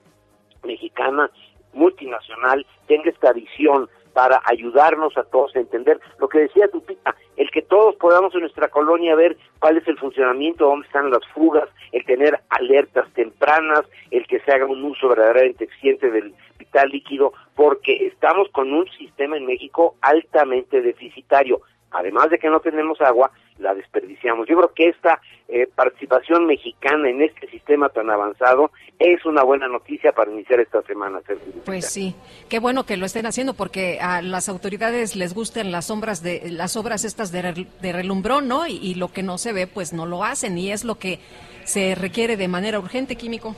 [0.64, 1.30] mexicana
[1.74, 7.50] multinacional tenga esta visión para ayudarnos a todos a entender lo que decía Lupita, el
[7.52, 11.68] que todos podamos en nuestra colonia ver cuál es el funcionamiento, dónde están las fugas,
[11.92, 17.34] el tener alertas tempranas, el que se haga un uso verdaderamente eficiente del vital líquido,
[17.56, 21.62] porque estamos con un sistema en México altamente deficitario.
[21.94, 24.48] Además de que no tenemos agua, la desperdiciamos.
[24.48, 29.68] Yo creo que esta eh, participación mexicana en este sistema tan avanzado es una buena
[29.68, 31.22] noticia para iniciar esta semana.
[31.66, 32.16] Pues sí,
[32.50, 36.50] qué bueno que lo estén haciendo porque a las autoridades les gustan las sombras de
[36.52, 38.66] las obras estas de, rel- de relumbrón, ¿no?
[38.68, 41.20] Y, y lo que no se ve, pues no lo hacen y es lo que
[41.64, 43.56] se requiere de manera urgente, químico.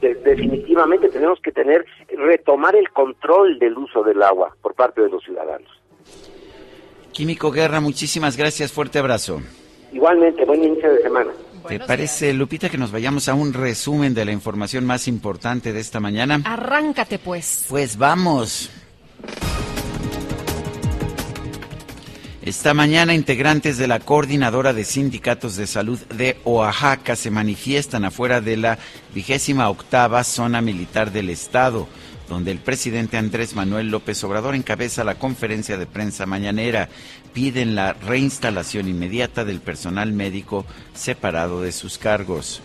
[0.00, 5.08] De- definitivamente tenemos que tener, retomar el control del uso del agua por parte de
[5.08, 5.70] los ciudadanos.
[7.16, 9.40] Químico Guerra, muchísimas gracias, fuerte abrazo.
[9.90, 11.30] Igualmente, buen inicio de semana.
[11.66, 15.80] ¿Te parece, Lupita, que nos vayamos a un resumen de la información más importante de
[15.80, 16.42] esta mañana?
[16.44, 17.64] Arráncate, pues.
[17.70, 18.70] Pues vamos.
[22.42, 28.42] Esta mañana integrantes de la Coordinadora de Sindicatos de Salud de Oaxaca se manifiestan afuera
[28.42, 28.78] de la
[29.14, 31.88] vigésima octava zona militar del Estado,
[32.28, 36.88] donde el presidente Andrés Manuel López Obrador encabeza la conferencia de prensa mañanera.
[37.32, 42.62] Piden la reinstalación inmediata del personal médico separado de sus cargos.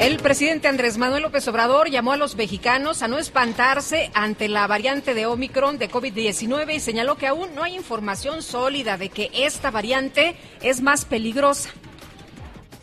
[0.00, 4.66] El presidente Andrés Manuel López Obrador llamó a los mexicanos a no espantarse ante la
[4.66, 9.30] variante de Omicron de COVID-19 y señaló que aún no hay información sólida de que
[9.34, 11.68] esta variante es más peligrosa.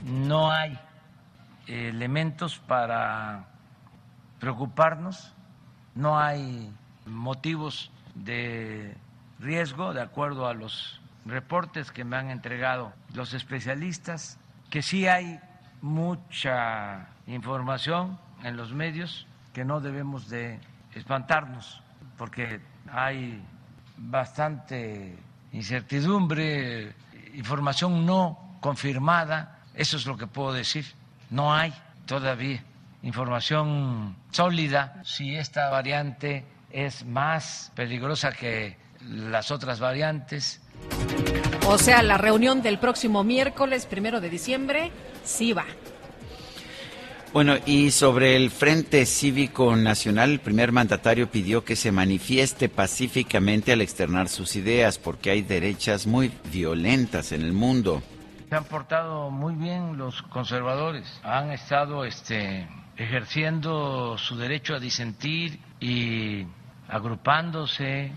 [0.04, 0.78] no hay
[1.66, 3.48] elementos para
[4.40, 5.34] preocuparnos,
[5.98, 6.72] no hay
[7.06, 8.96] motivos de
[9.40, 14.38] riesgo de acuerdo a los reportes que me han entregado los especialistas,
[14.70, 15.40] que sí hay
[15.82, 20.60] mucha información en los medios que no debemos de
[20.94, 21.82] espantarnos
[22.18, 22.60] porque
[22.92, 23.42] hay
[23.98, 25.18] bastante
[25.52, 26.94] incertidumbre,
[27.34, 30.86] información no confirmada, eso es lo que puedo decir.
[31.30, 31.74] No hay
[32.06, 32.62] todavía
[33.08, 40.62] información sólida si esta variante es más peligrosa que las otras variantes.
[41.66, 44.92] O sea, la reunión del próximo miércoles, primero de diciembre,
[45.24, 45.66] sí va.
[47.34, 53.72] Bueno, y sobre el Frente Cívico Nacional, el primer mandatario pidió que se manifieste pacíficamente
[53.72, 58.02] al externar sus ideas, porque hay derechas muy violentas en el mundo.
[58.50, 62.66] Se han portado muy bien los conservadores, han estado este,
[62.98, 66.46] ejerciendo su derecho a disentir y
[66.90, 68.12] agrupándose,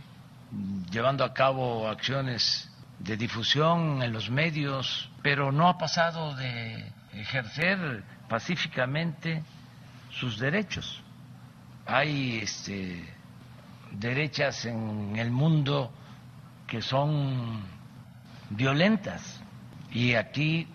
[0.91, 8.03] llevando a cabo acciones de difusión en los medios, pero no ha pasado de ejercer
[8.29, 9.43] pacíficamente
[10.11, 11.03] sus derechos.
[11.87, 13.05] Hay este,
[13.91, 15.93] derechas en el mundo
[16.67, 17.63] que son
[18.51, 19.41] violentas
[19.93, 20.69] y aquí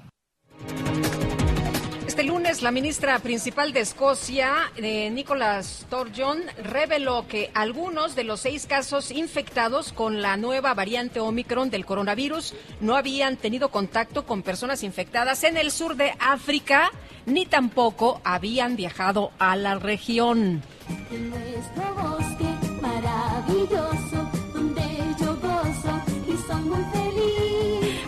[2.15, 8.39] Este lunes, la ministra principal de Escocia, eh, Nicola Sturgeon, reveló que algunos de los
[8.39, 14.43] seis casos infectados con la nueva variante Omicron del coronavirus no habían tenido contacto con
[14.43, 16.89] personas infectadas en el sur de África,
[17.25, 20.63] ni tampoco habían viajado a la región.
[21.11, 22.47] Nuestro bosque
[22.81, 24.83] maravilloso, donde
[25.19, 27.04] yo gozo y soy muy.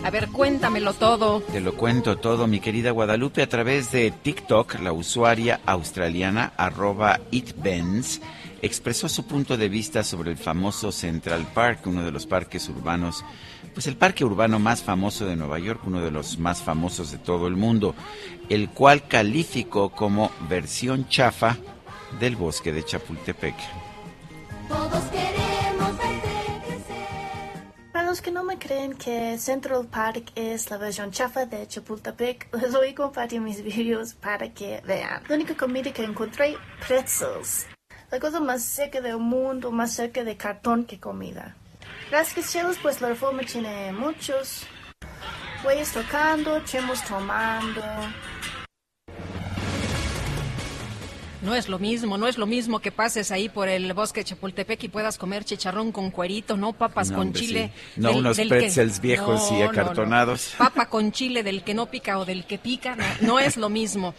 [0.08, 1.42] A ver, cuéntamelo todo.
[1.42, 7.20] Te lo cuento todo, mi querida Guadalupe, a través de TikTok, la usuaria australiana arroba
[7.30, 8.22] itbens
[8.62, 13.22] expresó su punto de vista sobre el famoso Central Park, uno de los parques urbanos,
[13.74, 17.18] pues el parque urbano más famoso de Nueva York, uno de los más famosos de
[17.18, 17.94] todo el mundo,
[18.48, 21.58] el cual calificó como versión chafa
[22.18, 23.56] del bosque de Chapultepec.
[24.70, 25.47] Todos queremos
[28.08, 32.72] los que no me creen que Central Park es la versión chafa de Chapultepec, les
[32.72, 35.22] voy a compartir mis videos para que vean.
[35.28, 36.56] La única comida que encontré,
[36.86, 37.66] pretzels.
[38.10, 41.54] La cosa más seca del mundo, más cerca de cartón que comida.
[42.10, 44.66] Rascacielos, pues la reforma tiene muchos.
[45.62, 47.82] Güeyes tocando, chemos tomando.
[51.40, 54.24] No es lo mismo, no es lo mismo que pases ahí por el bosque de
[54.24, 57.70] Chapultepec y puedas comer chicharrón con cuerito, no papas No, con hombre, chile.
[57.94, 58.00] sí.
[58.00, 59.70] No del- unos del que- pretzels viejos y No, no, no.
[59.70, 60.54] acartonados.
[60.58, 64.14] Papa con chile del que no pica o del que pica, no es lo mismo.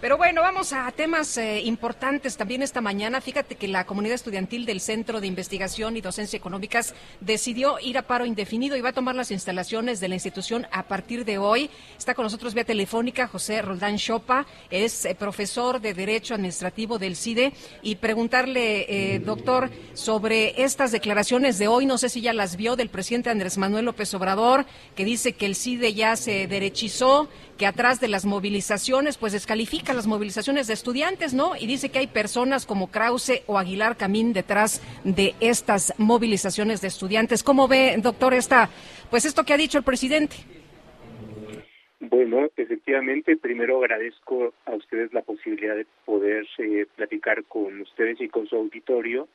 [0.00, 3.20] Pero bueno, vamos a temas eh, importantes también esta mañana.
[3.20, 8.02] Fíjate que la comunidad estudiantil del Centro de Investigación y Docencia Económicas decidió ir a
[8.02, 11.68] paro indefinido y va a tomar las instalaciones de la institución a partir de hoy.
[11.98, 17.16] Está con nosotros vía telefónica José Roldán Chopa, es eh, profesor de Derecho Administrativo del
[17.16, 17.52] CIDE
[17.82, 22.76] y preguntarle, eh, doctor, sobre estas declaraciones de hoy, no sé si ya las vio
[22.76, 24.64] del presidente Andrés Manuel López Obrador,
[24.94, 29.87] que dice que el CIDE ya se derechizó, que atrás de las movilizaciones, pues descalifica
[29.94, 31.56] las movilizaciones de estudiantes, ¿no?
[31.56, 36.88] Y dice que hay personas como Krause o Aguilar Camín detrás de estas movilizaciones de
[36.88, 37.42] estudiantes.
[37.42, 38.70] ¿Cómo ve, doctor, esta,
[39.10, 40.36] pues esto que ha dicho el presidente?
[42.00, 48.28] Bueno, efectivamente, primero agradezco a ustedes la posibilidad de poder eh, platicar con ustedes y
[48.28, 49.28] con su auditorio.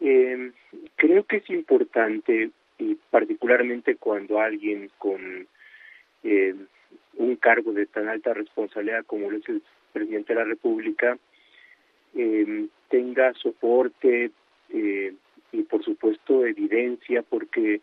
[0.00, 0.52] Eh,
[0.96, 5.48] creo que es importante, y particularmente cuando alguien con
[6.22, 6.54] eh,
[7.28, 11.18] un cargo de tan alta responsabilidad como lo es el presidente de la República,
[12.14, 14.30] eh, tenga soporte
[14.70, 15.14] eh,
[15.52, 17.80] y, por supuesto, evidencia, porque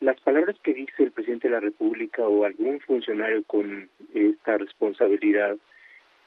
[0.00, 5.56] las palabras que dice el presidente de la República o algún funcionario con esta responsabilidad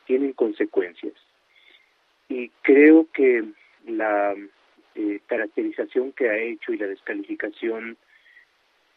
[0.06, 1.14] tienen consecuencias.
[2.30, 3.44] Y creo que
[3.86, 4.34] la
[4.95, 7.98] eh, caracterización que ha hecho y la descalificación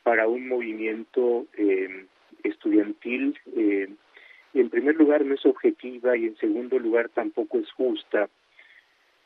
[0.02, 2.06] para un movimiento eh,
[2.44, 3.88] estudiantil, eh,
[4.54, 8.28] en primer lugar no es objetiva y en segundo lugar tampoco es justa,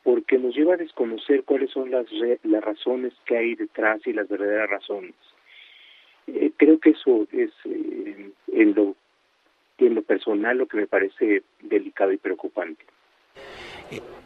[0.03, 4.13] porque nos lleva a desconocer cuáles son las, re- las razones que hay detrás y
[4.13, 5.15] las verdaderas razones.
[6.27, 8.95] Eh, creo que eso es eh, en lo
[9.79, 12.85] en lo personal lo que me parece delicado y preocupante.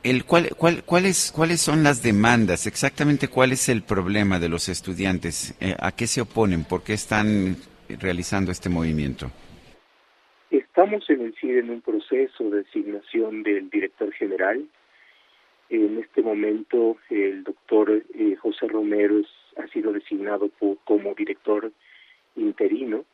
[0.04, 2.68] El, cuál, cuál, ¿cuáles, ¿Cuáles son las demandas?
[2.68, 5.56] Exactamente cuál es el problema de los estudiantes?
[5.60, 6.64] Eh, ¿A qué se oponen?
[6.64, 7.56] ¿Por qué están
[7.96, 9.32] realizando este movimiento?
[10.50, 14.66] Estamos en el CIDE en un proceso de designación del director general.
[15.70, 19.22] En este momento el doctor eh, José Romero
[19.58, 20.50] ha sido designado
[20.86, 21.72] como director
[22.36, 23.06] interino.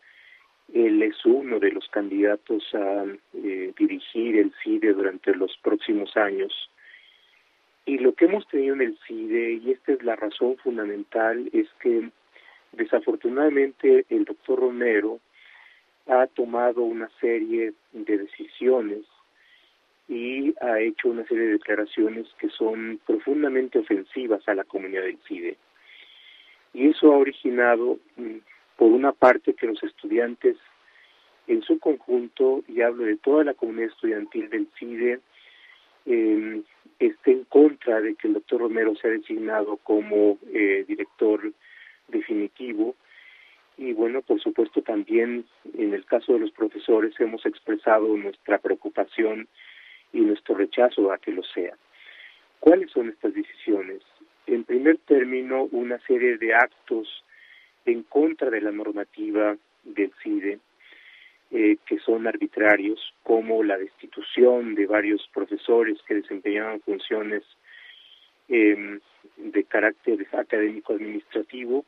[0.74, 6.52] Él es uno de los candidatos a eh, dirigir el CIDE durante los próximos años.
[7.86, 11.68] Y lo que hemos tenido en el CIDE, y esta es la razón fundamental, es
[11.82, 12.10] que
[12.74, 15.20] desafortunadamente el doctor Romero
[16.08, 19.02] ha tomado una serie de decisiones
[20.08, 25.18] y ha hecho una serie de declaraciones que son profundamente ofensivas a la comunidad del
[25.28, 25.58] CIDE.
[26.74, 28.38] Y eso ha originado mm,
[28.76, 30.58] por una parte que los estudiantes
[31.48, 35.20] en su conjunto, y hablo de toda la comunidad estudiantil del CIDE,
[36.06, 36.62] eh,
[37.00, 41.52] esté en contra de que el doctor Romero sea designado como eh, director
[42.14, 42.96] definitivo.
[43.78, 45.46] Y bueno, por supuesto también
[45.78, 49.48] en el caso de los profesores hemos expresado nuestra preocupación
[50.14, 51.76] y nuestro rechazo a que lo sea.
[52.60, 54.02] ¿Cuáles son estas decisiones?
[54.46, 57.26] En primer término, una serie de actos
[57.86, 60.60] en contra de la normativa del CIDE,
[61.52, 67.44] eh, que son arbitrarios, como la destitución de varios profesores que desempeñaban funciones
[68.50, 69.00] eh,
[69.38, 71.86] de carácter académico-administrativo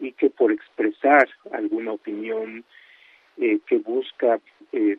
[0.00, 2.64] y que por expresar alguna opinión
[3.38, 4.40] eh, que busca
[4.72, 4.96] eh,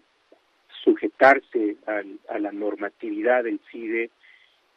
[0.84, 4.10] sujetarse al, a la normatividad del CIDE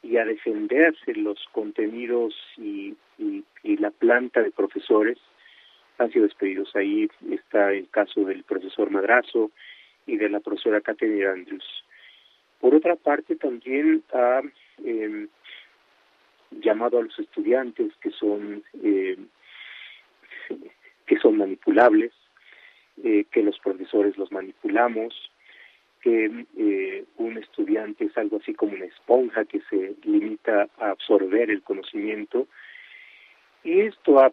[0.03, 3.45] y a defenderse los contenidos y, y,
[3.79, 5.19] la planta de profesores,
[5.99, 6.75] han sido despedidos.
[6.77, 9.51] Ahí está el caso del profesor Madrazo
[10.07, 11.85] y de la profesora Catherine Andrews.
[12.61, 14.43] Por otra parte, también ha
[14.85, 15.27] eh,
[16.51, 19.17] llamado a los estudiantes que son eh,
[21.07, 22.13] que son manipulables,
[23.03, 25.31] eh, que los profesores los manipulamos,
[26.01, 31.51] que eh, un estudiante es algo así como una esponja que se limita a absorber
[31.51, 32.47] el conocimiento.
[33.63, 34.31] Y esto ha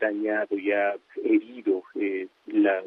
[0.00, 2.82] dañado y ha herido eh, la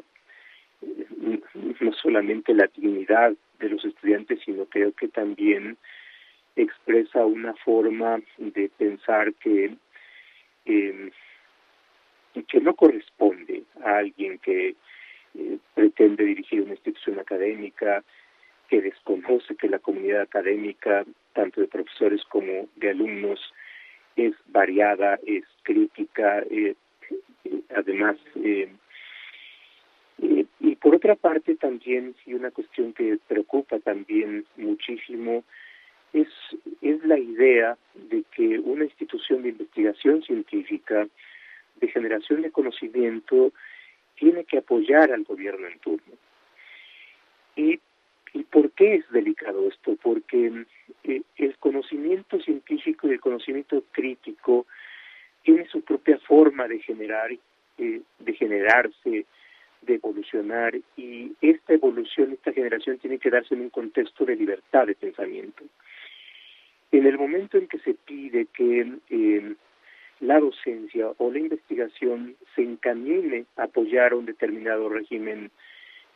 [1.80, 5.76] no solamente la dignidad de los estudiantes, sino creo que también
[6.56, 9.76] expresa una forma de pensar que
[10.64, 11.10] eh,
[12.44, 14.74] que no corresponde a alguien que
[15.38, 18.02] eh, pretende dirigir una institución académica,
[18.68, 23.40] que desconoce que la comunidad académica, tanto de profesores como de alumnos,
[24.16, 26.74] es variada, es crítica, eh,
[27.44, 28.68] eh, además, eh,
[30.60, 35.44] y por otra parte también, y una cuestión que preocupa también muchísimo,
[36.12, 36.28] es,
[36.80, 41.06] es la idea de que una institución de investigación científica,
[41.80, 43.52] de generación de conocimiento,
[44.16, 46.14] tiene que apoyar al gobierno en turno.
[47.56, 47.80] ¿Y,
[48.50, 49.96] por qué es delicado esto?
[50.02, 50.66] Porque
[51.04, 54.66] eh, el conocimiento científico y el conocimiento crítico
[55.42, 57.30] tiene su propia forma de generar,
[57.78, 59.26] eh, de generarse,
[59.82, 64.86] de evolucionar, y esta evolución, esta generación tiene que darse en un contexto de libertad
[64.86, 65.64] de pensamiento.
[66.92, 69.54] En el momento en que se pide que eh,
[70.20, 75.50] la docencia o la investigación se encamine a apoyar un determinado régimen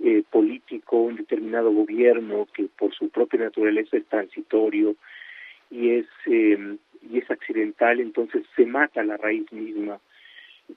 [0.00, 4.96] eh, político, un determinado gobierno que por su propia naturaleza es transitorio
[5.70, 9.98] y es eh, y es accidental, entonces se mata la raíz misma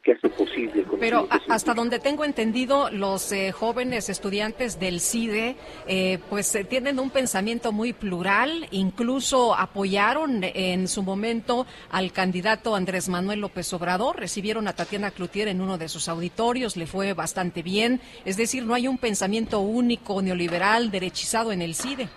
[0.02, 0.86] que hace posible.
[1.00, 5.56] Pero hasta donde tengo entendido, los eh, jóvenes estudiantes del CIDE,
[5.88, 12.76] eh, pues eh, tienen un pensamiento muy plural, incluso apoyaron en su momento al candidato
[12.76, 17.14] Andrés Manuel López Obrador, recibieron a Tatiana Cloutier en uno de sus auditorios, le fue
[17.14, 22.08] bastante bien, es decir, no hay un pensamiento único, neoliberal, derechizado en el CIDE.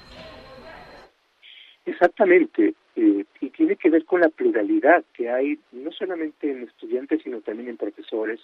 [1.84, 7.22] Exactamente, eh, y tiene que ver con la pluralidad que hay no solamente en estudiantes,
[7.22, 8.40] sino también en profesores.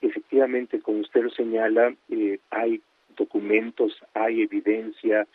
[0.00, 2.80] Efectivamente, como usted lo señala, eh, hay
[3.16, 5.26] documentos, hay evidencia,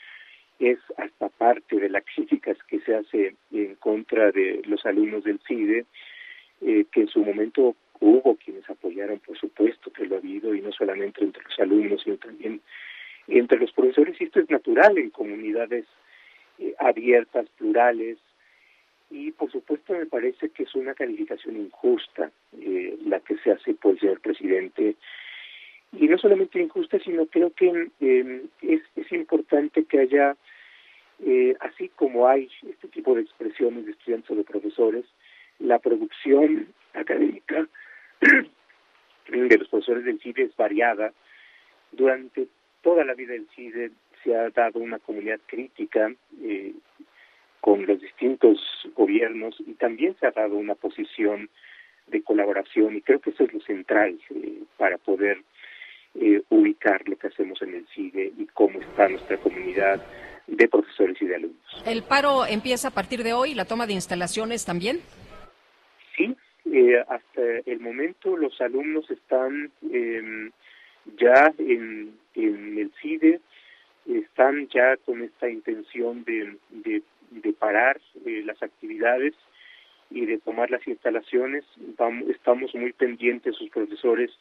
[0.59, 5.39] es hasta parte de las críticas que se hace en contra de los alumnos del
[5.45, 5.85] CIDE,
[6.61, 10.61] eh, que en su momento hubo quienes apoyaron, por supuesto que lo ha habido, y
[10.61, 12.61] no solamente entre los alumnos, sino también
[13.27, 15.85] entre los profesores, y esto es natural en comunidades
[16.79, 18.17] abiertas, plurales,
[19.11, 23.73] y por supuesto me parece que es una calificación injusta eh, la que se hace
[23.73, 24.95] por señor presidente,
[25.93, 30.37] y no solamente injusta, sino creo que eh, es, es importante que haya,
[31.25, 35.05] eh, así como hay este tipo de expresiones de estudiantes o de profesores,
[35.59, 37.67] la producción académica
[39.29, 41.13] de los profesores del CIDE es variada.
[41.91, 42.47] Durante
[42.81, 43.91] toda la vida del CIDE
[44.23, 46.73] se ha dado una comunidad crítica eh,
[47.59, 48.59] con los distintos
[48.95, 51.49] gobiernos y también se ha dado una posición
[52.07, 55.43] de colaboración y creo que eso es lo central eh, para poder
[56.15, 60.03] eh, ubicar lo que hacemos en el CIDE y cómo está nuestra comunidad
[60.47, 61.83] de profesores y de alumnos.
[61.85, 64.99] ¿El paro empieza a partir de hoy, la toma de instalaciones también?
[66.17, 66.35] Sí,
[66.65, 70.49] eh, hasta el momento los alumnos están eh,
[71.17, 73.39] ya en, en el CIDE,
[74.05, 79.33] están ya con esta intención de, de, parar eh, las actividades
[80.09, 81.63] y de tomar las instalaciones.
[81.97, 84.31] Vamos, estamos muy pendientes sus profesores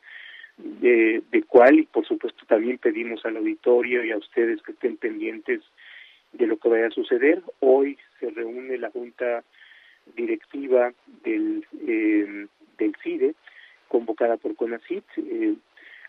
[0.56, 4.96] de, de cuál y por supuesto también pedimos al auditorio y a ustedes que estén
[4.96, 5.60] pendientes
[6.32, 7.42] de lo que vaya a suceder.
[7.60, 9.44] Hoy se reúne la Junta
[10.16, 10.92] Directiva
[11.22, 12.46] del, eh,
[12.78, 13.34] del CIDE,
[13.88, 15.04] convocada por CONACIT.
[15.18, 15.54] Eh,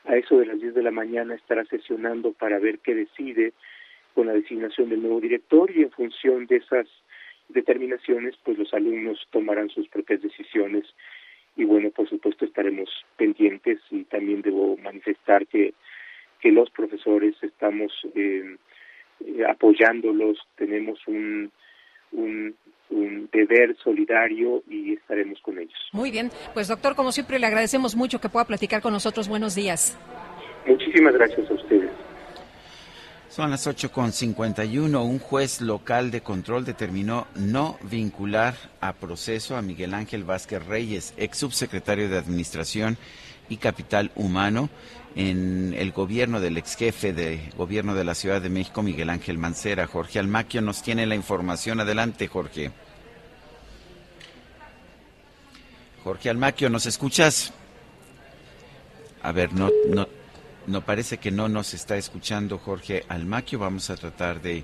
[0.06, 3.54] a eso de las 10 de la mañana estará sesionando para ver qué decide
[4.14, 6.88] con la designación del nuevo director y en función de esas
[7.50, 10.86] determinaciones, pues los alumnos tomarán sus propias decisiones.
[11.56, 15.74] Y bueno, por supuesto estaremos pendientes y también debo manifestar que,
[16.40, 18.56] que los profesores estamos eh,
[19.26, 21.52] eh, apoyándolos, tenemos un,
[22.12, 22.56] un,
[22.92, 25.74] un deber solidario y estaremos con ellos.
[25.92, 29.28] Muy bien, pues doctor, como siempre le agradecemos mucho que pueda platicar con nosotros.
[29.28, 29.98] Buenos días.
[30.68, 31.90] Muchísimas gracias a ustedes.
[33.30, 35.02] Son las 8.51.
[35.02, 41.14] Un juez local de control determinó no vincular a proceso a Miguel Ángel Vázquez Reyes,
[41.16, 42.98] ex subsecretario de Administración
[43.48, 44.70] y Capital Humano,
[45.16, 49.38] en el gobierno del ex jefe de gobierno de la Ciudad de México, Miguel Ángel
[49.38, 49.88] Mancera.
[49.88, 51.80] Jorge Almaquio nos tiene la información.
[51.80, 52.72] Adelante, Jorge.
[56.04, 57.54] Jorge Almaquio, ¿nos escuchas?
[59.22, 60.08] A ver, no, no,
[60.66, 63.60] no parece que no nos está escuchando Jorge Almaquio.
[63.60, 64.64] Vamos a tratar de,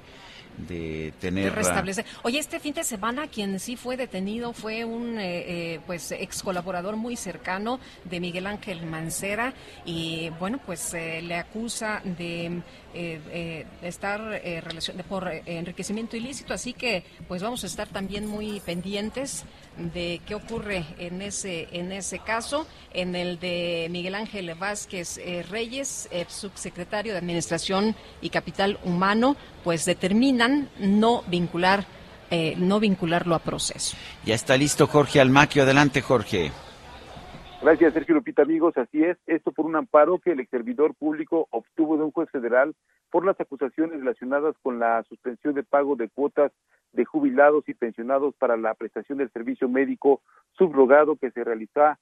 [0.57, 1.53] de tener.
[1.53, 2.05] Restablecer.
[2.23, 6.41] Oye, este fin de semana quien sí fue detenido fue un eh, eh, pues ex
[6.41, 9.53] colaborador muy cercano de Miguel Ángel Mancera
[9.85, 12.45] y bueno pues eh, le acusa de
[12.93, 17.87] eh, eh, estar eh, relacion- de- por enriquecimiento ilícito, así que pues vamos a estar
[17.87, 19.43] también muy pendientes
[19.77, 25.43] de qué ocurre en ese en ese caso, en el de Miguel Ángel Vázquez eh,
[25.49, 31.85] Reyes, eh, subsecretario de Administración y Capital Humano, pues determinan no vincular
[32.29, 33.95] eh, no vincularlo a proceso.
[34.25, 35.63] Ya está listo Jorge Almaquio.
[35.63, 36.51] Adelante, Jorge.
[37.61, 38.77] Gracias, Sergio Lupita, amigos.
[38.77, 42.29] Así es, esto por un amparo que el ex servidor público obtuvo de un juez
[42.29, 42.75] federal
[43.09, 46.51] por las acusaciones relacionadas con la suspensión de pago de cuotas
[46.97, 50.21] de jubilados y pensionados para la prestación del servicio médico
[50.57, 51.99] subrogado que se realiza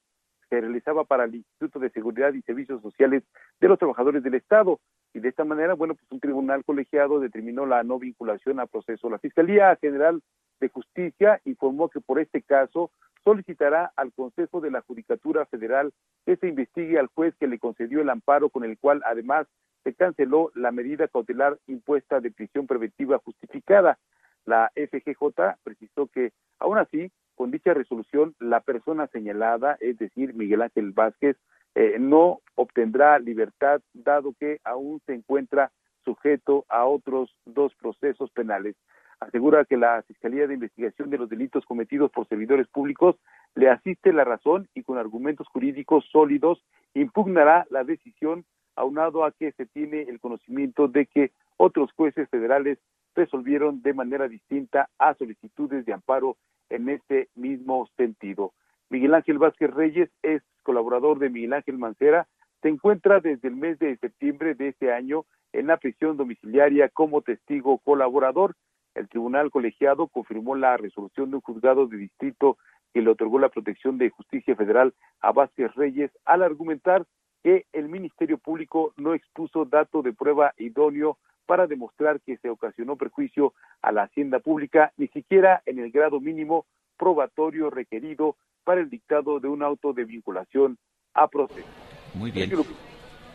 [0.49, 3.23] se realizaba para el Instituto de Seguridad y Servicios Sociales
[3.59, 4.79] de los Trabajadores del Estado.
[5.13, 9.09] Y de esta manera, bueno, pues un tribunal colegiado determinó la no vinculación a proceso.
[9.09, 10.21] La Fiscalía General
[10.59, 12.91] de Justicia informó que por este caso
[13.23, 15.91] solicitará al Consejo de la Judicatura Federal
[16.25, 19.47] que se investigue al juez que le concedió el amparo con el cual además
[19.83, 23.97] se canceló la medida cautelar impuesta de prisión preventiva justificada.
[24.45, 30.61] La FGJ precisó que, aún así, con dicha resolución, la persona señalada, es decir, Miguel
[30.61, 31.37] Ángel Vázquez,
[31.75, 35.71] eh, no obtendrá libertad, dado que aún se encuentra
[36.05, 38.75] sujeto a otros dos procesos penales.
[39.19, 43.17] Asegura que la Fiscalía de Investigación de los Delitos Cometidos por Servidores Públicos
[43.55, 46.63] le asiste la razón y con argumentos jurídicos sólidos
[46.93, 48.45] impugnará la decisión
[48.75, 52.77] aunado a que se tiene el conocimiento de que otros jueces federales
[53.15, 56.37] resolvieron de manera distinta a solicitudes de amparo
[56.69, 58.53] en este mismo sentido.
[58.89, 62.27] Miguel Ángel Vázquez Reyes es colaborador de Miguel Ángel Mancera,
[62.61, 67.21] se encuentra desde el mes de septiembre de este año en la prisión domiciliaria como
[67.21, 68.55] testigo colaborador.
[68.95, 72.57] El tribunal colegiado confirmó la resolución de un juzgado de distrito
[72.93, 77.05] que le otorgó la protección de justicia federal a Vázquez Reyes al argumentar
[77.43, 82.95] que el Ministerio Público no expuso dato de prueba idóneo para demostrar que se ocasionó
[82.95, 86.65] perjuicio a la hacienda pública, ni siquiera en el grado mínimo
[86.97, 90.77] probatorio requerido para el dictado de un auto de vinculación
[91.13, 91.67] a proceso.
[92.13, 92.51] Muy bien.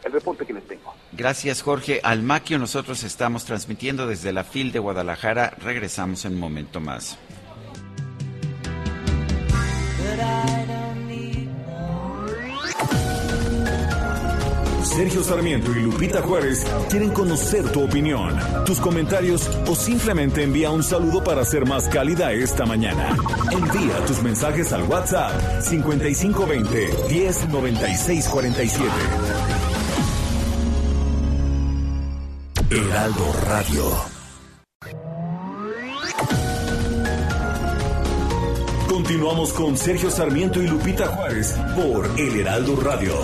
[0.05, 0.95] El reporte que les tengo.
[1.13, 2.59] Gracias, Jorge Almaquio.
[2.59, 5.51] Nosotros estamos transmitiendo desde la FIL de Guadalajara.
[5.63, 7.19] Regresamos en un momento más.
[14.95, 18.37] Sergio Sarmiento y Lupita Juárez quieren conocer tu opinión,
[18.67, 23.17] tus comentarios o simplemente envía un saludo para ser más cálida esta mañana.
[23.53, 28.91] Envía tus mensajes al WhatsApp 5520 109647.
[32.71, 33.85] Heraldo Radio.
[38.89, 43.15] Continuamos con Sergio Sarmiento y Lupita Juárez por El Heraldo Radio.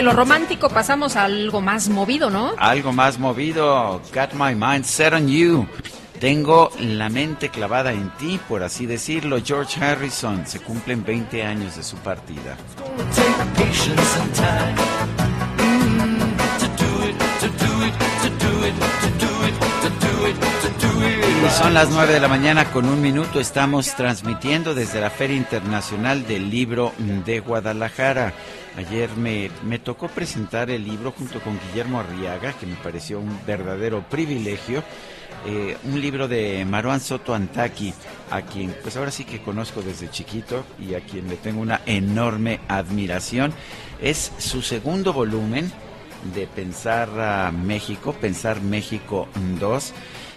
[0.00, 2.54] De lo romántico pasamos a algo más movido, ¿no?
[2.56, 4.00] Algo más movido.
[4.14, 5.66] Got my mind set on you.
[6.18, 9.42] Tengo la mente clavada en ti, por así decirlo.
[9.44, 10.46] George Harrison.
[10.46, 12.56] Se cumplen 20 años de su partida.
[21.44, 23.38] Y son las 9 de la mañana con un minuto.
[23.38, 28.32] Estamos transmitiendo desde la Feria Internacional del Libro de Guadalajara.
[28.80, 33.38] Ayer me, me tocó presentar el libro junto con Guillermo Arriaga, que me pareció un
[33.46, 34.82] verdadero privilegio.
[35.46, 37.92] Eh, un libro de Maruán Soto Antaki,
[38.30, 41.82] a quien pues ahora sí que conozco desde chiquito y a quien le tengo una
[41.84, 43.52] enorme admiración.
[44.00, 45.70] Es su segundo volumen
[46.34, 49.28] de Pensar México, Pensar México
[49.60, 49.92] 2.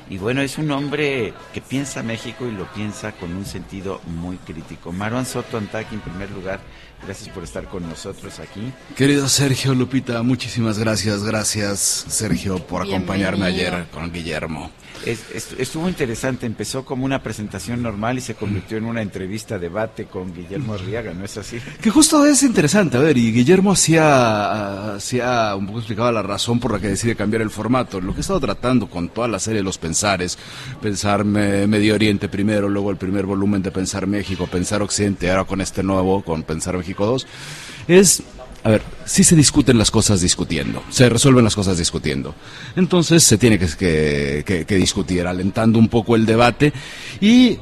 [0.09, 4.35] Y bueno, es un hombre que piensa México y lo piensa con un sentido muy
[4.37, 4.91] crítico.
[4.91, 6.59] Maruán Soto Antaki, en primer lugar,
[7.05, 8.71] gracias por estar con nosotros aquí.
[8.95, 13.75] Querido Sergio Lupita, muchísimas gracias, gracias Sergio por acompañarme Bienvenido.
[13.77, 14.71] ayer con Guillermo.
[15.05, 19.59] Es- es- estuvo interesante, empezó como una presentación normal y se convirtió en una entrevista,
[19.59, 21.57] debate con Guillermo Arriaga, ¿no es así?
[21.81, 26.59] Que justo es interesante, a ver, y Guillermo hacía, hacía un poco explicaba la razón
[26.59, 27.99] por la que decide cambiar el formato.
[27.99, 30.37] Lo que he estado tratando con toda la serie de los pensares,
[30.81, 35.43] pensar Me- Medio Oriente primero, luego el primer volumen de Pensar México, Pensar Occidente, ahora
[35.45, 37.27] con este nuevo, con Pensar México 2,
[37.87, 38.23] es
[38.63, 42.33] a ver, sí se discuten las cosas discutiendo, se resuelven las cosas discutiendo.
[42.75, 43.67] Entonces se tiene que,
[44.45, 46.71] que- que- discutir, alentando un poco el debate
[47.19, 47.57] y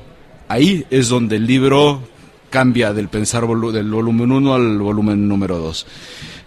[0.47, 2.03] ahí es donde el libro
[2.49, 5.85] cambia del pensar volu- del volumen 1 al volumen número 2.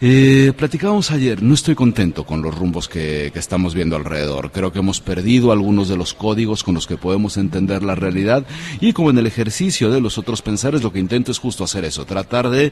[0.07, 4.53] Eh, platicábamos ayer, no estoy contento con los rumbos que, que estamos viendo alrededor.
[4.53, 8.45] Creo que hemos perdido algunos de los códigos con los que podemos entender la realidad
[8.83, 11.87] y como en el ejercicio de los otros pensares lo que intento es justo hacer
[11.87, 12.71] eso, tratar de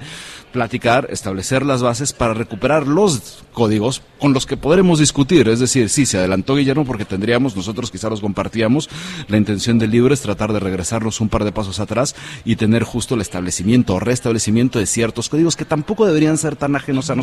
[0.52, 5.48] platicar, establecer las bases para recuperar los códigos con los que podremos discutir.
[5.48, 8.90] Es decir, sí, se adelantó Guillermo porque tendríamos, nosotros quizá los compartíamos,
[9.28, 12.14] la intención del libro es tratar de regresarnos un par de pasos atrás
[12.44, 16.76] y tener justo el establecimiento o restablecimiento de ciertos códigos que tampoco deberían ser tan
[16.76, 17.21] ajenos a nosotros.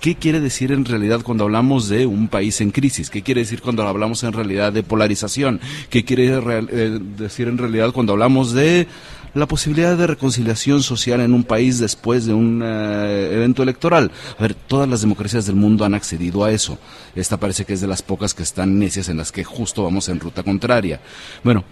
[0.00, 3.10] ¿Qué quiere decir en realidad cuando hablamos de un país en crisis?
[3.10, 5.60] ¿Qué quiere decir cuando hablamos en realidad de polarización?
[5.88, 8.86] ¿Qué quiere eh, decir en realidad cuando hablamos de
[9.34, 14.10] la posibilidad de reconciliación social en un país después de un eh, evento electoral.
[14.38, 16.78] A ver, todas las democracias del mundo han accedido a eso.
[17.14, 20.08] Esta parece que es de las pocas que están necias en las que justo vamos
[20.08, 21.00] en ruta contraria.
[21.44, 21.64] Bueno,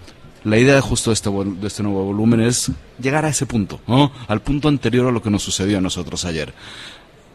[0.44, 2.70] la idea justo de este, de este nuevo volumen es
[3.01, 4.12] llegar a ese punto, ¿no?
[4.28, 6.55] Al punto anterior a lo que nos sucedió a nosotros ayer.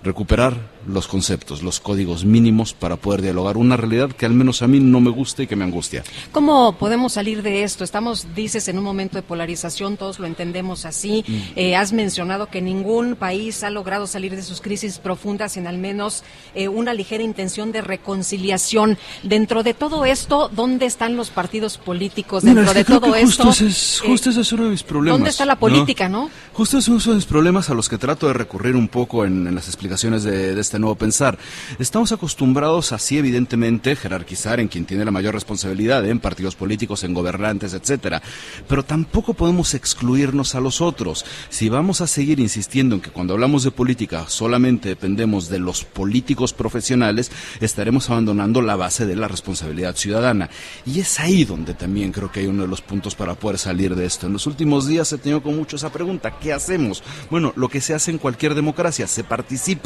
[0.03, 4.67] Recuperar los conceptos, los códigos mínimos para poder dialogar una realidad que al menos a
[4.67, 6.03] mí no me gusta y que me angustia.
[6.34, 7.85] ¿Cómo podemos salir de esto?
[7.85, 11.23] Estamos, dices, en un momento de polarización, todos lo entendemos así.
[11.25, 11.35] Mm.
[11.55, 15.77] Eh, has mencionado que ningún país ha logrado salir de sus crisis profundas en al
[15.77, 18.97] menos eh, una ligera intención de reconciliación.
[19.23, 22.43] Dentro de todo esto, ¿dónde están los partidos políticos?
[22.43, 24.65] Mira, Dentro es que de todo que justo esto, es, eh, justo ese es uno
[24.65, 25.17] de mis problemas.
[25.17, 25.59] ¿dónde está la ¿no?
[25.61, 26.30] política, no?
[26.51, 29.55] Justo esos son los problemas a los que trato de recurrir un poco en, en
[29.55, 31.37] las explicaciones de, este nuevo pensar.
[31.77, 37.13] Estamos acostumbrados así, evidentemente, jerarquizar en quien tiene la mayor responsabilidad, en partidos políticos, en
[37.13, 38.21] gobernantes, etcétera.
[38.67, 41.25] Pero tampoco podemos excluirnos a los otros.
[41.49, 45.83] Si vamos a seguir insistiendo en que cuando hablamos de política solamente dependemos de los
[45.83, 50.49] políticos profesionales, estaremos abandonando la base de la responsabilidad ciudadana.
[50.87, 53.95] Y es ahí donde también creo que hay uno de los puntos para poder salir
[53.95, 54.25] de esto.
[54.25, 57.03] En los últimos días he tenido con mucho esa pregunta, ¿qué hacemos?
[57.29, 59.82] Bueno, lo que se hace en cualquier democracia, se participa.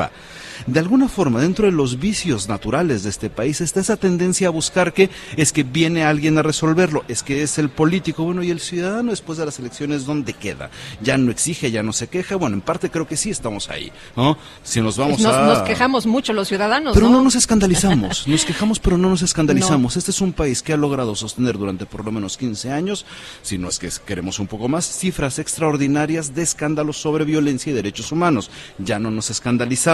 [0.65, 4.51] De alguna forma, dentro de los vicios naturales de este país está esa tendencia a
[4.51, 8.49] buscar que es que viene alguien a resolverlo, es que es el político, bueno, y
[8.49, 10.69] el ciudadano después de las elecciones, ¿dónde queda?
[11.01, 13.91] Ya no exige, ya no se queja, bueno, en parte creo que sí estamos ahí,
[14.15, 14.37] ¿no?
[14.63, 15.45] Si nos vamos nos, a...
[15.45, 17.17] nos quejamos mucho los ciudadanos, Pero ¿no?
[17.17, 19.97] no nos escandalizamos, nos quejamos pero no nos escandalizamos.
[20.07, 23.05] Este es un país que ha logrado sostener durante por lo menos 15 años,
[23.41, 27.73] si no es que queremos un poco más, cifras extraordinarias de escándalos sobre violencia y
[27.73, 28.51] derechos humanos.
[28.77, 29.86] Ya no nos escandalizamos.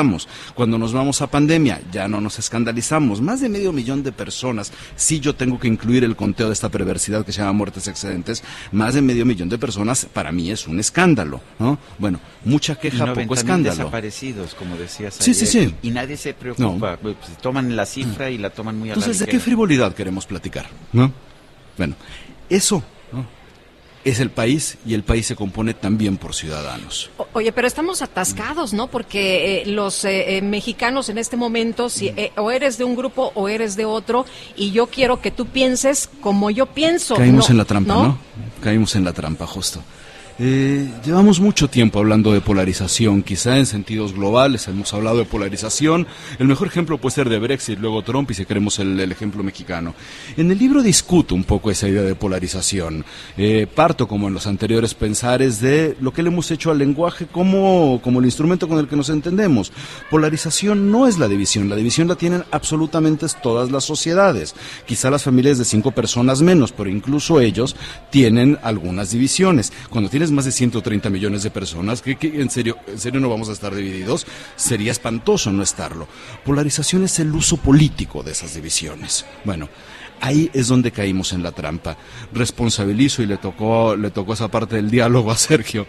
[0.56, 3.22] Cuando nos vamos a pandemia, ya no nos escandalizamos.
[3.22, 6.70] Más de medio millón de personas, si yo tengo que incluir el conteo de esta
[6.70, 10.68] perversidad que se llama muertes excedentes, más de medio millón de personas para mí es
[10.68, 11.78] un escándalo, ¿no?
[11.99, 13.76] Bueno, mucha queja, 90 poco escándalo.
[13.76, 15.76] desaparecidos, como decías Sí, sí, ayer, sí.
[15.84, 16.98] Y nadie se preocupa.
[16.98, 20.26] Pues, toman la cifra y la toman muy a Entonces, la ¿de qué frivolidad queremos
[20.26, 20.68] platicar?
[20.91, 21.11] ¿No?
[21.78, 21.95] Bueno,
[22.49, 23.43] eso ¿no?
[24.04, 27.10] Es el país y el país se compone también por ciudadanos.
[27.34, 28.88] Oye, pero estamos atascados, ¿no?
[28.88, 32.96] Porque eh, los eh, eh, mexicanos en este momento, si, eh, o eres de un
[32.96, 34.26] grupo o eres de otro,
[34.56, 37.16] y yo quiero que tú pienses como yo pienso.
[37.16, 37.54] Caímos ¿no?
[37.54, 38.18] en la trampa, ¿no?
[38.62, 39.82] Caímos en la trampa, justo.
[40.40, 46.08] Eh, llevamos mucho tiempo hablando de polarización, quizá en sentidos globales hemos hablado de polarización.
[46.40, 49.94] El mejor ejemplo puede ser de Brexit, luego Trump y si queremos el, ejemplo mexicano.
[50.36, 53.06] En el libro discuto un poco esa idea de polarización.
[53.38, 57.28] Eh, parto, como en los anteriores pensares, de lo que le hemos hecho al lenguaje
[57.28, 59.72] como, como el instrumento con el que nos entendemos.
[60.10, 64.56] Polarización no es la división, la división la tienen absolutamente todas las sociedades.
[64.86, 67.76] Quizá las familias de cinco personas menos, pero incluso ellos
[68.10, 69.72] tienen algunas divisiones.
[69.90, 73.50] Cuando tienes más de 130 millones de personas, que, en serio, en serio no vamos
[73.50, 74.26] a estar divididos,
[74.56, 76.08] sería espantoso no estarlo.
[76.45, 79.26] Polarización es el uso político de esas divisiones.
[79.44, 79.68] Bueno,
[80.22, 81.98] ahí es donde caímos en la trampa.
[82.32, 85.86] Responsabilizo y le tocó, le tocó esa parte del diálogo a Sergio.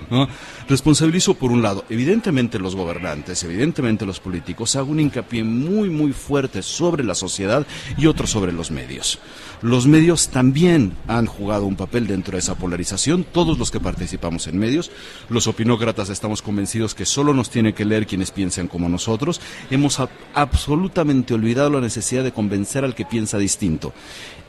[0.69, 6.13] Responsabilizo por un lado, evidentemente los gobernantes, evidentemente los políticos, hago un hincapié muy, muy
[6.13, 7.65] fuerte sobre la sociedad
[7.97, 9.21] y otro sobre los medios.
[9.63, 14.47] Los medios también han jugado un papel dentro de esa polarización, todos los que participamos
[14.47, 14.91] en medios,
[15.29, 19.41] los opinócratas estamos convencidos que solo nos tiene que leer quienes piensan como nosotros,
[19.71, 19.99] hemos
[20.35, 23.93] absolutamente olvidado la necesidad de convencer al que piensa distinto.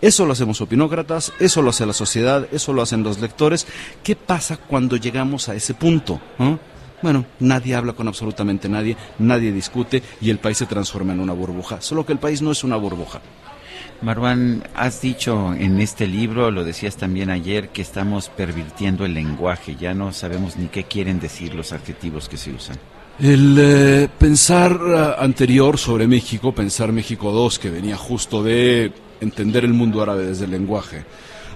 [0.01, 3.65] Eso lo hacemos opinócratas, eso lo hace la sociedad, eso lo hacen los lectores.
[4.03, 6.19] ¿Qué pasa cuando llegamos a ese punto?
[6.37, 6.59] ¿no?
[7.01, 11.33] Bueno, nadie habla con absolutamente nadie, nadie discute y el país se transforma en una
[11.33, 11.81] burbuja.
[11.81, 13.21] Solo que el país no es una burbuja.
[14.01, 19.75] Marwan, has dicho en este libro, lo decías también ayer, que estamos pervirtiendo el lenguaje,
[19.79, 22.77] ya no sabemos ni qué quieren decir los adjetivos que se usan.
[23.19, 28.91] El eh, pensar eh, anterior sobre México, pensar México 2, que venía justo de
[29.21, 31.05] entender el mundo árabe desde el lenguaje,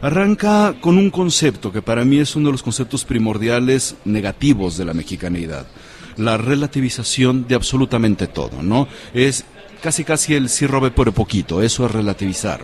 [0.01, 4.85] arranca con un concepto que para mí es uno de los conceptos primordiales negativos de
[4.85, 5.67] la mexicanidad,
[6.15, 8.87] la relativización de absolutamente todo, ¿no?
[9.13, 9.43] Es
[9.81, 12.61] casi casi el sí robe por poquito, eso es relativizar.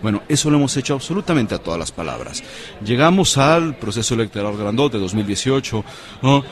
[0.00, 2.42] Bueno, eso lo hemos hecho absolutamente a todas las palabras.
[2.84, 5.84] Llegamos al proceso electoral grandote 2018,
[6.22, 6.44] ¿no?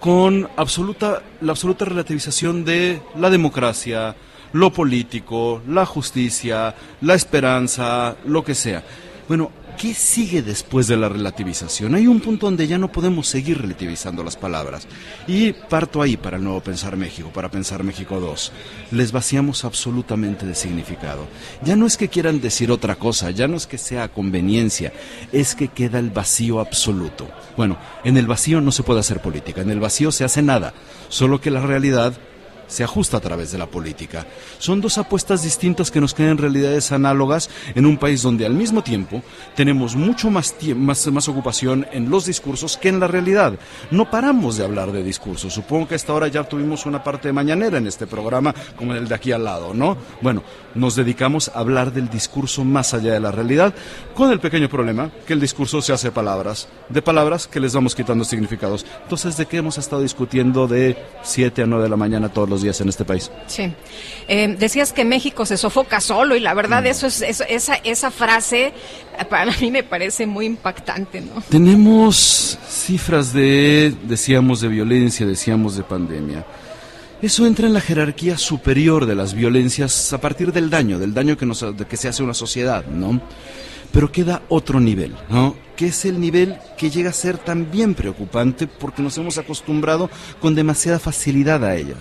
[0.00, 4.14] con absoluta, la absoluta relativización de la democracia,
[4.52, 8.82] lo político, la justicia, la esperanza, lo que sea.
[9.26, 11.94] Bueno, ¿qué sigue después de la relativización?
[11.94, 14.88] Hay un punto donde ya no podemos seguir relativizando las palabras.
[15.28, 18.52] Y parto ahí para el nuevo Pensar México, para Pensar México 2.
[18.90, 21.26] Les vaciamos absolutamente de significado.
[21.62, 24.92] Ya no es que quieran decir otra cosa, ya no es que sea conveniencia,
[25.32, 27.28] es que queda el vacío absoluto.
[27.56, 30.74] Bueno, en el vacío no se puede hacer política, en el vacío se hace nada,
[31.08, 32.18] solo que la realidad
[32.68, 34.26] se ajusta a través de la política.
[34.58, 38.82] Son dos apuestas distintas que nos crean realidades análogas en un país donde al mismo
[38.82, 39.22] tiempo
[39.56, 43.58] tenemos mucho más, más, más ocupación en los discursos que en la realidad.
[43.90, 45.52] No paramos de hablar de discursos.
[45.52, 49.14] Supongo que hasta ahora ya tuvimos una parte mañanera en este programa como el de
[49.14, 49.96] aquí al lado, ¿no?
[50.20, 50.42] Bueno,
[50.74, 53.74] nos dedicamos a hablar del discurso más allá de la realidad,
[54.14, 57.94] con el pequeño problema que el discurso se hace palabras, de palabras que les vamos
[57.94, 58.84] quitando significados.
[59.02, 62.57] Entonces, ¿de qué hemos estado discutiendo de 7 a 9 de la mañana todos los
[62.62, 63.30] días en este país?
[63.46, 63.72] Sí.
[64.28, 68.10] Eh, decías que México se sofoca solo y la verdad eso es eso- esa esa
[68.10, 68.72] frase
[69.30, 71.42] para mí me parece muy impactante, ¿no?
[71.48, 76.44] Tenemos cifras de, decíamos, de violencia, decíamos, de pandemia.
[77.20, 81.36] Eso entra en la jerarquía superior de las violencias a partir del daño, del daño
[81.36, 83.20] que, nos, que se hace a una sociedad, ¿no?
[83.90, 85.56] Pero queda otro nivel, ¿no?
[85.74, 90.10] Que es el nivel que llega a ser también preocupante porque nos hemos acostumbrado
[90.40, 91.96] con demasiada facilidad a ellas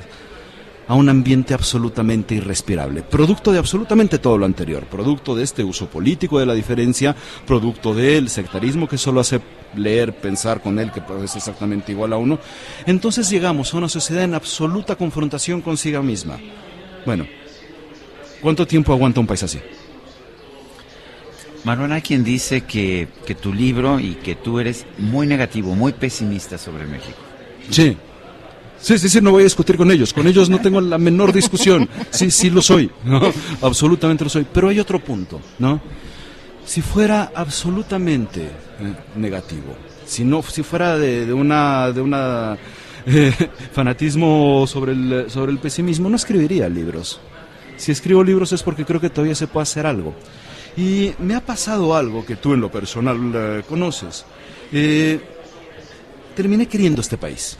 [0.87, 5.87] a un ambiente absolutamente irrespirable, producto de absolutamente todo lo anterior, producto de este uso
[5.87, 7.15] político de la diferencia,
[7.45, 9.41] producto del sectarismo que solo hace
[9.75, 12.39] leer, pensar con él, que es exactamente igual a uno.
[12.85, 16.39] Entonces llegamos a una sociedad en absoluta confrontación consigo misma.
[17.05, 17.27] Bueno,
[18.41, 19.59] ¿cuánto tiempo aguanta un país así?
[21.63, 25.91] Marwan, hay quien dice que, que tu libro y que tú eres muy negativo, muy
[25.91, 27.17] pesimista sobre México.
[27.69, 27.97] Sí.
[28.79, 30.13] Sí, sí, sí, no voy a discutir con ellos.
[30.13, 31.89] Con ellos no tengo la menor discusión.
[32.11, 32.89] Sí, sí lo soy.
[33.61, 34.45] Absolutamente lo soy.
[34.51, 35.81] Pero hay otro punto, ¿no?
[36.65, 39.75] Si fuera absolutamente eh, negativo,
[40.05, 42.57] si no, si fuera de, de una, de una
[43.05, 43.33] eh,
[43.71, 47.21] fanatismo sobre el, sobre el pesimismo, no escribiría libros.
[47.77, 50.13] Si escribo libros es porque creo que todavía se puede hacer algo.
[50.75, 54.25] Y me ha pasado algo que tú en lo personal eh, conoces.
[56.35, 57.57] Terminé queriendo este país.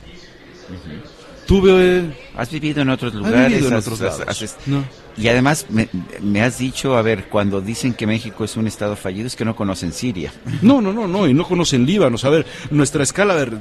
[1.46, 2.14] Tuve...
[2.36, 3.48] Has vivido en otros lugares.
[3.48, 4.42] vivido en has- otros has- lados.
[4.44, 4.84] has- No.
[5.18, 5.88] Y además me,
[6.22, 9.46] me has dicho, a ver, cuando dicen que México es un estado fallido es que
[9.46, 10.32] no conocen Siria.
[10.62, 12.26] No, no, no, no, y no conocen Líbanos.
[12.26, 13.54] A ver, nuestra escala, a ver,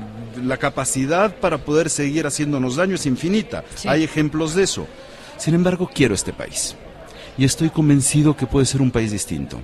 [0.44, 3.64] la capacidad para poder seguir haciéndonos daño es infinita.
[3.74, 3.88] Sí.
[3.88, 4.86] Hay ejemplos de eso.
[5.38, 6.74] Sin embargo, quiero este país.
[7.38, 9.60] Y estoy convencido que puede ser un país distinto.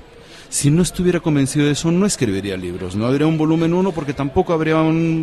[0.53, 2.95] Si no estuviera convencido de eso, no escribiría libros.
[2.95, 4.77] No habría un volumen 1 porque tampoco, habría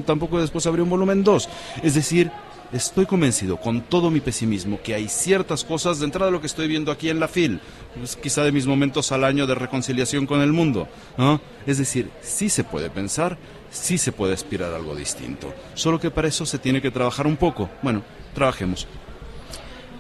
[0.03, 1.49] tampoco después habría un volumen 2.
[1.83, 2.31] Es decir,
[2.73, 6.47] estoy convencido con todo mi pesimismo que hay ciertas cosas de entrada de lo que
[6.47, 7.59] estoy viendo aquí en la FIL,
[7.95, 10.87] pues, quizá de mis momentos al año de reconciliación con el mundo.
[11.67, 13.37] Es decir, sí se puede pensar,
[13.69, 15.53] sí se puede aspirar a algo distinto.
[15.75, 17.69] Solo que para eso se tiene que trabajar un poco.
[17.83, 18.01] Bueno,
[18.33, 18.87] trabajemos.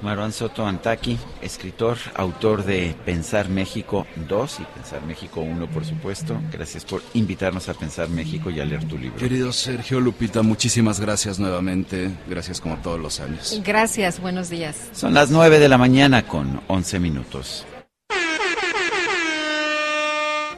[0.01, 6.39] Marwan Soto Antaki, escritor, autor de Pensar México 2 y Pensar México 1, por supuesto.
[6.51, 9.17] Gracias por invitarnos a Pensar México y a leer tu libro.
[9.17, 12.11] Querido Sergio Lupita, muchísimas gracias nuevamente.
[12.27, 13.61] Gracias como todos los años.
[13.63, 14.89] Gracias, buenos días.
[14.93, 17.65] Son las 9 de la mañana con 11 minutos.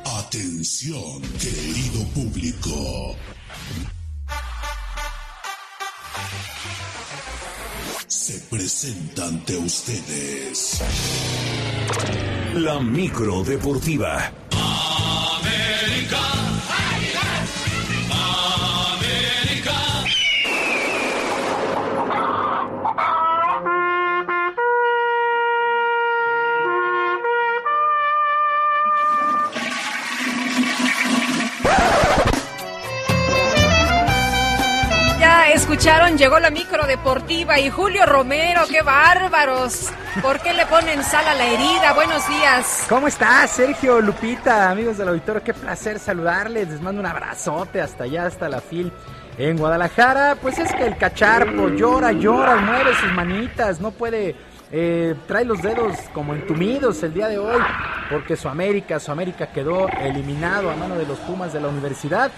[0.05, 3.17] Atención, querido público.
[8.11, 10.81] Se presenta ante ustedes
[12.55, 14.40] La micro deportiva.
[35.71, 39.89] Escucharon, llegó la micro deportiva y Julio Romero, qué bárbaros.
[40.21, 41.93] ¿Por qué le ponen sal a la herida?
[41.93, 42.85] Buenos días.
[42.89, 44.69] ¿Cómo estás, Sergio Lupita?
[44.69, 46.67] Amigos del auditorio, qué placer saludarles.
[46.67, 48.91] Les mando un abrazote hasta allá, hasta la FIL.
[49.37, 54.35] En Guadalajara, pues es que el cacharpo llora, llora, mueve sus manitas, no puede,
[54.73, 57.61] eh, trae los dedos como entumidos el día de hoy,
[58.09, 62.29] porque su América, su América quedó eliminado a mano de los Pumas de la universidad.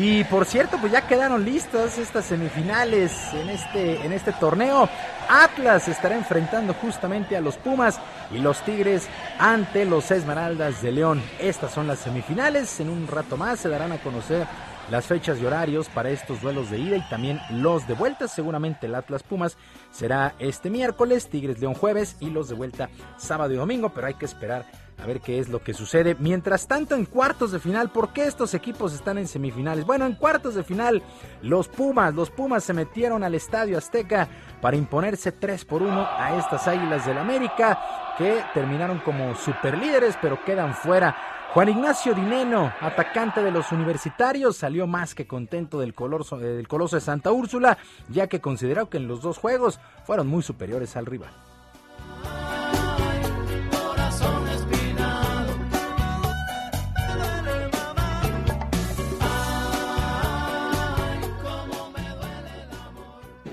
[0.00, 4.88] Y por cierto, pues ya quedaron listas estas semifinales en este, en este torneo.
[5.28, 7.98] Atlas estará enfrentando justamente a los Pumas
[8.30, 9.08] y los Tigres
[9.40, 11.20] ante los Esmeraldas de León.
[11.40, 12.78] Estas son las semifinales.
[12.78, 14.46] En un rato más se darán a conocer
[14.88, 18.28] las fechas y horarios para estos duelos de ida y también los de vuelta.
[18.28, 19.56] Seguramente el Atlas Pumas
[19.90, 24.14] será este miércoles, Tigres León jueves y los de vuelta sábado y domingo, pero hay
[24.14, 24.64] que esperar
[24.98, 26.16] a ver qué es lo que sucede.
[26.18, 29.86] Mientras tanto, en cuartos de final, ¿por qué estos equipos están en semifinales?
[29.86, 31.02] Bueno, en cuartos de final,
[31.42, 34.28] los Pumas, los Pumas se metieron al Estadio Azteca
[34.60, 37.78] para imponerse 3 por 1 a estas Águilas del América,
[38.18, 41.16] que terminaron como superlíderes, pero quedan fuera.
[41.54, 46.96] Juan Ignacio Dineno, atacante de los universitarios, salió más que contento del, color, del Coloso
[46.96, 51.06] de Santa Úrsula, ya que consideró que en los dos juegos fueron muy superiores al
[51.06, 51.30] rival.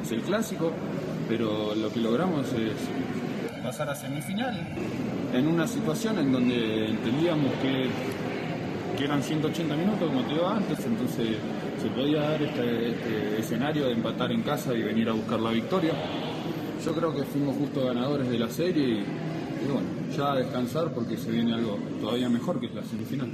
[0.06, 0.72] Es el clásico,
[1.28, 4.56] pero lo que logramos es pasar a semifinal
[5.34, 7.90] en una situación en donde entendíamos que,
[8.96, 11.38] que eran 180 minutos, como te digo antes, entonces
[11.82, 15.50] se podía dar este, este escenario de empatar en casa y venir a buscar la
[15.50, 15.94] victoria.
[16.86, 20.94] Yo creo que fuimos justo ganadores de la serie y, y bueno, ya a descansar
[20.94, 23.32] porque se viene algo todavía mejor que es la semifinal.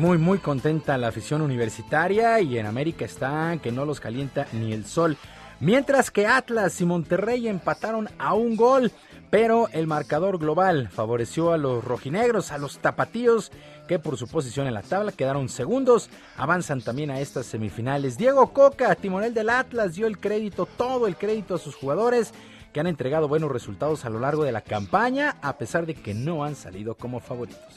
[0.00, 4.72] Muy, muy contenta la afición universitaria y en América están que no los calienta ni
[4.72, 5.18] el sol.
[5.60, 8.92] Mientras que Atlas y Monterrey empataron a un gol,
[9.28, 13.52] pero el marcador global favoreció a los rojinegros, a los tapatíos,
[13.88, 16.08] que por su posición en la tabla quedaron segundos,
[16.38, 18.16] avanzan también a estas semifinales.
[18.16, 22.32] Diego Coca, timonel del Atlas, dio el crédito, todo el crédito a sus jugadores
[22.72, 26.14] que han entregado buenos resultados a lo largo de la campaña, a pesar de que
[26.14, 27.74] no han salido como favoritos.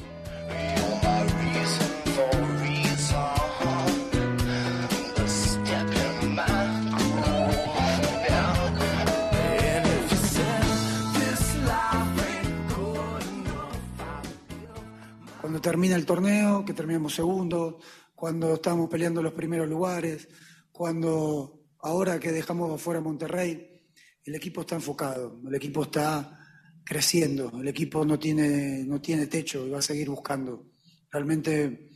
[15.54, 17.76] Cuando termina el torneo, que terminamos segundos,
[18.16, 20.28] cuando estamos peleando los primeros lugares,
[20.72, 23.86] cuando ahora que dejamos afuera a Monterrey,
[24.26, 26.40] el equipo está enfocado, el equipo está
[26.84, 30.72] creciendo, el equipo no tiene, no tiene techo y va a seguir buscando.
[31.12, 31.92] Realmente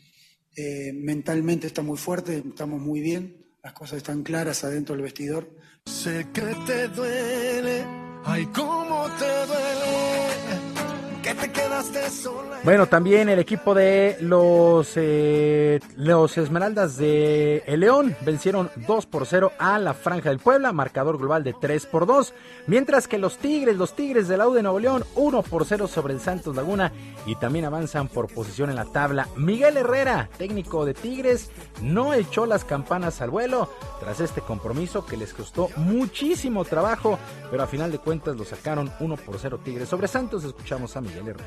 [0.55, 5.49] eh, mentalmente está muy fuerte, estamos muy bien, las cosas están claras adentro del vestidor.
[5.87, 7.83] Sé que te duele,
[8.23, 10.26] ay, cómo te duele.
[11.27, 12.59] Que te quedaste sola.
[12.63, 19.25] Bueno, también el equipo de los, eh, los Esmeraldas de El León vencieron 2 por
[19.25, 22.33] 0 a la Franja del Puebla, marcador global de 3 por 2,
[22.67, 25.87] mientras que los Tigres, los Tigres de la U de Nuevo León, 1 por 0
[25.87, 26.93] sobre el Santos Laguna
[27.25, 29.27] y también avanzan por posición en la tabla.
[29.35, 31.51] Miguel Herrera, técnico de Tigres,
[31.81, 37.19] no echó las campanas al vuelo tras este compromiso que les costó muchísimo trabajo,
[37.51, 40.43] pero a final de cuentas lo sacaron 1 por 0 Tigres sobre Santos.
[40.43, 41.45] Escuchamos a Miguel Herrera.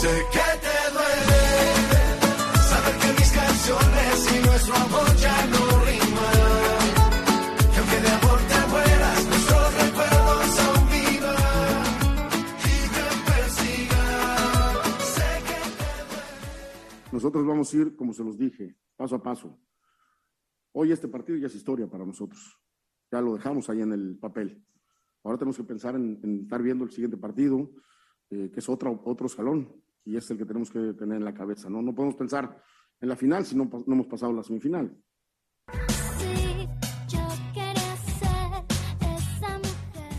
[0.00, 1.42] Sé que te duele
[2.70, 6.88] saber que mis canciones y nuestro amor ya no riman.
[7.72, 11.82] Que aunque de amor te mueras, nuestros recuerdos aún vivan
[12.62, 14.76] y te persigan.
[15.14, 19.58] Sé que Nosotros vamos a ir, como se los dije, paso a paso.
[20.72, 22.60] Hoy este partido ya es historia para nosotros.
[23.10, 24.64] Ya lo dejamos ahí en el papel.
[25.24, 27.70] Ahora tenemos que pensar en, estar viendo el siguiente partido,
[28.30, 29.72] eh, que es otro, otro escalón,
[30.04, 31.68] y es el que tenemos que tener en la cabeza.
[31.68, 32.62] No, no podemos pensar
[33.00, 34.96] en la final si no, no hemos pasado la semifinal.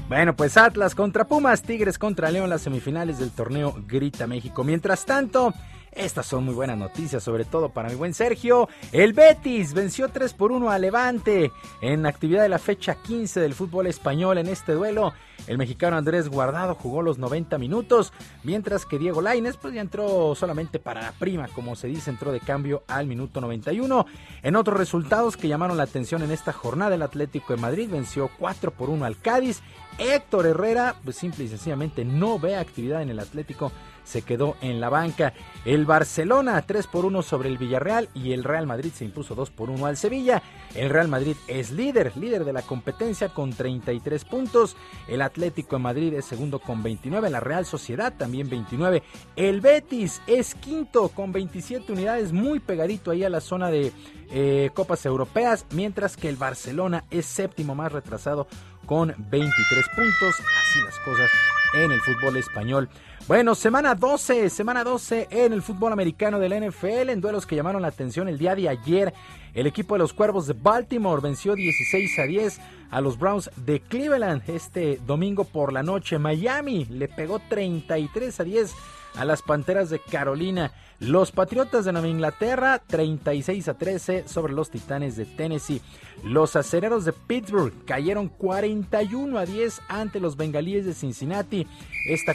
[0.09, 4.63] Bueno, pues Atlas contra Pumas, Tigres contra León, las semifinales del torneo Grita México.
[4.63, 5.53] Mientras tanto,
[5.91, 8.69] estas son muy buenas noticias, sobre todo para mi buen Sergio.
[8.91, 11.51] El Betis venció 3 por 1 a Levante
[11.81, 14.37] en actividad de la fecha 15 del fútbol español.
[14.37, 15.13] En este duelo,
[15.47, 18.13] el mexicano Andrés Guardado jugó los 90 minutos,
[18.43, 22.31] mientras que Diego Lainez pues ya entró solamente para la prima, como se dice, entró
[22.31, 24.05] de cambio al minuto 91.
[24.43, 28.29] En otros resultados que llamaron la atención en esta jornada, el Atlético de Madrid venció
[28.37, 29.61] 4 por 1 al Cádiz.
[29.97, 33.71] Héctor Herrera, pues simple y sencillamente no ve actividad en el Atlético,
[34.09, 35.33] se quedó en la banca.
[35.65, 39.51] El Barcelona 3 por 1 sobre el Villarreal y el Real Madrid se impuso 2
[39.51, 40.41] por 1 al Sevilla.
[40.73, 44.75] El Real Madrid es líder, líder de la competencia con 33 puntos.
[45.07, 49.03] El Atlético de Madrid es segundo con 29, la Real Sociedad también 29.
[49.35, 53.91] El Betis es quinto con 27 unidades, muy pegadito ahí a la zona de
[54.31, 58.47] eh, Copas Europeas, mientras que el Barcelona es séptimo más retrasado
[58.85, 60.35] con 23 puntos.
[60.39, 61.29] Así las cosas
[61.73, 62.89] en el fútbol español.
[63.27, 67.83] Bueno, semana 12, semana 12 en el fútbol americano del NFL, en duelos que llamaron
[67.83, 69.13] la atención el día de ayer.
[69.53, 72.59] El equipo de los Cuervos de Baltimore venció 16 a 10
[72.89, 76.17] a los Browns de Cleveland este domingo por la noche.
[76.17, 78.73] Miami le pegó 33 a 10
[79.19, 80.71] a las Panteras de Carolina.
[80.99, 85.81] Los Patriotas de Nueva Inglaterra 36 a 13 sobre los Titanes de Tennessee.
[86.23, 91.67] Los Acereros de Pittsburgh cayeron 41 a 10 ante los Bengalíes de Cincinnati.
[92.07, 92.33] Esta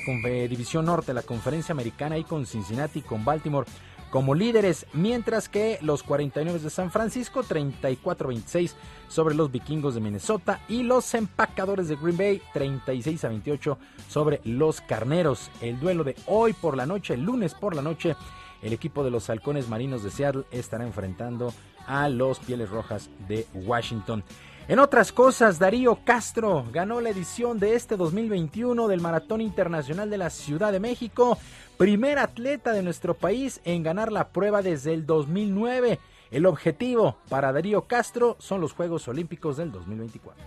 [0.49, 3.67] división norte la conferencia americana y con Cincinnati y con Baltimore
[4.15, 8.71] como líderes, mientras que los 49 de San Francisco 34-26
[9.09, 13.77] sobre los vikingos de Minnesota y los empacadores de Green Bay 36 a 28
[14.09, 15.51] sobre los carneros.
[15.61, 18.15] El duelo de hoy por la noche, el lunes por la noche,
[18.63, 21.53] el equipo de los halcones marinos de Seattle estará enfrentando
[21.85, 24.23] a los pieles rojas de Washington.
[24.67, 30.17] En otras cosas, Darío Castro ganó la edición de este 2021 del Maratón Internacional de
[30.17, 31.37] la Ciudad de México,
[31.77, 36.01] primer atleta de nuestro país en ganar la prueba desde el 2009.
[36.31, 40.43] El objetivo para Darío Castro son los Juegos Olímpicos del 2024.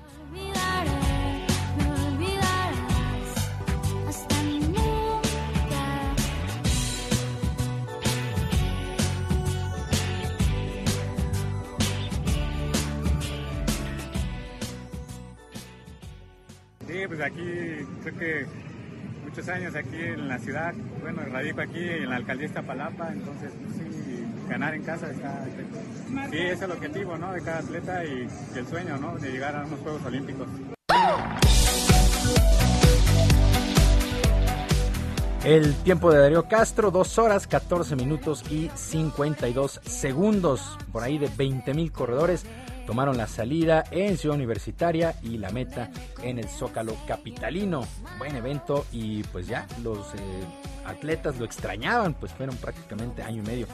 [16.97, 17.43] Sí, pues aquí
[18.01, 18.45] creo que
[19.23, 23.51] muchos años aquí en la ciudad, bueno, radico aquí en la alcaldía de Iztapalapa, entonces
[23.63, 25.45] pues, sí, ganar en casa está...
[26.31, 27.33] Sí, es el objetivo, ¿no?
[27.33, 29.15] De cada atleta y, y el sueño, ¿no?
[29.19, 30.47] De llegar a unos Juegos Olímpicos.
[35.45, 40.79] El tiempo de Darío Castro, 2 horas 14 minutos y 52 segundos.
[40.91, 42.43] Por ahí de 20 mil corredores
[42.87, 45.91] tomaron la salida en Ciudad Universitaria y la meta
[46.23, 47.85] en el Zócalo Capitalino.
[48.17, 50.17] Buen evento y pues ya los eh,
[50.85, 53.67] atletas lo extrañaban, pues fueron prácticamente año y medio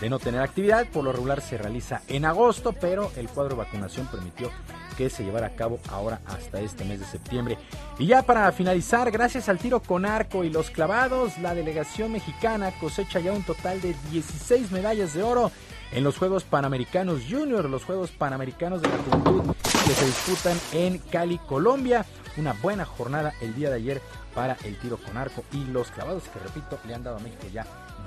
[0.00, 0.86] de no tener actividad.
[0.86, 4.50] Por lo regular se realiza en agosto, pero el cuadro de vacunación permitió
[4.96, 7.58] que se llevara a cabo ahora hasta este mes de septiembre.
[7.98, 12.70] Y ya para finalizar, gracias al tiro con arco y los clavados, la delegación mexicana
[12.78, 15.50] cosecha ya un total de 16 medallas de oro
[15.92, 19.54] en los Juegos Panamericanos Junior, los Juegos Panamericanos de la Juventud
[19.86, 22.04] que se disputan en Cali, Colombia.
[22.36, 24.02] Una buena jornada el día de ayer
[24.34, 27.46] para el tiro con arco y los clavados que repito le han dado a México
[27.52, 27.66] ya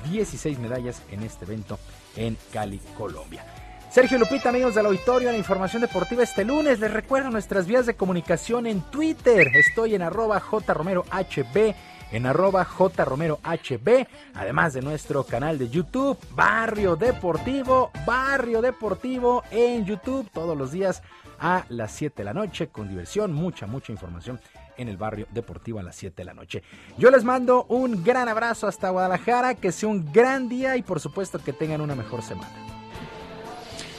[0.10, 1.78] 16 medallas en este evento
[2.16, 3.46] en Cali, Colombia.
[3.94, 6.80] Sergio Lupita, amigos del auditorio, la información deportiva este lunes.
[6.80, 9.48] Les recuerdo nuestras vías de comunicación en Twitter.
[9.56, 11.76] Estoy en arroba jromerohb,
[12.14, 20.30] en arroba jromerohb, además de nuestro canal de YouTube, Barrio Deportivo, Barrio Deportivo en YouTube
[20.32, 21.02] todos los días
[21.40, 24.40] a las 7 de la noche con diversión, mucha, mucha información
[24.78, 26.64] en el barrio deportivo a las 7 de la noche.
[26.98, 31.00] Yo les mando un gran abrazo hasta Guadalajara, que sea un gran día y por
[31.00, 32.50] supuesto que tengan una mejor semana.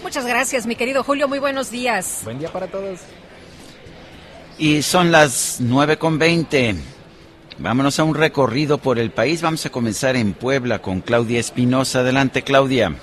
[0.03, 1.27] Muchas gracias, mi querido Julio.
[1.27, 2.21] Muy buenos días.
[2.25, 3.01] Buen día para todos.
[4.57, 6.94] Y son las 9 con 20.
[7.59, 9.41] Vámonos a un recorrido por el país.
[9.43, 12.01] Vamos a comenzar en Puebla con Claudia Espinosa.
[12.01, 12.95] Adelante, Claudia.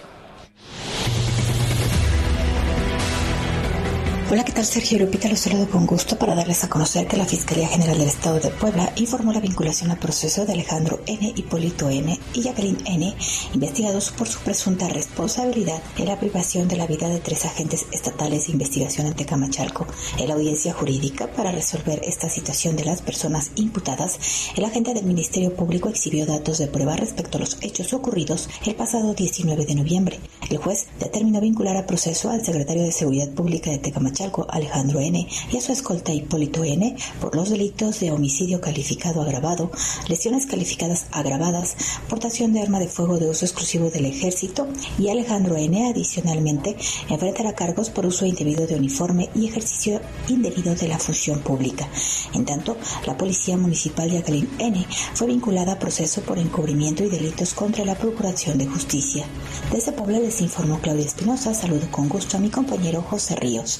[4.32, 5.28] Hola, ¿qué tal Sergio Lupita?
[5.28, 8.50] Los saludo con gusto para darles a conocer que la Fiscalía General del Estado de
[8.50, 12.18] Puebla informó la vinculación al proceso de Alejandro N., Hipólito N.
[12.34, 13.14] y Jacqueline N.,
[13.54, 18.48] investigados por su presunta responsabilidad en la privación de la vida de tres agentes estatales
[18.48, 19.86] de investigación ante Camachalco.
[20.18, 24.18] En la audiencia jurídica para resolver esta situación de las personas imputadas,
[24.56, 28.76] el agente del Ministerio Público exhibió datos de prueba respecto a los hechos ocurridos el
[28.76, 30.22] pasado 19 de noviembre.
[30.50, 35.28] El juez determinó vincular a proceso al secretario de Seguridad Pública de Tecamachalco Alejandro N.
[35.52, 36.96] y a su escolta Hipólito N.
[37.20, 39.72] por los delitos de homicidio calificado agravado,
[40.08, 41.76] lesiones calificadas agravadas,
[42.08, 44.68] portación de arma de fuego de uso exclusivo del ejército
[45.00, 45.90] y Alejandro N.
[45.90, 46.76] adicionalmente
[47.10, 51.88] enfrentará cargos por uso indebido de uniforme y ejercicio indebido de la función pública.
[52.34, 54.86] En tanto, la Policía Municipal de Jacqueline N.
[55.14, 59.26] fue vinculada a proceso por encubrimiento y delitos contra la Procuración de Justicia.
[59.72, 61.54] Desde Puebla les informó Claudia Espinosa.
[61.54, 63.80] Saludo con gusto a mi compañero José Ríos.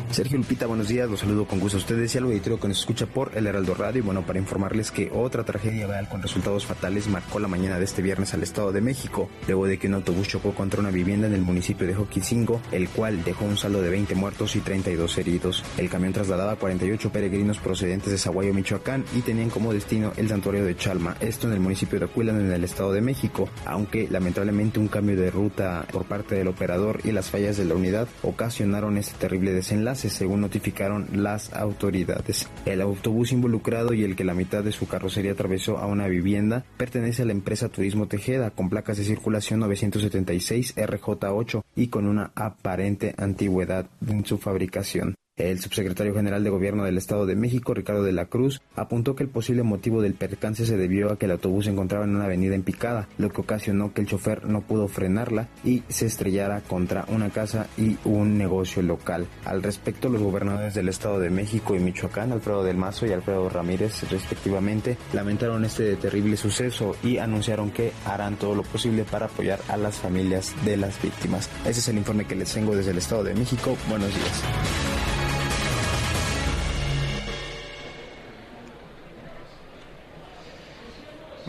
[0.13, 2.79] Sergio Lupita, buenos días, los saludo con gusto a ustedes y al auditorio que nos
[2.79, 3.99] escucha por El Heraldo Radio.
[3.99, 7.85] Y bueno, para informarles que otra tragedia real con resultados fatales marcó la mañana de
[7.85, 11.27] este viernes al Estado de México, luego de que un autobús chocó contra una vivienda
[11.27, 15.17] en el municipio de Joquicingo, el cual dejó un saldo de 20 muertos y 32
[15.17, 15.63] heridos.
[15.77, 20.27] El camión trasladaba a 48 peregrinos procedentes de Zaguayo, Michoacán, y tenían como destino el
[20.27, 24.09] santuario de Chalma, esto en el municipio de Acuilan, en el Estado de México, aunque
[24.09, 28.09] lamentablemente un cambio de ruta por parte del operador y las fallas de la unidad
[28.23, 32.49] ocasionaron este terrible desenlace según notificaron las autoridades.
[32.65, 36.65] El autobús involucrado y el que la mitad de su carrocería atravesó a una vivienda
[36.77, 42.31] pertenece a la empresa Turismo Tejeda con placas de circulación 976 RJ8 y con una
[42.35, 45.15] aparente antigüedad en su fabricación.
[45.41, 49.23] El subsecretario general de Gobierno del Estado de México, Ricardo de la Cruz, apuntó que
[49.23, 52.25] el posible motivo del percance se debió a que el autobús se encontraba en una
[52.25, 56.61] avenida en picada, lo que ocasionó que el chofer no pudo frenarla y se estrellara
[56.61, 59.25] contra una casa y un negocio local.
[59.43, 63.49] Al respecto, los gobernadores del Estado de México y Michoacán, Alfredo del Mazo y Alfredo
[63.49, 69.59] Ramírez, respectivamente, lamentaron este terrible suceso y anunciaron que harán todo lo posible para apoyar
[69.69, 71.49] a las familias de las víctimas.
[71.65, 73.75] Ese es el informe que les tengo desde el Estado de México.
[73.89, 75.00] Buenos días.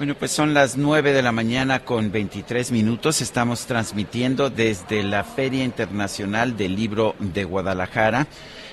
[0.03, 3.20] Bueno, pues son las 9 de la mañana con 23 minutos.
[3.20, 8.27] Estamos transmitiendo desde la Feria Internacional del Libro de Guadalajara.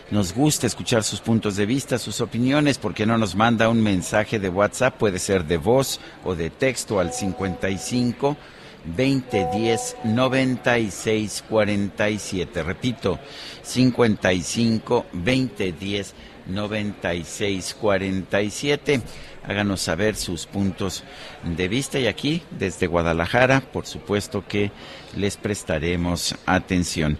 [0.10, 4.40] Nos gusta escuchar sus puntos de vista, sus opiniones, porque no nos manda un mensaje
[4.40, 8.36] de WhatsApp, puede ser de voz o de texto al 55
[8.86, 12.64] 2010 96 47.
[12.64, 13.20] Repito,
[13.62, 16.16] 55 2010
[16.48, 19.02] 96 47
[19.50, 21.04] háganos saber sus puntos
[21.44, 24.72] de vista y aquí desde Guadalajara, por supuesto que
[25.16, 27.18] les prestaremos atención.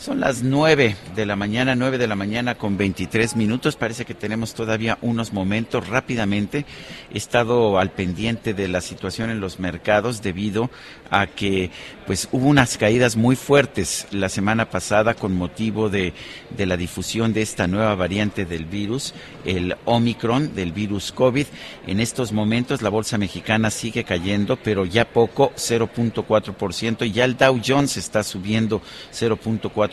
[0.00, 3.76] Son las nueve de la mañana, nueve de la mañana con 23 minutos.
[3.76, 5.88] Parece que tenemos todavía unos momentos.
[5.88, 6.64] Rápidamente
[7.12, 10.70] he estado al pendiente de la situación en los mercados debido
[11.10, 11.70] a que
[12.06, 16.14] pues hubo unas caídas muy fuertes la semana pasada con motivo de,
[16.56, 19.12] de la difusión de esta nueva variante del virus,
[19.44, 21.46] el Omicron del virus COVID.
[21.86, 27.06] En estos momentos la bolsa mexicana sigue cayendo, pero ya poco, 0.4%.
[27.06, 28.80] Y ya el Dow Jones está subiendo
[29.12, 29.89] 0.4%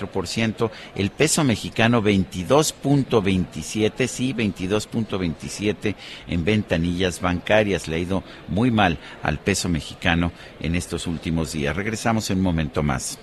[0.95, 5.95] el peso mexicano 22.27, sí, 22.27
[6.27, 7.87] en ventanillas bancarias.
[7.87, 11.75] Le ha ido muy mal al peso mexicano en estos últimos días.
[11.75, 13.19] Regresamos en un momento más.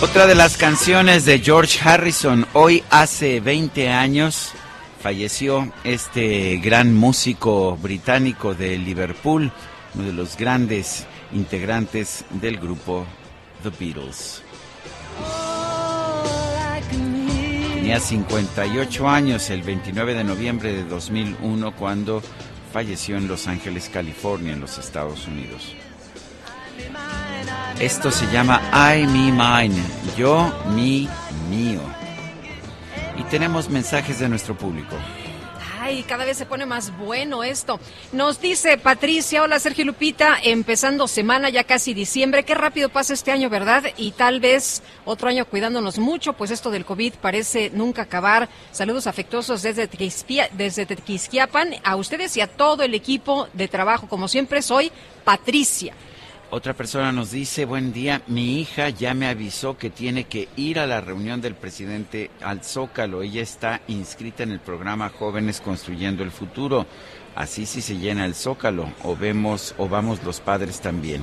[0.00, 4.52] Otra de las canciones de George Harrison, hoy hace 20 años,
[5.00, 9.52] falleció este gran músico británico de Liverpool,
[9.94, 13.06] uno de los grandes integrantes del grupo
[13.62, 14.42] The Beatles.
[17.74, 22.22] Tenía 58 años el 29 de noviembre de 2001 cuando
[22.72, 25.74] falleció en Los Ángeles, California, en los Estados Unidos.
[27.80, 29.82] Esto se llama I, Me, Mine,
[30.16, 31.08] yo, mi,
[31.48, 31.80] mío.
[33.18, 34.94] Y tenemos mensajes de nuestro público.
[35.80, 37.80] Ay, cada vez se pone más bueno esto.
[38.12, 43.30] Nos dice Patricia, hola Sergio Lupita, empezando semana, ya casi diciembre, qué rápido pasa este
[43.30, 43.84] año, ¿verdad?
[43.96, 48.48] Y tal vez otro año cuidándonos mucho, pues esto del COVID parece nunca acabar.
[48.72, 54.08] Saludos afectuosos desde, Tequisquia- desde Tequisquiapan, a ustedes y a todo el equipo de trabajo.
[54.08, 54.90] Como siempre, soy
[55.24, 55.94] Patricia.
[56.50, 60.78] Otra persona nos dice, buen día, mi hija ya me avisó que tiene que ir
[60.78, 63.22] a la reunión del presidente al Zócalo.
[63.22, 66.86] Ella está inscrita en el programa Jóvenes Construyendo el Futuro.
[67.34, 71.22] Así si se llena el Zócalo, o vemos, o vamos los padres también.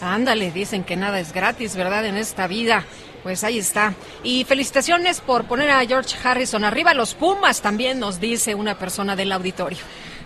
[0.00, 2.06] Ándale, dicen que nada es gratis, ¿verdad?
[2.06, 2.84] En esta vida.
[3.24, 3.94] Pues ahí está.
[4.22, 6.94] Y felicitaciones por poner a George Harrison arriba.
[6.94, 9.78] Los Pumas también nos dice una persona del auditorio.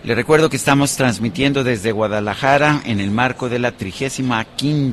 [0.06, 4.44] Le recuerdo que estamos transmitiendo desde Guadalajara en el marco de la 35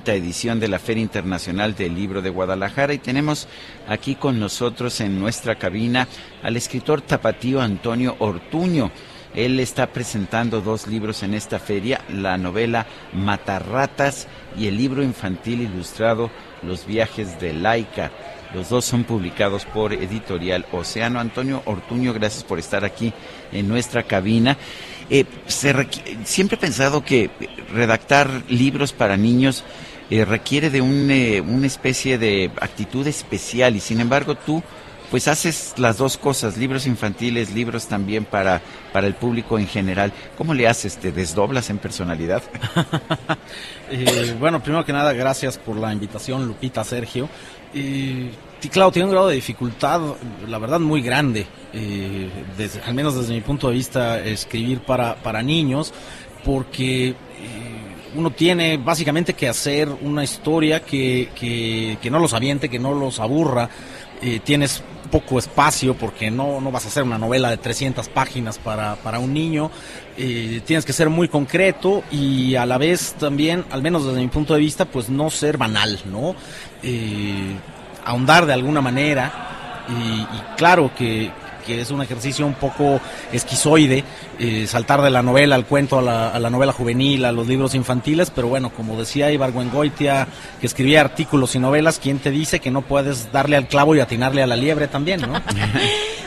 [0.08, 3.48] edición de la Feria Internacional del Libro de Guadalajara y tenemos
[3.88, 6.08] aquí con nosotros en nuestra cabina
[6.42, 8.90] al escritor tapatío Antonio Ortuño.
[9.36, 14.28] Él está presentando dos libros en esta feria, la novela Matarratas
[14.58, 16.32] y el libro infantil ilustrado
[16.64, 18.10] Los viajes de Laika.
[18.54, 21.20] Los dos son publicados por Editorial Océano.
[21.20, 23.12] Antonio Ortuño, gracias por estar aquí
[23.52, 24.58] en nuestra cabina.
[25.10, 25.74] Eh, se
[26.24, 27.30] siempre he pensado que
[27.74, 29.64] redactar libros para niños
[30.10, 34.62] eh, requiere de un, eh, una especie de actitud especial y sin embargo tú
[35.10, 38.62] pues haces las dos cosas, libros infantiles, libros también para,
[38.92, 40.12] para el público en general.
[40.38, 40.98] ¿Cómo le haces?
[40.98, 42.44] ¿Te desdoblas en personalidad?
[43.92, 47.30] Eh, bueno, primero que nada, gracias por la invitación, Lupita, Sergio.
[47.76, 48.32] Eh,
[48.70, 50.02] claro, tiene un grado de dificultad,
[50.48, 52.30] la verdad, muy grande, eh,
[52.86, 55.94] al menos desde mi punto de vista, escribir para, para niños,
[56.46, 57.16] porque eh,
[58.16, 62.94] uno tiene básicamente que hacer una historia que, que, que no los aviente, que no
[62.94, 63.70] los aburra.
[64.22, 64.82] Eh, tienes
[65.12, 69.20] poco espacio porque no, no vas a hacer una novela de 300 páginas para, para
[69.20, 69.70] un niño.
[70.16, 74.54] Tienes que ser muy concreto y a la vez también, al menos desde mi punto
[74.54, 76.36] de vista, pues no ser banal, ¿no?
[78.06, 79.32] Ahondar de alguna manera
[79.90, 81.32] y, y claro que,
[81.66, 83.00] que es un ejercicio un poco
[83.32, 84.04] esquizoide,
[84.40, 88.30] eh, saltar de la novela al cuento, a la, novela juvenil, a los libros infantiles,
[88.30, 90.28] pero bueno, como decía Ibargüengoitia,
[90.60, 94.00] que escribía artículos y novelas, ¿quién te dice que no puedes darle al clavo y
[94.00, 95.34] atinarle a la liebre también, no?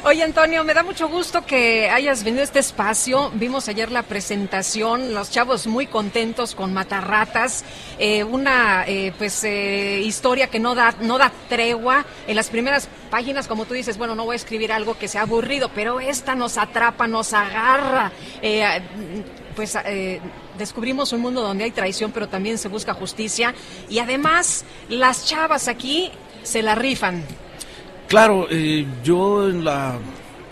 [0.07, 3.33] Oye, Antonio, me da mucho gusto que hayas venido a este espacio.
[3.35, 7.65] Vimos ayer la presentación, los chavos muy contentos con Matarratas,
[7.99, 12.07] eh, una eh, pues eh, historia que no da no da tregua.
[12.29, 15.25] En las primeras páginas, como tú dices, bueno, no voy a escribir algo que sea
[15.27, 18.13] aburrido, pero esta nos atrapa, nos agarra.
[18.41, 18.81] Eh,
[19.55, 20.21] pues eh,
[20.59, 23.55] descubrimos un mundo donde hay traición, pero también se busca justicia.
[23.89, 26.11] Y además, las chavas aquí
[26.43, 27.25] se la rifan.
[28.09, 29.99] Claro, eh, yo en la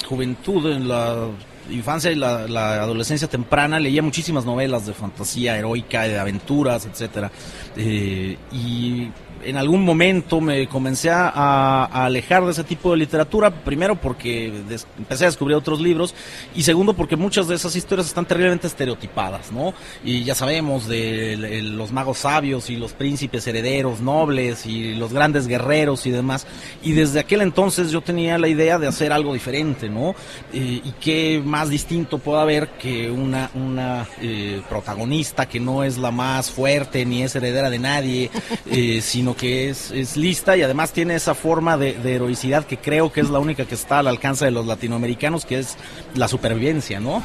[0.08, 1.28] juventud, en la
[1.70, 2.42] infancia y la,
[2.82, 7.30] adolescencia temprana leía muchísimas novelas de fantasía heroica, de aventuras, etcétera.
[7.76, 9.08] Eh, y
[9.44, 14.52] en algún momento me comencé a, alejar de ese tipo de literatura, primero porque
[14.98, 16.14] empecé a descubrir otros libros
[16.54, 19.74] y segundo porque muchas de esas historias están terriblemente estereotipadas, ¿no?
[20.04, 25.46] Y ya sabemos de los magos sabios y los príncipes herederos nobles y los grandes
[25.46, 26.46] guerreros y demás.
[26.82, 30.14] Y desde aquel entonces yo tenía la idea de hacer algo diferente, ¿no?
[30.52, 36.10] Y qué más distinto puede haber que una, una eh, protagonista que no es la
[36.10, 38.30] más fuerte ni es heredera de nadie,
[38.70, 42.78] eh, sino que es, es lista y además tiene esa forma de, de heroicidad que
[42.78, 45.76] creo que es la única que está al alcance de los latinoamericanos, que es
[46.14, 47.22] la supervivencia, ¿no?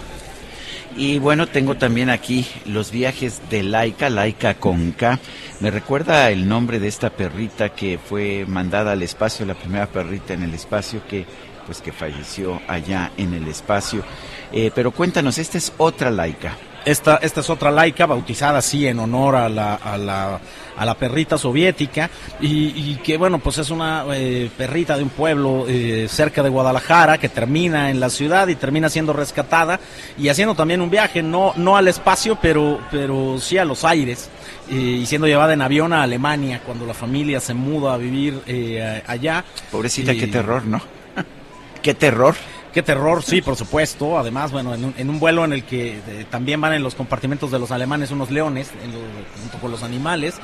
[0.95, 5.19] Y bueno, tengo también aquí los viajes de Laika, Laika con K.
[5.60, 10.34] Me recuerda el nombre de esta perrita que fue mandada al espacio, la primera perrita
[10.34, 11.26] en el espacio que
[11.65, 14.03] pues que falleció allá en el espacio.
[14.52, 16.57] Eh, pero cuéntanos, esta es otra Laika.
[16.86, 20.40] Esta, esta es otra laica bautizada así en honor a la, a la,
[20.80, 22.10] a la perrita soviética
[22.41, 26.49] y, y que bueno pues es una eh, perrita de un pueblo eh, cerca de
[26.49, 29.80] Guadalajara que termina en la ciudad y termina siendo rescatada
[30.18, 34.30] y haciendo también un viaje no, no al espacio pero, pero sí a los aires
[34.72, 38.41] eh, y siendo llevada en avión a Alemania cuando la familia se muda a vivir
[38.47, 39.43] eh, allá.
[39.72, 40.81] Pobrecita, Y- qué terror, ¿no?
[41.81, 42.35] qué terror.
[42.73, 44.19] Qué terror, sí, por supuesto.
[44.19, 46.93] Además, bueno, en un, en un vuelo en el que eh, también van en los
[46.93, 48.99] compartimentos de los alemanes unos leones, en lo-
[49.41, 50.35] junto con los animales.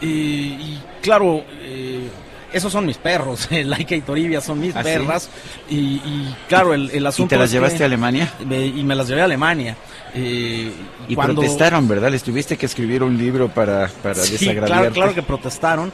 [0.00, 2.08] Y, y, claro, eh,
[2.52, 3.48] esos son mis perros.
[3.50, 4.84] Laika y Toribia son mis ¿Ah, sí?
[4.84, 5.28] perras.
[5.68, 7.34] Y, y, claro, el, el asunto.
[7.36, 8.32] las es llevaste que- a Alemania?
[8.46, 9.76] Me- y me las llevé a Alemania.
[10.14, 10.72] Eh,
[11.08, 12.10] Y cuando- protestaron, ¿verdad?
[12.10, 14.66] Les tuviste que escribir un libro para, para Sí, desagraviarte.
[14.72, 15.92] claro, claro que protestaron.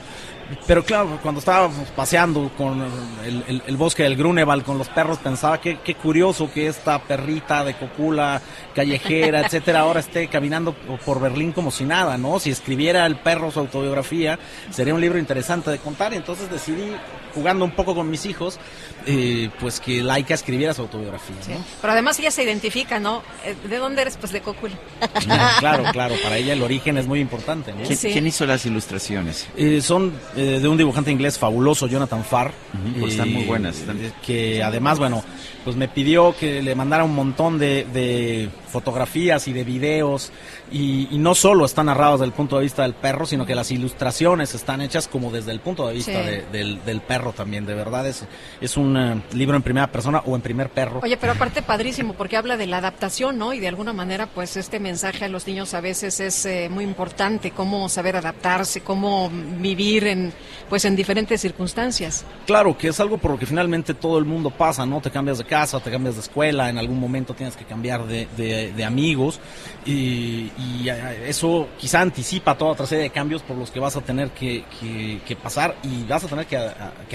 [0.66, 2.80] Pero claro, cuando estábamos paseando con
[3.24, 6.98] el, el- el bosque del Grunewald con los perros, pensaba que qué curioso que esta
[7.00, 8.40] perrita de cocula
[8.74, 12.38] callejera, etcétera, ahora esté caminando por- por Berlín como si nada, ¿no?
[12.38, 14.38] Si escribiera el perro su autobiografía,
[14.70, 16.12] sería un libro interesante de contar.
[16.12, 16.92] Y entonces decidí,
[17.34, 18.58] jugando un poco con mis hijos,
[19.06, 21.64] eh, pues que Laika escribiera su autobiografía, ¿no?
[21.80, 23.22] Pero además ella se identifica, ¿no?
[23.44, 24.16] Eh, ¿De dónde eres?
[24.16, 24.74] Pues de Cocula.
[25.58, 27.82] Claro, claro, para ella el origen es muy importante, ¿no?
[27.86, 29.46] ¿Quién, quién hizo las ilustraciones?
[29.56, 32.52] Eh, son eh, de un dibujante inglés fabuloso, Jonathan Farr.
[32.98, 35.22] Pues están muy buenas, están- eh, Que además, bueno,
[35.64, 40.32] pues me pidió que le mandara un montón de, de fotografías y de videos.
[40.70, 43.54] Y, y no solo están narrados desde el punto de vista del perro, sino que
[43.54, 46.18] las ilustraciones están hechas como desde el punto de vista Sí.
[46.30, 47.66] de- del, del perro también.
[47.66, 48.24] De verdad, es,
[48.60, 51.00] es un eh, libro en primera persona o en primer perro.
[51.02, 53.52] Oye, pero aparte padrísimo porque habla de la adaptación, ¿no?
[53.52, 56.84] Y de alguna manera, pues este mensaje a los niños a veces es eh, muy
[56.84, 60.32] importante, cómo saber adaptarse, cómo vivir en,
[60.70, 62.24] pues en diferentes circunstancias.
[62.46, 65.00] Claro, que es algo por lo que finalmente todo el mundo pasa, ¿no?
[65.00, 68.26] Te cambias de casa, te cambias de escuela, en algún momento tienes que cambiar de,
[68.38, 69.38] de- de amigos
[69.84, 70.50] y,
[70.88, 74.30] eh, eso quizá anticipa toda otra serie de cambios por los que vas a tener
[74.30, 76.56] que, que- que pasar y vas a tener que,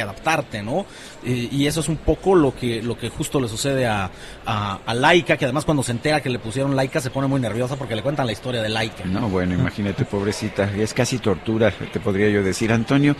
[0.01, 0.85] adaptarte, ¿no?
[1.23, 4.09] Y eso es un poco lo que, lo que justo le sucede a,
[4.45, 7.39] a, a Laika, que además cuando se entera que le pusieron Laika se pone muy
[7.41, 9.05] nerviosa porque le cuentan la historia de Laika.
[9.05, 10.69] No, bueno, imagínate, pobrecita.
[10.77, 12.71] Es casi tortura, te podría yo decir.
[12.71, 13.15] Antonio,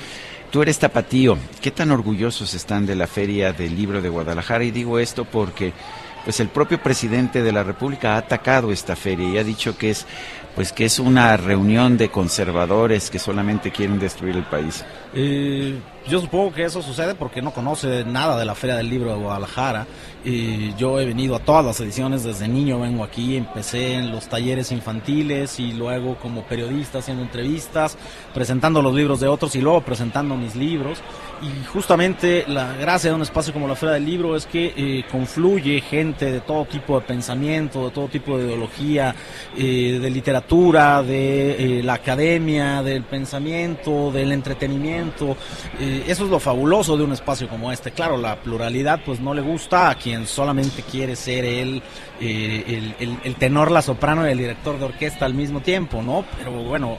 [0.52, 1.38] tú eres tapatío.
[1.62, 4.64] ¿Qué tan orgullosos están de la Feria del Libro de Guadalajara?
[4.64, 5.74] Y digo esto porque
[6.24, 9.92] pues el propio presidente de la República ha atacado esta feria y ha dicho que
[9.92, 10.06] es
[10.56, 14.84] pues que es una reunión de conservadores que solamente quieren destruir el país.
[15.14, 19.12] Eh, yo supongo que eso sucede porque no conoce nada de la Feria del Libro
[19.12, 19.86] de Guadalajara.
[20.24, 24.28] Y yo he venido a todas las ediciones desde niño, vengo aquí, empecé en los
[24.28, 27.98] talleres infantiles y luego como periodista haciendo entrevistas,
[28.34, 31.00] presentando los libros de otros y luego presentando mis libros.
[31.42, 35.06] Y justamente la gracia de un espacio como la Feria del Libro es que eh,
[35.12, 39.16] confluye gente de todo tipo de pensamiento, de todo tipo de ideología,
[39.56, 45.38] eh, de literatura, de eh, la academia, del pensamiento, del entretenimiento
[45.80, 47.92] eso es lo fabuloso de un espacio como este.
[47.92, 51.82] Claro, la pluralidad pues no le gusta a quien solamente quiere ser eh,
[52.20, 56.24] el, el- tenor, la soprano y el director de orquesta al mismo tiempo, ¿no?
[56.38, 56.98] Pero bueno,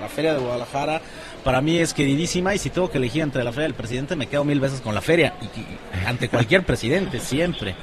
[0.00, 1.02] la Feria de Guadalajara
[1.44, 4.26] para mí es queridísima y si tengo que elegir entre la Feria del Presidente me
[4.26, 7.74] quedo mil veces con la Feria, y ante cualquier presidente, siempre.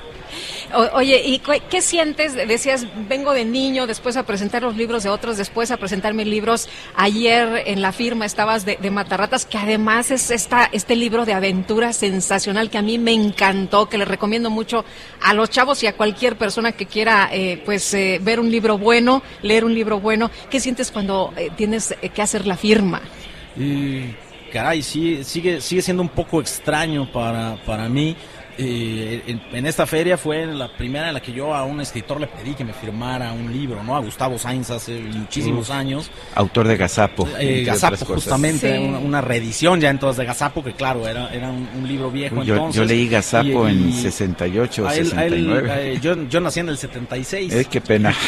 [0.93, 2.33] Oye, ¿y qué sientes?
[2.33, 6.27] Decías, vengo de niño, después a presentar los libros de otros, después a presentar mis
[6.27, 6.69] libros.
[6.95, 11.33] Ayer en la firma estabas de, de Matarratas, que además es esta, este libro de
[11.33, 14.85] aventura sensacional que a mí me encantó, que le recomiendo mucho
[15.21, 18.77] a los chavos y a cualquier persona que quiera eh, pues eh, ver un libro
[18.77, 20.31] bueno, leer un libro bueno.
[20.49, 23.01] ¿Qué sientes cuando eh, tienes eh, que hacer la firma?
[24.51, 28.15] Caray, sí, sigue, sigue siendo un poco extraño para, para mí.
[28.63, 32.19] Eh, en, en esta feria fue la primera en la que yo a un escritor
[32.21, 33.95] le pedí que me firmara un libro, ¿no?
[33.95, 35.75] A Gustavo Sainz hace muchísimos Uf.
[35.75, 36.11] años.
[36.35, 37.27] Autor de Gazapo.
[37.39, 38.83] Eh, Gazapo, justamente, Sí.
[38.83, 42.43] una, una reedición ya entonces de Gazapo, que claro, era, era un, un libro viejo
[42.43, 42.75] Yo, entonces.
[42.75, 45.93] yo leí Gazapo Y- en y 68 o a él- a él, 69.
[45.93, 47.53] eh, yo, yo nací en el 76.
[47.53, 48.13] Eh, qué pena.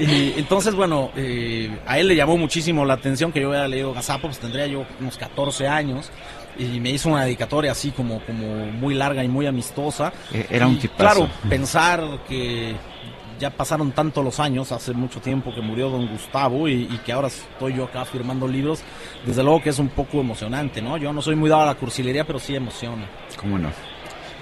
[0.00, 3.92] Y entonces, bueno, eh, a él le llamó muchísimo la atención que yo hubiera leído
[3.92, 6.10] Gazapo, pues tendría yo unos 14 años.
[6.58, 10.12] Y me hizo una dedicatoria así como, como muy larga y muy amistosa.
[10.32, 11.26] Eh, era un Y, tipazo.
[11.26, 12.74] Claro, pensar que
[13.38, 17.12] ya pasaron tanto los años, hace mucho tiempo que murió don Gustavo y, y que
[17.12, 18.80] ahora estoy yo acá firmando libros,
[19.26, 20.96] desde luego que es un poco emocionante, ¿no?
[20.96, 23.08] Yo no soy muy dado a la cursilería, pero sí emociona.
[23.36, 23.70] ¿Cómo no?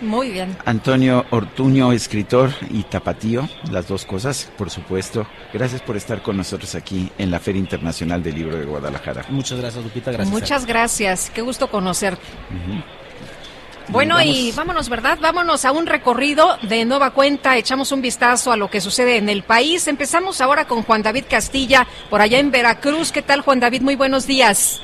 [0.00, 0.56] Muy bien.
[0.64, 5.26] Antonio Ortuño, escritor y tapatío, las dos cosas, por supuesto.
[5.52, 9.24] Gracias por estar con nosotros aquí en la Feria Internacional del Libro de Guadalajara.
[9.28, 10.10] Muchas gracias, Lupita.
[10.10, 10.32] Gracias.
[10.32, 11.30] Muchas gracias.
[11.30, 12.22] Qué gusto conocerte.
[13.88, 14.32] Bueno, Vamos.
[14.34, 15.18] y vámonos, ¿verdad?
[15.20, 17.56] Vámonos a un recorrido de nueva cuenta.
[17.56, 19.86] Echamos un vistazo a lo que sucede en el país.
[19.88, 23.12] Empezamos ahora con Juan David Castilla, por allá en Veracruz.
[23.12, 23.82] ¿Qué tal, Juan David?
[23.82, 24.80] Muy buenos días.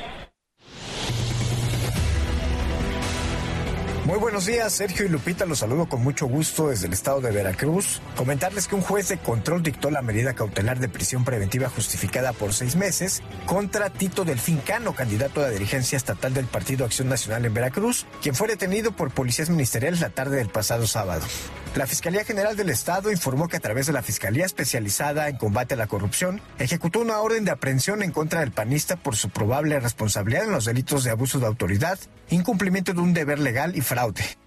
[4.08, 7.30] Muy buenos días, Sergio y Lupita, los saludo con mucho gusto desde el estado de
[7.30, 8.00] Veracruz.
[8.16, 12.54] Comentarles que un juez de control dictó la medida cautelar de prisión preventiva justificada por
[12.54, 17.44] seis meses contra Tito Delfín Cano, candidato a la dirigencia estatal del Partido Acción Nacional
[17.44, 21.26] en Veracruz, quien fue detenido por policías ministeriales la tarde del pasado sábado.
[21.74, 25.74] La Fiscalía General del Estado informó que a través de la Fiscalía Especializada en Combate
[25.74, 29.78] a la Corrupción, ejecutó una orden de aprehensión en contra del panista por su probable
[29.78, 31.98] responsabilidad en los delitos de abuso de autoridad,
[32.30, 33.97] incumplimiento de un deber legal y fraude.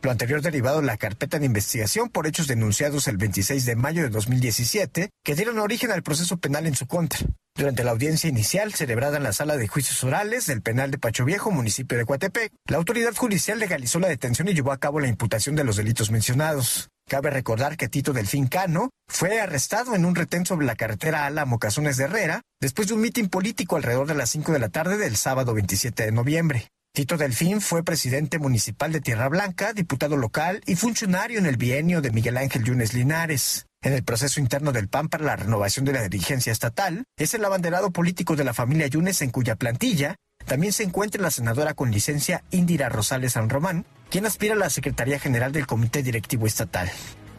[0.02, 4.04] Lo anterior derivado de la carpeta de investigación por hechos denunciados el 26 de mayo
[4.04, 7.20] de 2017, que dieron origen al proceso penal en su contra.
[7.54, 11.26] Durante la audiencia inicial celebrada en la sala de juicios orales del penal de Pacho
[11.26, 15.10] Viejo, municipio de Coatepec, la autoridad judicial legalizó la detención y llevó a cabo la
[15.10, 16.90] imputación de los delitos mencionados.
[17.10, 21.60] Cabe recordar que Tito Delfín Cano fue arrestado en un retén sobre la carretera Álamo
[21.60, 24.98] Cazones de Herrera después de un mitin político alrededor de las 5 de la tarde
[24.98, 26.70] del sábado 27 de noviembre.
[26.94, 32.02] Tito Delfín fue presidente municipal de Tierra Blanca, diputado local y funcionario en el bienio
[32.02, 33.66] de Miguel Ángel Yunes Linares.
[33.82, 37.46] En el proceso interno del PAN para la renovación de la dirigencia estatal, es el
[37.46, 41.92] abanderado político de la familia Yunes en cuya plantilla también se encuentra la senadora con
[41.92, 46.92] licencia Indira Rosales San Román, quien aspira a la Secretaría General del Comité Directivo Estatal.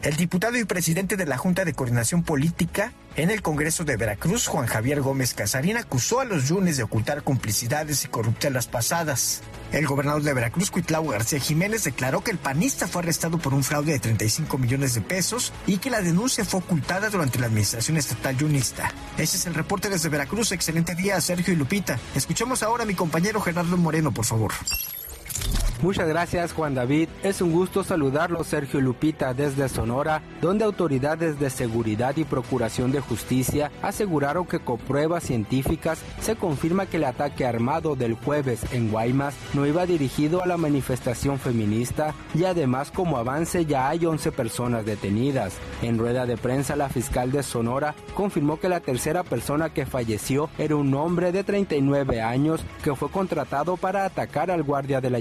[0.03, 4.47] El diputado y presidente de la Junta de Coordinación Política en el Congreso de Veracruz,
[4.47, 9.43] Juan Javier Gómez Casarín, acusó a los Yunes de ocultar complicidades y corruptelas pasadas.
[9.71, 13.63] El gobernador de Veracruz, Cuitlao García Jiménez, declaró que el panista fue arrestado por un
[13.63, 17.95] fraude de 35 millones de pesos y que la denuncia fue ocultada durante la administración
[17.95, 18.91] estatal yunista.
[19.17, 20.51] Ese es el reporte desde Veracruz.
[20.51, 21.97] Excelente día, Sergio y Lupita.
[22.13, 24.51] Escuchemos ahora a mi compañero Gerardo Moreno, por favor.
[25.83, 27.09] Muchas gracias Juan David.
[27.23, 33.01] Es un gusto saludarlo Sergio Lupita desde Sonora, donde autoridades de seguridad y procuración de
[33.01, 38.91] justicia aseguraron que con pruebas científicas se confirma que el ataque armado del jueves en
[38.91, 44.31] Guaymas no iba dirigido a la manifestación feminista y además como avance ya hay 11
[44.31, 45.57] personas detenidas.
[45.81, 50.49] En rueda de prensa la fiscal de Sonora confirmó que la tercera persona que falleció
[50.57, 55.15] era un hombre de 39 años que fue contratado para atacar al guardia del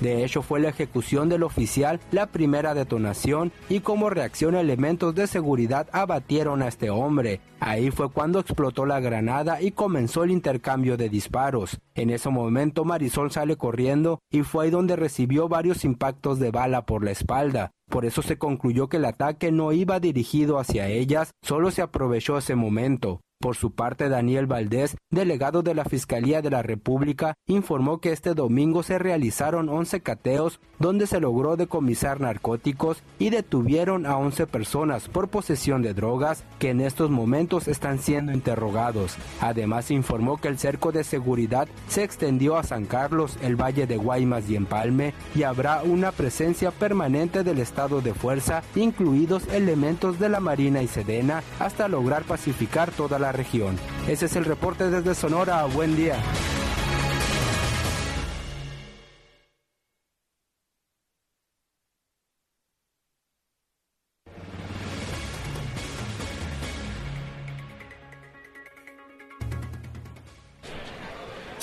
[0.00, 5.26] De hecho, fue la ejecución del oficial la primera detonación y como reacción elementos de
[5.26, 7.40] seguridad abatieron a este hombre.
[7.60, 11.78] Ahí fue cuando explotó la granada y comenzó el intercambio de disparos.
[11.94, 16.86] En ese momento Marisol sale corriendo y fue ahí donde recibió varios impactos de bala
[16.86, 17.72] por la espalda.
[17.90, 22.38] Por eso se concluyó que el ataque no iba dirigido hacia ellas, solo se aprovechó
[22.38, 23.20] ese momento.
[23.40, 28.34] Por su parte, Daniel Valdés, delegado de la Fiscalía de la República, informó que este
[28.34, 35.08] domingo se realizaron 11 cateos donde se logró decomisar narcóticos y detuvieron a 11 personas
[35.08, 39.16] por posesión de drogas que en estos momentos están siendo interrogados.
[39.40, 43.98] Además, informó que el cerco de seguridad se extendió a San Carlos, el Valle de
[43.98, 50.28] Guaymas y Empalme y habrá una presencia permanente del estado de fuerza, incluidos elementos de
[50.28, 53.76] la Marina y Sedena, hasta lograr pacificar toda la región.
[54.08, 55.64] Ese es el reporte desde Sonora.
[55.64, 56.16] Buen día.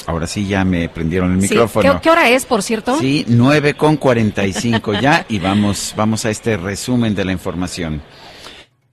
[0.08, 1.94] Ahora sí ya me prendieron el Sí, micrófono.
[1.96, 3.00] ¿Qué, qué hora es, por cierto?
[3.00, 8.02] Sí, 9 con 45 ya y vamos, vamos a este resumen de la información.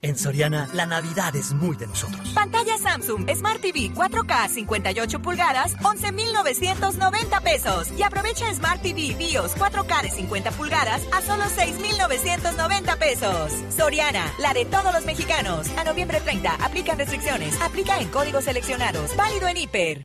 [0.03, 2.27] En Soriana, la Navidad es muy de nosotros.
[2.33, 7.87] Pantalla Samsung Smart TV 4K 58 pulgadas, 11,990 pesos.
[7.97, 13.53] Y aprovecha Smart TV BIOS 4K de 50 pulgadas a solo 6,990 pesos.
[13.73, 15.69] Soriana, la de todos los mexicanos.
[15.77, 17.57] A noviembre 30, aplican restricciones.
[17.61, 19.15] Aplica en códigos seleccionados.
[19.15, 20.03] Válido en hiper.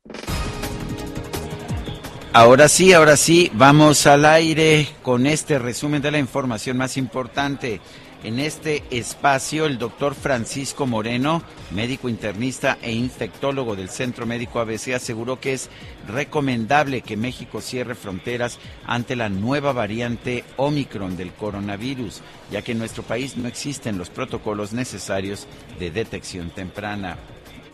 [2.32, 7.80] Ahora sí, ahora sí, vamos al aire con este resumen de la información más importante.
[8.24, 11.40] En este espacio, el doctor Francisco Moreno,
[11.72, 15.70] médico internista e infectólogo del Centro Médico ABC, aseguró que es
[16.08, 22.80] recomendable que México cierre fronteras ante la nueva variante Omicron del coronavirus, ya que en
[22.80, 25.46] nuestro país no existen los protocolos necesarios
[25.78, 27.16] de detección temprana.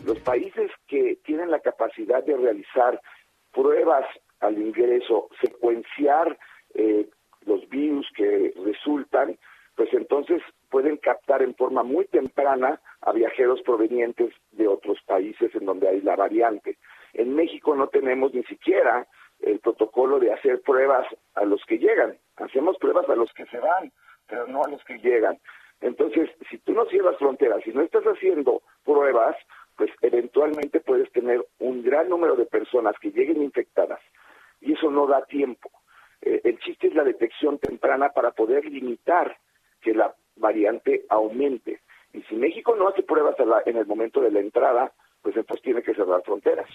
[0.05, 3.01] Los países que tienen la capacidad de realizar
[3.51, 4.05] pruebas
[4.41, 6.37] al ingreso, secuenciar
[6.75, 7.09] eh,
[7.47, 9.39] los virus que resultan,
[9.75, 15.65] pues entonces pueden captar en forma muy temprana a viajeros provenientes de otros países en
[15.65, 16.77] donde hay la variante.
[17.13, 19.07] En México no tenemos ni siquiera
[19.41, 21.05] el protocolo de hacer pruebas
[21.35, 22.17] a los que llegan.
[22.37, 23.91] Hacemos pruebas a los que se van,
[24.27, 25.37] pero no a los que llegan.
[25.81, 29.35] Entonces, si tú no cierras fronteras, si no estás haciendo pruebas,
[29.75, 33.99] pues eventualmente puedes tener un gran número de personas que lleguen infectadas
[34.61, 35.69] y eso no da tiempo.
[36.21, 39.37] Eh, el chiste es la detección temprana para poder limitar
[39.85, 41.79] que la variante aumente.
[42.13, 44.91] Y si México no hace pruebas la- en el momento de la entrada,
[45.21, 46.67] pues entonces tiene que cerrar fronteras.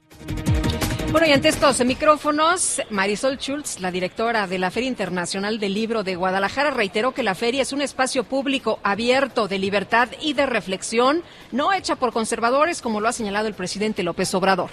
[1.10, 6.04] Bueno, y ante estos micrófonos, Marisol Schultz, la directora de la Feria Internacional del Libro
[6.04, 10.46] de Guadalajara, reiteró que la feria es un espacio público abierto de libertad y de
[10.46, 14.70] reflexión, no hecha por conservadores, como lo ha señalado el presidente López Obrador.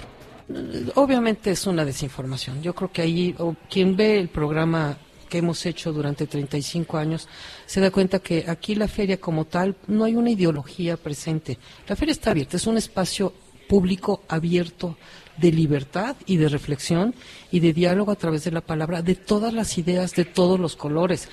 [0.93, 2.61] Obviamente es una desinformación.
[2.61, 4.95] Yo creo que ahí o quien ve el programa
[5.27, 7.27] que hemos hecho durante 35 años
[7.65, 11.57] se da cuenta que aquí la feria como tal no hay una ideología presente.
[11.87, 13.33] La feria está abierta, es un espacio
[13.67, 14.97] público abierto
[15.37, 17.13] de libertad y de reflexión
[17.51, 20.75] y de diálogo a través de la palabra de todas las ideas, de todos los
[20.75, 21.29] colores.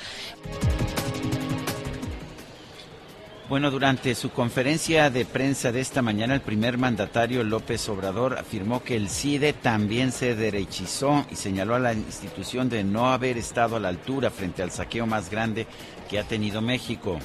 [3.46, 8.82] Bueno, durante su conferencia de prensa de esta mañana, el primer mandatario López Obrador afirmó
[8.82, 13.76] que el CIDE también se derechizó y señaló a la institución de no haber estado
[13.76, 15.66] a la altura frente al saqueo más grande
[16.08, 17.18] que ha tenido México.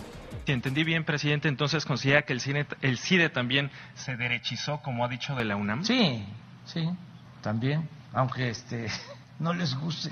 [0.46, 5.06] Si entendí bien, presidente, entonces considera que el, cine, el CIDE también se derechizó, como
[5.06, 5.86] ha dicho de la UNAM.
[5.86, 6.26] Sí,
[6.66, 6.90] sí,
[7.42, 8.88] también, aunque este
[9.40, 10.12] no les guste,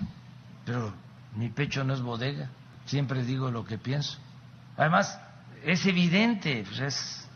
[0.66, 0.94] pero
[1.36, 2.50] mi pecho no es bodega,
[2.86, 4.20] siempre digo lo que pienso.
[4.78, 5.20] Además,
[5.68, 7.30] es evidente, pues es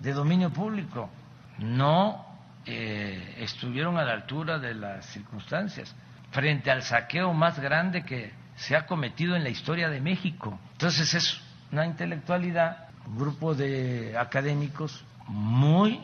[0.00, 1.10] de dominio público,
[1.58, 2.24] no
[2.64, 5.94] eh, estuvieron a la altura de las circunstancias
[6.30, 10.58] frente al saqueo más grande que se ha cometido en la historia de México.
[10.72, 11.40] Entonces es
[11.72, 16.00] una intelectualidad, un grupo de académicos muy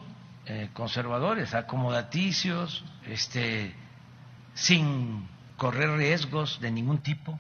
[0.47, 3.75] eh, conservadores, acomodaticios, este,
[4.53, 5.27] sin
[5.57, 7.39] correr riesgos de ningún tipo.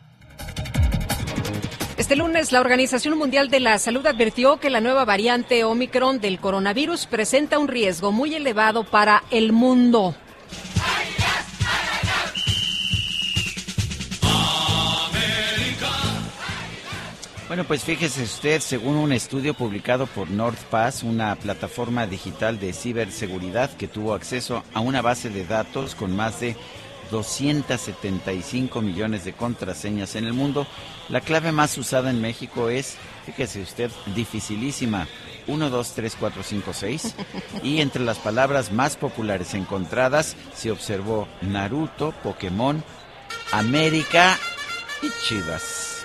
[2.01, 6.41] Este lunes, la Organización Mundial de la Salud advirtió que la nueva variante Omicron del
[6.41, 10.15] coronavirus presenta un riesgo muy elevado para el mundo.
[17.49, 23.77] Bueno, pues fíjese usted, según un estudio publicado por NordPass, una plataforma digital de ciberseguridad
[23.77, 26.57] que tuvo acceso a una base de datos con más de
[27.11, 30.67] 275 millones de contraseñas en el mundo,
[31.09, 35.09] la clave más usada en México es, fíjese usted, dificilísima,
[35.47, 37.15] 1, 2, 3, 4, 5, 6.
[37.63, 42.83] Y entre las palabras más populares encontradas se observó Naruto, Pokémon,
[43.53, 44.39] América
[45.03, 46.05] y Chivas.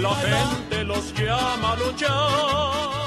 [0.00, 3.03] La gente los llama luchar.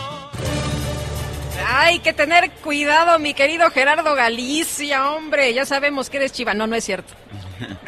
[1.65, 5.53] Hay que tener cuidado, mi querido Gerardo Galicia, hombre.
[5.53, 6.53] Ya sabemos que eres chiva.
[6.53, 7.13] No, no es cierto.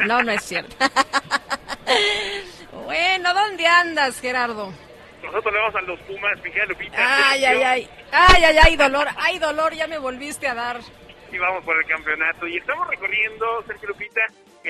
[0.06, 0.74] No, no es cierto.
[2.84, 4.72] bueno, ¿dónde andas, Gerardo?
[5.22, 6.96] Nosotros le vamos a los Pumas, Miguel Lupita.
[6.98, 7.88] Ay, ay, ay.
[8.10, 9.06] Ay, ay, ay, dolor.
[9.16, 10.80] Ay, dolor, ya me volviste a dar.
[11.30, 12.46] Y vamos por el campeonato.
[12.48, 14.22] Y estamos recorriendo, Sergio Lupita,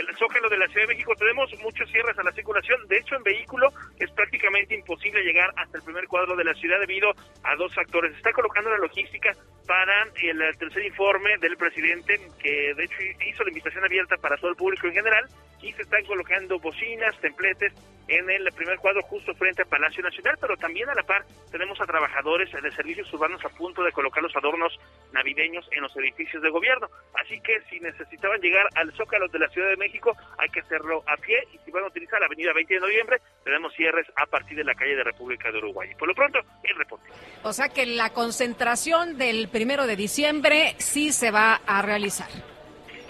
[0.09, 1.15] el Zócalo de la Ciudad de México.
[1.17, 2.87] Tenemos muchos cierres a la circulación.
[2.89, 6.81] De hecho, en vehículo es prácticamente imposible llegar hasta el primer cuadro de la ciudad
[6.81, 7.11] debido
[7.45, 8.17] a dos factores.
[8.17, 9.35] Está colocando la logística
[9.67, 12.97] para el tercer informe del presidente, que de hecho
[13.27, 15.27] hizo la invitación abierta para todo el público en general,
[15.63, 17.73] y se están colocando bocinas, templetes
[18.11, 21.81] en el primer cuadro justo frente al Palacio Nacional, pero también a la par tenemos
[21.81, 24.73] a trabajadores de servicios urbanos a punto de colocar los adornos
[25.13, 26.89] navideños en los edificios de gobierno.
[27.15, 31.05] Así que si necesitaban llegar al Zócalo de la Ciudad de México, hay que hacerlo
[31.07, 34.27] a pie y si van a utilizar la avenida 20 de noviembre, tenemos cierres a
[34.27, 35.91] partir de la calle de República de Uruguay.
[35.97, 37.09] Por lo pronto, el reporte.
[37.45, 42.29] O sea que la concentración del primero de diciembre sí se va a realizar.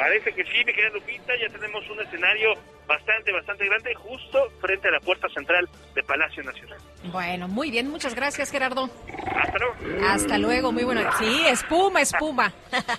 [0.01, 2.55] Parece que sí, mi querida Lupita, ya tenemos un escenario
[2.87, 6.79] bastante, bastante grande justo frente a la puerta central de Palacio Nacional.
[7.12, 8.89] Bueno, muy bien, muchas gracias, Gerardo.
[9.37, 10.07] Hasta luego.
[10.07, 11.03] Hasta luego, muy bueno.
[11.19, 12.51] Sí, espuma, espuma.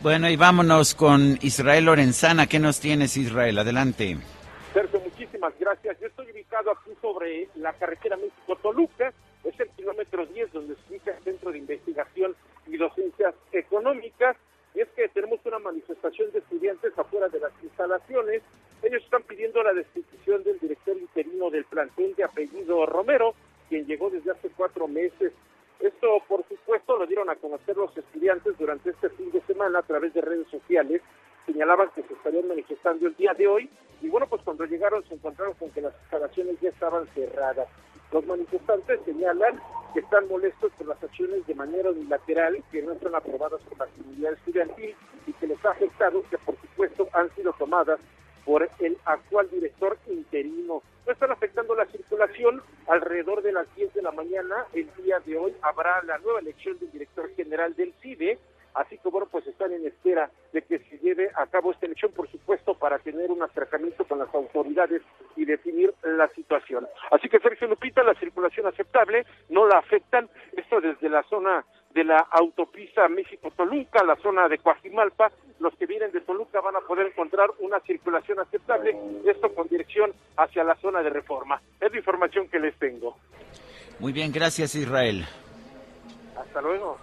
[0.00, 2.46] Bueno, y vámonos con Israel Lorenzana.
[2.46, 3.58] ¿Qué nos tienes, Israel?
[3.58, 4.16] Adelante.
[4.72, 5.98] Sergio, muchísimas gracias.
[5.98, 9.12] Yo estoy ubicado aquí sobre la carretera México-Toluca.
[9.42, 12.36] Es el kilómetro 10 donde se ubica el Centro de Investigación
[12.66, 14.36] y Docencias Económicas.
[14.76, 18.42] Y es que tenemos una manifestación de estudiantes afuera de las instalaciones.
[18.82, 23.34] Ellos están pidiendo la destitución del director interino del plantel de apellido Romero,
[23.70, 25.32] quien llegó desde hace cuatro meses.
[25.80, 29.82] Esto, por supuesto, lo dieron a conocer los estudiantes durante este fin de semana a
[29.82, 31.00] través de redes sociales.
[31.46, 33.70] Señalaban que se estarían manifestando el día de hoy
[34.02, 37.68] y bueno, pues cuando llegaron se encontraron con que las instalaciones ya estaban cerradas.
[38.12, 39.60] Los manifestantes señalan
[39.92, 43.86] que están molestos por las acciones de manera unilateral que no están aprobadas por la
[43.86, 44.94] comunidad estudiantil
[45.26, 47.98] y que les ha afectado, que por supuesto han sido tomadas
[48.44, 50.82] por el actual director interino.
[51.04, 52.62] No están afectando la circulación.
[52.86, 56.78] Alrededor de las 10 de la mañana, el día de hoy, habrá la nueva elección
[56.78, 58.38] del director general del CIDE.
[58.74, 62.12] Así que, bueno, pues están en espera de que se lleve a cabo esta elección,
[62.12, 65.02] por supuesto, para tener un acercamiento con las autoridades
[65.36, 66.86] y definir la situación.
[67.10, 70.28] Así que, Sergio Lupita, la circulación aceptable, no la afectan.
[70.56, 71.64] Esto desde la zona
[71.96, 76.80] de la autopista México-Toluca, la zona de Coajimalpa, los que vienen de Toluca van a
[76.80, 81.60] poder encontrar una circulación aceptable, esto con dirección hacia la zona de reforma.
[81.80, 83.16] Es la información que les tengo.
[83.98, 85.24] Muy bien, gracias, Israel.
[86.38, 86.98] Hasta luego.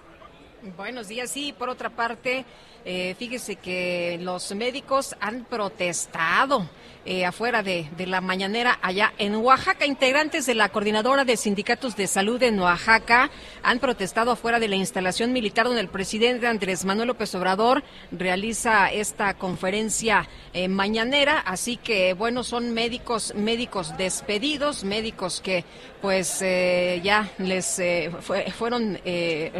[0.77, 1.31] Buenos días.
[1.31, 2.45] Sí, por otra parte,
[2.85, 6.67] eh, fíjese que los médicos han protestado
[7.05, 9.85] eh, afuera de, de, la mañanera allá en Oaxaca.
[9.85, 13.29] Integrantes de la Coordinadora de Sindicatos de Salud en Oaxaca
[13.61, 18.89] han protestado afuera de la instalación militar donde el presidente Andrés Manuel López Obrador realiza
[18.89, 21.39] esta conferencia eh, mañanera.
[21.39, 25.65] Así que, bueno, son médicos, médicos despedidos, médicos que
[26.01, 27.81] pues ya les
[28.19, 28.99] fue, fueron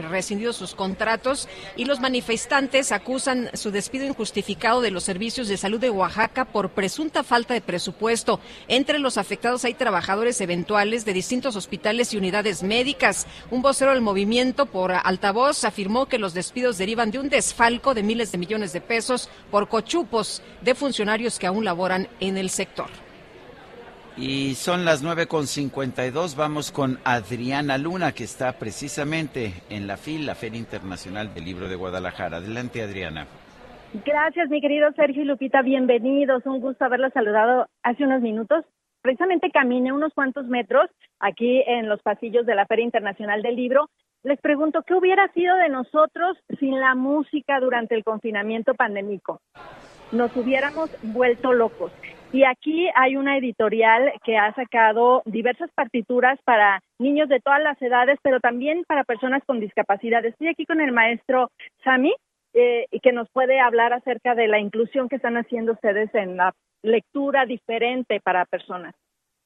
[0.10, 5.80] rescindidos sus contratos y los manifestantes acusan su despido injustificado de los servicios de salud
[5.80, 8.40] de Oaxaca por presunta falta de presupuesto.
[8.67, 13.27] Entre los afectados hay trabajadores eventuales de distintos hospitales y unidades médicas.
[13.51, 18.01] Un vocero del movimiento por altavoz afirmó que los despidos derivan de un desfalco de
[18.01, 23.03] miles de millones de pesos por cochupos de funcionarios que aún laboran en el sector.
[24.16, 26.35] Y son las 9.52.
[26.35, 31.67] Vamos con Adriana Luna, que está precisamente en la FIL, la Feria Internacional del Libro
[31.67, 32.38] de Guadalajara.
[32.38, 33.25] Adelante, Adriana.
[34.06, 35.61] Gracias, mi querido Sergio y Lupita.
[35.61, 36.45] Bienvenidos.
[36.45, 38.66] Un gusto haberlos saludado hace unos minutos.
[39.01, 43.90] Precisamente caminé unos cuantos metros aquí en los pasillos de la Feria Internacional del Libro.
[44.24, 49.42] Les pregunto, ¿qué hubiera sido de nosotros sin la música durante el confinamiento pandémico?
[50.11, 51.92] Nos hubiéramos vuelto locos.
[52.34, 57.80] Y aquí hay una editorial que ha sacado diversas partituras para niños de todas las
[57.80, 60.26] edades, pero también para personas con discapacidad.
[60.26, 61.52] Estoy aquí con el maestro
[61.84, 62.12] Sami,
[62.56, 66.53] eh, que nos puede hablar acerca de la inclusión que están haciendo ustedes en la
[66.82, 68.95] lectura diferente para personas.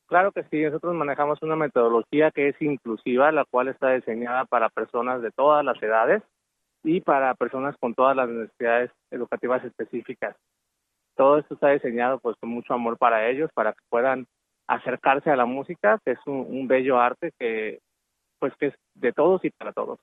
[0.08, 4.70] Claro que sí, nosotros manejamos una metodología que es inclusiva, la cual está diseñada para
[4.70, 6.24] personas de todas las edades
[6.86, 10.38] y para personas con todas las necesidades educativas específicas
[11.18, 14.28] todo esto está diseñado pues con mucho amor para ellos, para que puedan
[14.68, 17.80] acercarse a la música, que es un, bello arte que
[18.40, 20.00] pues que es de todos y para todos.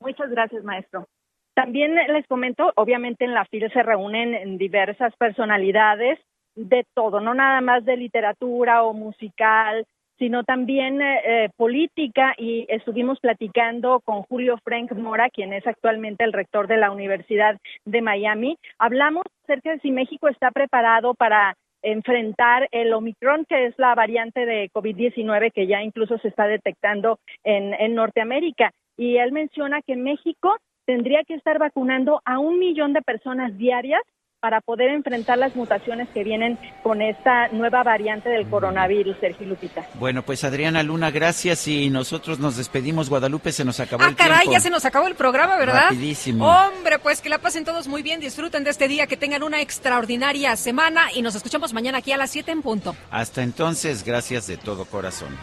[0.00, 1.06] Muchas gracias, maestro.
[1.54, 6.18] También les comento, obviamente en la FIL se reúnen diversas personalidades
[6.54, 9.86] de todo, no nada más de literatura o musical,
[10.22, 16.22] sino también eh, eh, política y estuvimos platicando con Julio Frank Mora, quien es actualmente
[16.22, 18.56] el rector de la Universidad de Miami.
[18.78, 24.46] Hablamos acerca de si México está preparado para enfrentar el Omicron, que es la variante
[24.46, 28.70] de COVID-19 que ya incluso se está detectando en, en Norteamérica.
[28.96, 34.02] Y él menciona que México tendría que estar vacunando a un millón de personas diarias
[34.42, 39.86] para poder enfrentar las mutaciones que vienen con esta nueva variante del coronavirus, Sergio Lupita.
[39.94, 43.08] Bueno, pues Adriana Luna, gracias y nosotros nos despedimos.
[43.08, 44.52] Guadalupe, se nos acabó Ah, el caray, tiempo.
[44.54, 45.84] ya se nos acabó el programa, ¿verdad?
[45.90, 46.44] Rapidísimo.
[46.44, 49.60] Hombre, pues que la pasen todos muy bien, disfruten de este día, que tengan una
[49.60, 52.96] extraordinaria semana y nos escuchamos mañana aquí a las 7 en punto.
[53.12, 55.38] Hasta entonces, gracias de todo corazón.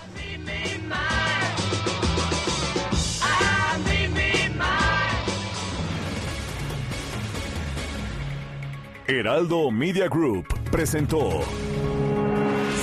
[9.10, 11.42] Heraldo Media Group presentó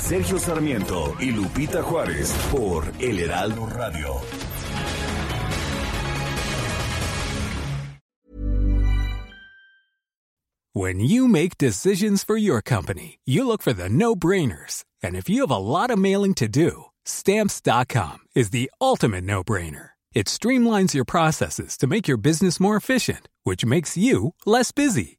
[0.01, 4.21] Sergio Sarmiento y Lupita Juárez por El Heraldo Radio.
[10.73, 14.83] When you make decisions for your company, you look for the no brainers.
[15.05, 19.45] And if you have a lot of mailing to do, stamps.com is the ultimate no
[19.45, 19.91] brainer.
[20.13, 25.19] It streamlines your processes to make your business more efficient, which makes you less busy.